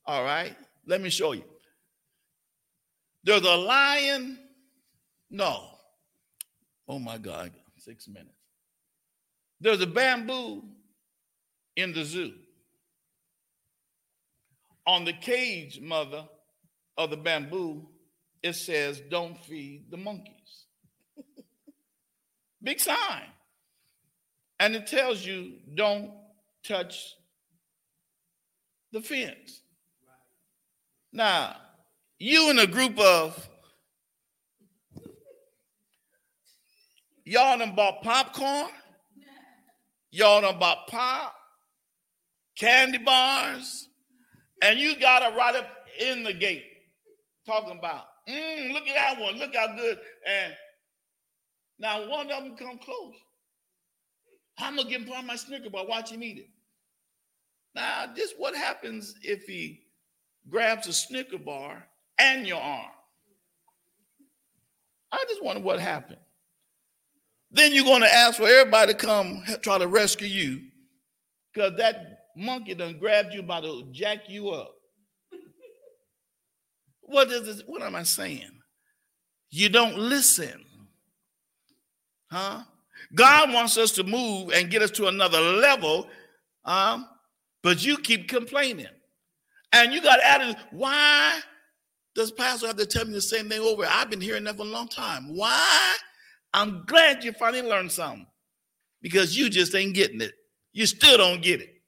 All 0.07 0.23
right, 0.23 0.55
let 0.87 1.01
me 1.01 1.11
show 1.11 1.33
you. 1.33 1.45
There's 3.25 3.43
a 3.43 3.57
lion. 3.57 4.39
No. 5.29 5.71
Oh 6.87 7.01
my 7.01 7.19
God, 7.19 7.51
six 7.79 8.07
minutes. 8.07 8.31
There's 9.61 9.81
a 9.81 9.87
bamboo 9.89 10.63
in 11.75 11.93
the 11.93 12.05
zoo 12.05 12.35
on 14.87 15.05
the 15.05 15.13
cage, 15.13 15.81
mother, 15.81 16.25
of 16.97 17.11
the 17.11 17.17
bamboo, 17.17 17.89
it 18.43 18.55
says, 18.55 19.01
don't 19.11 19.39
feed 19.45 19.87
the 19.91 19.97
monkeys. 19.97 20.67
Big 22.63 22.81
sign. 22.81 23.25
And 24.59 24.77
it 24.77 24.87
tells 24.87 25.25
you, 25.25 25.55
don't 25.75 26.11
touch 26.67 27.15
the 28.93 29.01
fence. 29.01 29.63
Now, 31.13 31.57
you 32.19 32.51
and 32.51 32.61
a 32.61 32.67
group 32.67 32.99
of 32.99 33.49
y'all 37.25 37.59
done 37.59 37.75
bought 37.75 38.03
popcorn, 38.03 38.71
y'all 40.11 40.41
done 40.41 40.59
bought 40.59 40.87
pop, 40.89 41.35
candy 42.57 42.99
bars, 42.99 43.89
and 44.63 44.79
you 44.79 44.99
got 44.99 45.23
it 45.23 45.37
right 45.37 45.55
up 45.57 45.67
in 46.01 46.23
the 46.23 46.33
gate 46.33 46.65
talking 47.47 47.79
about, 47.79 48.05
mm, 48.29 48.73
look 48.73 48.87
at 48.87 48.95
that 48.95 49.21
one, 49.21 49.37
look 49.37 49.55
how 49.55 49.75
good. 49.77 49.99
And 50.27 50.55
now 51.79 52.09
one 52.09 52.31
of 52.31 52.45
them 52.45 52.57
come 52.57 52.79
close. 52.79 53.15
I'm 54.59 54.77
gonna 54.77 54.89
give 54.89 55.03
of 55.03 55.25
my 55.25 55.37
Snicker 55.37 55.71
bar, 55.71 55.87
watch 55.87 56.11
him 56.11 56.23
eat 56.23 56.39
it. 56.39 56.49
Now, 57.75 58.07
this 58.15 58.35
what 58.37 58.55
happens 58.55 59.15
if 59.23 59.45
he 59.45 59.81
grabs 60.49 60.87
a 60.87 60.93
Snicker 60.93 61.39
bar 61.39 61.87
and 62.19 62.47
your 62.47 62.61
arm. 62.61 62.91
I 65.11 65.25
just 65.29 65.43
wonder 65.43 65.63
what 65.63 65.81
happened. 65.81 66.21
Then 67.51 67.75
you're 67.75 67.85
going 67.85 68.01
to 68.01 68.13
ask 68.13 68.39
for 68.39 68.49
everybody 68.49 68.93
to 68.93 68.99
come 68.99 69.45
try 69.61 69.79
to 69.79 69.87
rescue 69.87 70.27
you 70.27 70.63
because 71.53 71.77
that 71.77 72.22
monkey 72.37 72.75
done 72.75 72.99
grabbed 72.99 73.35
you 73.35 73.41
about 73.41 73.65
to 73.65 73.85
jack 73.93 74.29
you 74.29 74.51
up. 74.51 74.75
What 77.01 77.31
is 77.31 77.45
this? 77.45 77.63
What 77.67 77.83
am 77.83 77.95
I 77.95 78.05
saying? 78.05 78.51
You 79.51 79.69
don't 79.69 79.99
listen. 79.99 80.65
Huh? 82.31 82.63
God 83.15 83.53
wants 83.53 83.77
us 83.77 83.93
to 83.93 84.05
move 84.05 84.51
and 84.53 84.71
get 84.71 84.81
us 84.81 84.91
to 84.93 85.09
another 85.09 85.41
level, 85.41 86.07
um, 86.65 87.07
but 87.63 87.85
you 87.85 87.99
keep 87.99 88.29
complaining. 88.29 88.87
And 89.73 89.93
you 89.93 90.01
got 90.01 90.21
added, 90.21 90.57
why 90.71 91.41
does 92.15 92.33
pastor 92.33 92.67
have 92.69 92.77
to 92.77 92.87
tell 92.87 93.05
me 93.05 93.13
the 93.13 93.21
same 93.21 93.49
thing 93.49 93.61
over? 93.61 93.85
I've 93.87 94.11
been 94.11 94.21
hearing 94.21 94.45
that 94.45 94.57
for 94.57 94.63
a 94.63 94.67
long 94.67 94.89
time. 94.89 95.37
Why? 95.37 95.95
I'm 96.55 96.85
glad 96.87 97.25
you 97.25 97.33
finally 97.33 97.63
learned 97.63 97.93
something 97.93 98.27
because 99.01 99.37
you 99.37 99.51
just 99.51 99.75
ain't 99.75 99.95
getting 99.95 100.21
it. 100.21 100.33
You 100.73 100.87
still 100.87 101.19
don't 101.19 101.43
get 101.43 101.61
it. 101.61 101.82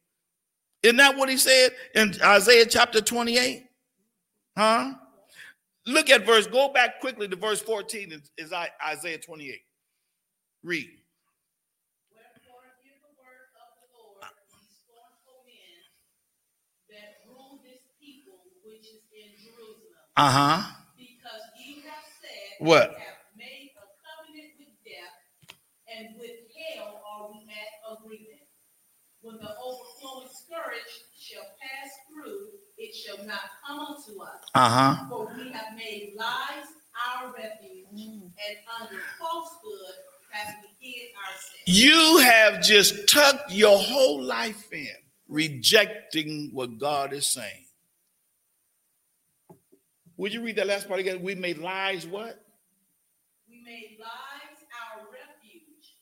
Isn't 0.85 0.99
that 0.99 1.17
what 1.17 1.31
he 1.31 1.39
said 1.39 1.71
in 1.95 2.13
Isaiah 2.23 2.67
chapter 2.67 3.01
28? 3.01 3.65
Huh? 4.55 4.93
Look 5.87 6.11
at 6.11 6.27
verse, 6.27 6.47
go 6.47 6.71
back 6.75 7.01
quickly 7.01 7.27
to 7.27 7.37
verse 7.37 7.63
14 7.63 8.13
is, 8.13 8.31
is 8.37 8.53
Isaiah 8.53 9.17
28. 9.17 9.61
Read. 10.63 10.91
Uh 20.17 20.31
huh. 20.31 20.63
Because 20.97 21.43
ye 21.59 21.83
have 21.83 22.07
said, 22.23 22.63
what? 22.63 22.95
Have 22.95 23.35
made 23.35 23.75
a 23.75 23.83
covenant 23.99 24.55
with 24.63 24.71
death, 24.87 25.59
and 25.91 26.15
with 26.23 26.39
hell 26.55 27.03
are 27.03 27.35
we 27.35 27.43
at 27.51 27.99
agreement. 27.99 28.47
When 29.25 29.43
the 29.43 29.51
overflowing 29.59 30.29
scourge 30.31 30.93
shall 31.19 31.49
pass 31.59 31.91
through, 32.07 32.61
it 33.25 33.31
shall 33.31 33.37
not 33.37 33.51
come 33.67 33.79
unto 33.81 34.23
us. 34.23 34.45
Uh-huh. 34.55 35.09
For 35.09 35.33
we 35.37 35.51
have 35.53 35.77
made 35.77 36.15
lies 36.17 36.67
our 37.13 37.33
refuge, 37.33 37.87
mm. 37.93 38.23
and 38.23 38.57
under 38.81 39.01
falsehood 39.19 39.95
have 40.31 40.55
we 40.63 40.69
hid 40.91 41.11
ourselves. 41.27 41.65
You 41.67 42.19
have 42.19 42.63
just 42.63 43.09
tucked 43.09 43.53
your 43.53 43.79
whole 43.79 44.23
life 44.23 44.73
in, 44.73 44.89
rejecting 45.29 46.51
what 46.53 46.79
God 46.79 47.13
is 47.13 47.27
saying. 47.27 47.65
Would 50.17 50.33
you 50.33 50.43
read 50.43 50.57
that 50.57 50.69
last 50.69 50.87
part 50.87 51.01
again? 51.01 51.23
We 51.23 51.35
made 51.35 51.59
lies 51.59 52.07
what? 52.07 52.45
We 53.49 53.61
made 53.65 53.97
lies 53.99 54.59
our 54.95 55.03
refuge, 55.07 55.97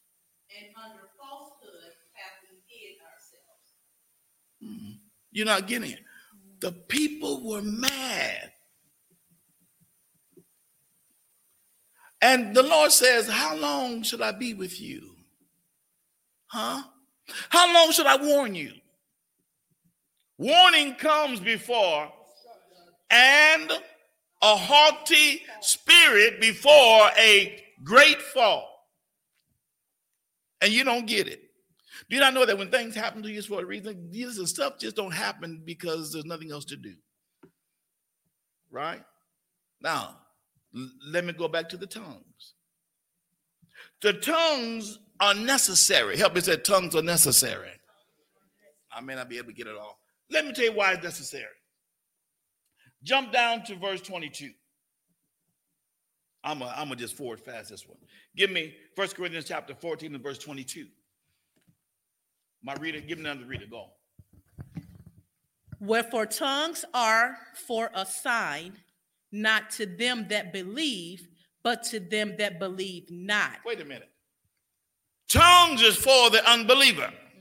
and 0.58 0.68
under 0.76 1.08
falsehood 1.18 1.92
have 2.12 2.50
we 2.50 2.58
hid 2.66 2.98
ourselves. 3.00 3.72
Mm-hmm. 4.62 4.92
You're 5.30 5.46
not 5.46 5.66
getting 5.66 5.92
it. 5.92 6.00
The 6.62 6.70
people 6.70 7.42
were 7.42 7.60
mad. 7.60 8.52
And 12.22 12.54
the 12.54 12.62
Lord 12.62 12.92
says, 12.92 13.28
How 13.28 13.56
long 13.56 14.04
should 14.04 14.22
I 14.22 14.30
be 14.30 14.54
with 14.54 14.80
you? 14.80 15.16
Huh? 16.46 16.84
How 17.48 17.74
long 17.74 17.90
should 17.90 18.06
I 18.06 18.16
warn 18.16 18.54
you? 18.54 18.74
Warning 20.38 20.94
comes 20.94 21.40
before, 21.40 22.12
and 23.10 23.70
a 24.42 24.56
haughty 24.56 25.42
spirit 25.60 26.40
before 26.40 27.10
a 27.18 27.60
great 27.82 28.22
fall. 28.22 28.68
And 30.60 30.72
you 30.72 30.84
don't 30.84 31.06
get 31.06 31.26
it. 31.26 31.41
Do 32.08 32.16
you 32.16 32.20
not 32.20 32.34
know 32.34 32.44
that 32.44 32.58
when 32.58 32.70
things 32.70 32.94
happen 32.94 33.22
to 33.22 33.30
you 33.30 33.42
for 33.42 33.62
a 33.62 33.64
reason, 33.64 34.08
these 34.10 34.48
stuff 34.48 34.78
just 34.78 34.96
don't 34.96 35.12
happen 35.12 35.62
because 35.64 36.12
there's 36.12 36.24
nothing 36.24 36.50
else 36.50 36.64
to 36.66 36.76
do? 36.76 36.94
Right? 38.70 39.02
Now, 39.80 40.18
let 41.06 41.24
me 41.24 41.32
go 41.32 41.48
back 41.48 41.68
to 41.70 41.76
the 41.76 41.86
tongues. 41.86 42.54
The 44.00 44.14
tongues 44.14 44.98
are 45.20 45.34
necessary. 45.34 46.16
Help 46.16 46.34
me 46.34 46.40
say 46.40 46.56
tongues 46.56 46.96
are 46.96 47.02
necessary. 47.02 47.70
I 48.90 49.00
may 49.00 49.14
not 49.14 49.28
be 49.28 49.38
able 49.38 49.48
to 49.48 49.54
get 49.54 49.66
it 49.66 49.76
all. 49.76 49.98
Let 50.30 50.44
me 50.44 50.52
tell 50.52 50.64
you 50.64 50.72
why 50.72 50.92
it's 50.92 51.04
necessary. 51.04 51.44
Jump 53.02 53.32
down 53.32 53.64
to 53.64 53.76
verse 53.76 54.00
22. 54.00 54.50
I'm 56.44 56.58
going 56.58 56.88
to 56.88 56.96
just 56.96 57.16
forward 57.16 57.40
fast 57.40 57.70
this 57.70 57.86
one. 57.86 57.98
Give 58.36 58.50
me 58.50 58.74
First 58.96 59.14
Corinthians 59.14 59.46
chapter 59.46 59.74
14 59.74 60.14
and 60.14 60.22
verse 60.22 60.38
22. 60.38 60.86
My 62.62 62.74
reader, 62.74 63.00
give 63.00 63.18
me 63.18 63.28
another 63.28 63.46
reader. 63.46 63.66
Go. 63.70 63.90
Wherefore 65.80 66.26
tongues 66.26 66.84
are 66.94 67.36
for 67.66 67.90
a 67.92 68.06
sign, 68.06 68.74
not 69.32 69.70
to 69.72 69.86
them 69.86 70.28
that 70.28 70.52
believe, 70.52 71.26
but 71.64 71.82
to 71.84 71.98
them 71.98 72.36
that 72.38 72.60
believe 72.60 73.10
not. 73.10 73.58
Wait 73.66 73.80
a 73.80 73.84
minute. 73.84 74.08
Tongues 75.28 75.82
is 75.82 75.96
for 75.96 76.30
the 76.30 76.44
unbeliever. 76.48 77.02
Mm-hmm. 77.02 77.40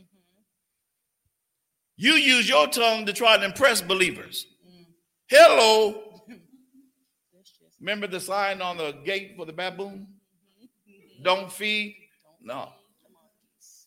You 1.98 2.14
use 2.14 2.50
your 2.50 2.68
tongue 2.68 3.06
to 3.06 3.14
try 3.14 3.38
to 3.38 3.46
impress 3.46 3.82
believers. 3.82 4.48
Mm-hmm. 4.68 4.84
Hello. 5.30 6.24
Remember 7.80 8.08
the 8.08 8.20
sign 8.20 8.62
on 8.62 8.78
the 8.78 8.94
gate 9.04 9.34
for 9.36 9.46
the 9.46 9.54
baboon? 9.54 10.08
Mm-hmm. 10.64 11.24
Don't 11.24 11.52
feed? 11.52 11.96
No. 12.42 12.70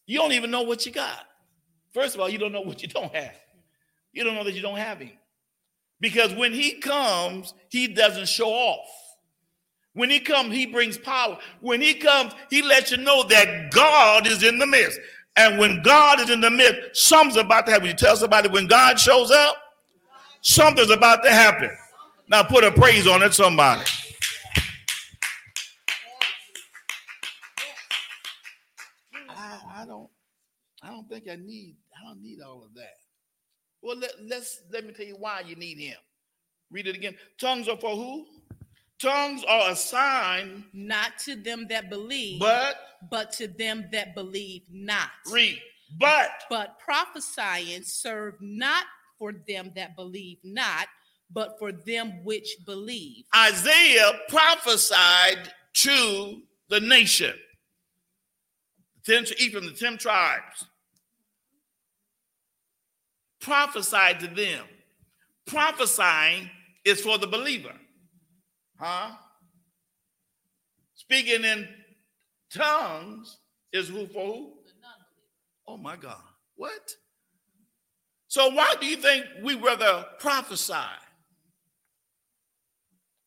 You 0.06 0.18
don't 0.18 0.32
even 0.32 0.50
know 0.50 0.62
what 0.62 0.84
you 0.84 0.92
got. 0.92 1.26
First 1.92 2.14
of 2.14 2.20
all, 2.20 2.28
you 2.28 2.38
don't 2.38 2.52
know 2.52 2.60
what 2.60 2.82
you 2.82 2.88
don't 2.88 3.14
have. 3.14 3.36
You 4.12 4.24
don't 4.24 4.34
know 4.34 4.44
that 4.44 4.52
you 4.52 4.62
don't 4.62 4.78
have 4.78 4.98
him. 4.98 5.12
Because 6.00 6.34
when 6.34 6.52
he 6.52 6.80
comes, 6.80 7.54
he 7.70 7.88
doesn't 7.88 8.28
show 8.28 8.48
off. 8.50 8.88
When 9.94 10.10
he 10.10 10.18
comes, 10.18 10.52
he 10.52 10.66
brings 10.66 10.98
power. 10.98 11.38
When 11.60 11.80
he 11.80 11.94
comes, 11.94 12.32
he 12.50 12.62
lets 12.62 12.90
you 12.90 12.96
know 12.96 13.22
that 13.28 13.70
God 13.70 14.26
is 14.26 14.42
in 14.42 14.58
the 14.58 14.66
midst. 14.66 14.98
And 15.36 15.58
when 15.58 15.82
God 15.82 16.20
is 16.20 16.30
in 16.30 16.40
the 16.40 16.50
midst, 16.50 17.04
something's 17.04 17.36
about 17.36 17.66
to 17.66 17.72
happen. 17.72 17.88
You 17.88 17.94
tell 17.94 18.16
somebody 18.16 18.48
when 18.48 18.66
God 18.66 18.98
shows 18.98 19.30
up, 19.30 19.56
something's 20.42 20.90
about 20.90 21.22
to 21.24 21.30
happen. 21.30 21.70
Now 22.28 22.42
put 22.42 22.64
a 22.64 22.72
praise 22.72 23.06
on 23.06 23.22
it, 23.22 23.34
somebody. 23.34 23.82
I, 29.28 29.58
I 29.76 29.86
don't 29.86 30.10
I 30.84 30.88
don't 30.88 31.08
think 31.08 31.24
I 31.30 31.36
need 31.36 31.76
I 31.96 32.06
don't 32.06 32.22
need 32.22 32.40
all 32.40 32.62
of 32.64 32.74
that. 32.74 32.94
Well, 33.82 33.96
let, 33.98 34.12
let's 34.26 34.62
let 34.72 34.86
me 34.86 34.92
tell 34.92 35.06
you 35.06 35.16
why 35.16 35.42
you 35.46 35.56
need 35.56 35.78
him. 35.78 35.96
Read 36.70 36.86
it 36.86 36.96
again. 36.96 37.16
Tongues 37.40 37.68
are 37.68 37.76
for 37.76 37.94
who? 37.96 38.26
Tongues 39.00 39.44
are 39.48 39.70
a 39.72 39.76
sign, 39.76 40.64
Not 40.72 41.18
to 41.20 41.36
them 41.36 41.66
that 41.68 41.90
believe, 41.90 42.40
but 42.40 42.76
but 43.10 43.32
to 43.32 43.48
them 43.48 43.86
that 43.92 44.14
believe 44.14 44.62
not. 44.70 45.10
read. 45.30 45.60
But 45.98 46.30
But 46.48 46.78
prophesying 46.78 47.82
serve 47.82 48.34
not 48.40 48.84
for 49.18 49.32
them 49.46 49.72
that 49.76 49.96
believe 49.96 50.38
not, 50.42 50.88
but 51.30 51.58
for 51.58 51.72
them 51.72 52.24
which 52.24 52.56
believe. 52.66 53.24
Isaiah 53.36 54.12
prophesied 54.28 55.52
to 55.82 56.42
the 56.68 56.80
nation. 56.80 57.34
Ten, 59.04 59.24
Ephraim, 59.38 59.66
the 59.66 59.72
ten 59.72 59.98
tribes. 59.98 60.66
Prophesied 63.44 64.20
to 64.20 64.26
them. 64.26 64.64
Prophesying 65.46 66.48
is 66.82 67.02
for 67.02 67.18
the 67.18 67.26
believer. 67.26 67.74
Huh? 68.80 69.10
Speaking 70.94 71.44
in 71.44 71.68
tongues 72.50 73.36
is 73.70 73.90
who 73.90 74.06
for 74.06 74.24
who? 74.24 74.52
Oh 75.68 75.76
my 75.76 75.94
God. 75.96 76.22
What? 76.56 76.90
So 78.28 78.48
why 78.48 78.76
do 78.80 78.86
you 78.86 78.96
think 78.96 79.26
we 79.42 79.56
rather 79.56 80.06
prophesy? 80.20 80.72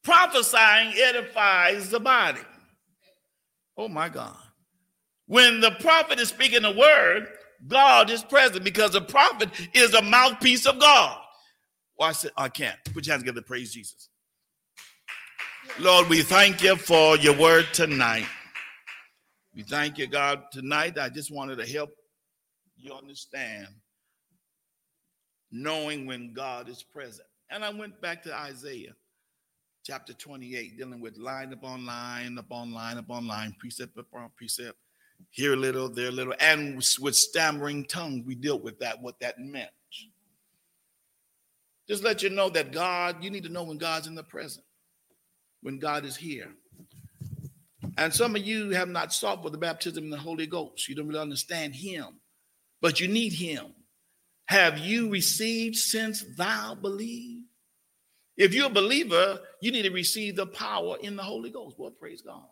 Prophesying 0.03 0.93
edifies 0.97 1.91
the 1.91 1.99
body. 1.99 2.41
Oh 3.77 3.87
my 3.87 4.09
God. 4.09 4.37
When 5.27 5.59
the 5.59 5.71
prophet 5.79 6.19
is 6.19 6.29
speaking 6.29 6.65
a 6.65 6.75
word, 6.75 7.27
God 7.65 8.09
is 8.09 8.23
present 8.23 8.63
because 8.63 8.91
the 8.91 9.01
prophet 9.01 9.49
is 9.73 9.93
a 9.93 10.01
mouthpiece 10.01 10.65
of 10.65 10.79
God. 10.79 11.17
Well, 11.97 12.09
I 12.09 12.11
said, 12.11 12.31
I 12.37 12.49
can't. 12.49 12.77
Put 12.93 13.07
your 13.07 13.13
hands 13.13 13.23
together, 13.23 13.41
praise 13.41 13.73
Jesus. 13.73 14.09
Lord, 15.79 16.09
we 16.09 16.21
thank 16.21 16.61
you 16.63 16.75
for 16.75 17.17
your 17.17 17.37
word 17.37 17.65
tonight. 17.73 18.27
We 19.55 19.63
thank 19.63 19.97
you, 19.97 20.07
God, 20.07 20.43
tonight. 20.51 20.97
I 20.99 21.09
just 21.09 21.31
wanted 21.31 21.57
to 21.57 21.65
help 21.65 21.89
you 22.77 22.93
understand 22.93 23.67
knowing 25.51 26.05
when 26.05 26.33
God 26.33 26.69
is 26.69 26.83
present. 26.83 27.27
And 27.49 27.63
I 27.63 27.69
went 27.71 27.99
back 28.01 28.23
to 28.23 28.33
Isaiah 28.35 28.93
chapter 29.83 30.13
28, 30.13 30.77
dealing 30.77 31.01
with 31.01 31.17
line 31.17 31.53
upon 31.53 31.85
line, 31.85 32.37
upon 32.37 32.73
line, 32.73 32.97
upon 32.97 33.25
line, 33.25 33.55
precept 33.59 33.97
upon 33.97 34.29
precept, 34.35 34.77
here 35.29 35.53
a 35.53 35.57
little, 35.57 35.89
there 35.89 36.09
a 36.09 36.11
little, 36.11 36.33
and 36.39 36.75
with 36.99 37.15
stammering 37.15 37.85
tongue, 37.85 38.23
we 38.25 38.35
dealt 38.35 38.63
with 38.63 38.79
that, 38.79 39.01
what 39.01 39.19
that 39.19 39.39
meant. 39.39 39.69
Just 41.87 42.03
let 42.03 42.21
you 42.21 42.29
know 42.29 42.49
that 42.49 42.71
God, 42.71 43.23
you 43.23 43.29
need 43.29 43.43
to 43.43 43.49
know 43.49 43.63
when 43.63 43.77
God's 43.77 44.07
in 44.07 44.15
the 44.15 44.23
present, 44.23 44.65
when 45.61 45.79
God 45.79 46.05
is 46.05 46.17
here. 46.17 46.49
And 47.97 48.13
some 48.13 48.35
of 48.35 48.45
you 48.45 48.71
have 48.71 48.89
not 48.89 49.13
sought 49.13 49.41
for 49.41 49.49
the 49.49 49.57
baptism 49.57 50.03
in 50.03 50.09
the 50.09 50.17
Holy 50.17 50.45
Ghost. 50.45 50.87
You 50.87 50.95
don't 50.95 51.07
really 51.07 51.19
understand 51.19 51.73
Him, 51.73 52.19
but 52.81 52.99
you 52.99 53.07
need 53.07 53.33
Him. 53.33 53.73
Have 54.47 54.77
you 54.77 55.09
received 55.09 55.75
since 55.75 56.23
thou 56.35 56.75
believe? 56.75 57.43
If 58.37 58.53
you're 58.53 58.67
a 58.67 58.69
believer, 58.69 59.39
you 59.61 59.71
need 59.71 59.83
to 59.83 59.89
receive 59.89 60.35
the 60.35 60.45
power 60.45 60.97
in 61.01 61.15
the 61.15 61.23
Holy 61.23 61.49
Ghost. 61.49 61.75
Well, 61.79 61.91
praise 61.91 62.21
God. 62.21 62.45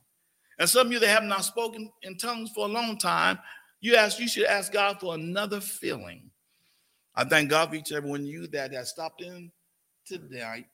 And 0.58 0.70
some 0.70 0.88
of 0.88 0.94
you 0.94 1.00
that 1.00 1.08
have 1.08 1.24
not 1.24 1.46
spoken 1.46 1.92
in 2.04 2.18
tongues 2.18 2.52
for 2.54 2.66
a 2.66 2.72
long 2.72 2.98
time, 2.98 3.40
you 3.82 3.96
ask, 3.96 4.20
you 4.20 4.28
should 4.28 4.46
ask 4.46 4.72
God 4.72 5.00
for 5.00 5.14
another 5.14 5.60
filling. 5.60 6.30
I 7.14 7.24
thank 7.26 7.50
God 7.50 7.70
for 7.70 7.76
each 7.76 7.92
and 7.92 7.98
every 7.98 8.10
one 8.10 8.22
of 8.22 8.26
you 8.26 8.48
that 8.48 8.74
has 8.74 8.90
stopped 8.90 9.22
in 9.22 9.52
tonight 10.06 10.66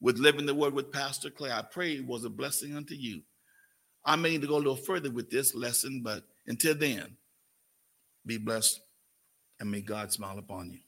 with 0.00 0.18
living 0.18 0.46
the 0.46 0.54
word 0.54 0.74
with 0.74 0.92
Pastor 0.92 1.30
Clay. 1.30 1.50
I 1.50 1.62
pray 1.62 1.92
it 1.92 2.06
was 2.06 2.24
a 2.24 2.30
blessing 2.30 2.76
unto 2.76 2.94
you. 2.94 3.22
I 4.04 4.16
may 4.16 4.30
need 4.30 4.42
to 4.42 4.46
go 4.46 4.56
a 4.56 4.58
little 4.58 4.76
further 4.76 5.10
with 5.10 5.30
this 5.30 5.54
lesson, 5.54 6.02
but 6.02 6.24
until 6.46 6.74
then, 6.74 7.16
be 8.24 8.38
blessed 8.38 8.80
and 9.58 9.70
may 9.70 9.80
God 9.80 10.12
smile 10.12 10.38
upon 10.38 10.70
you. 10.70 10.80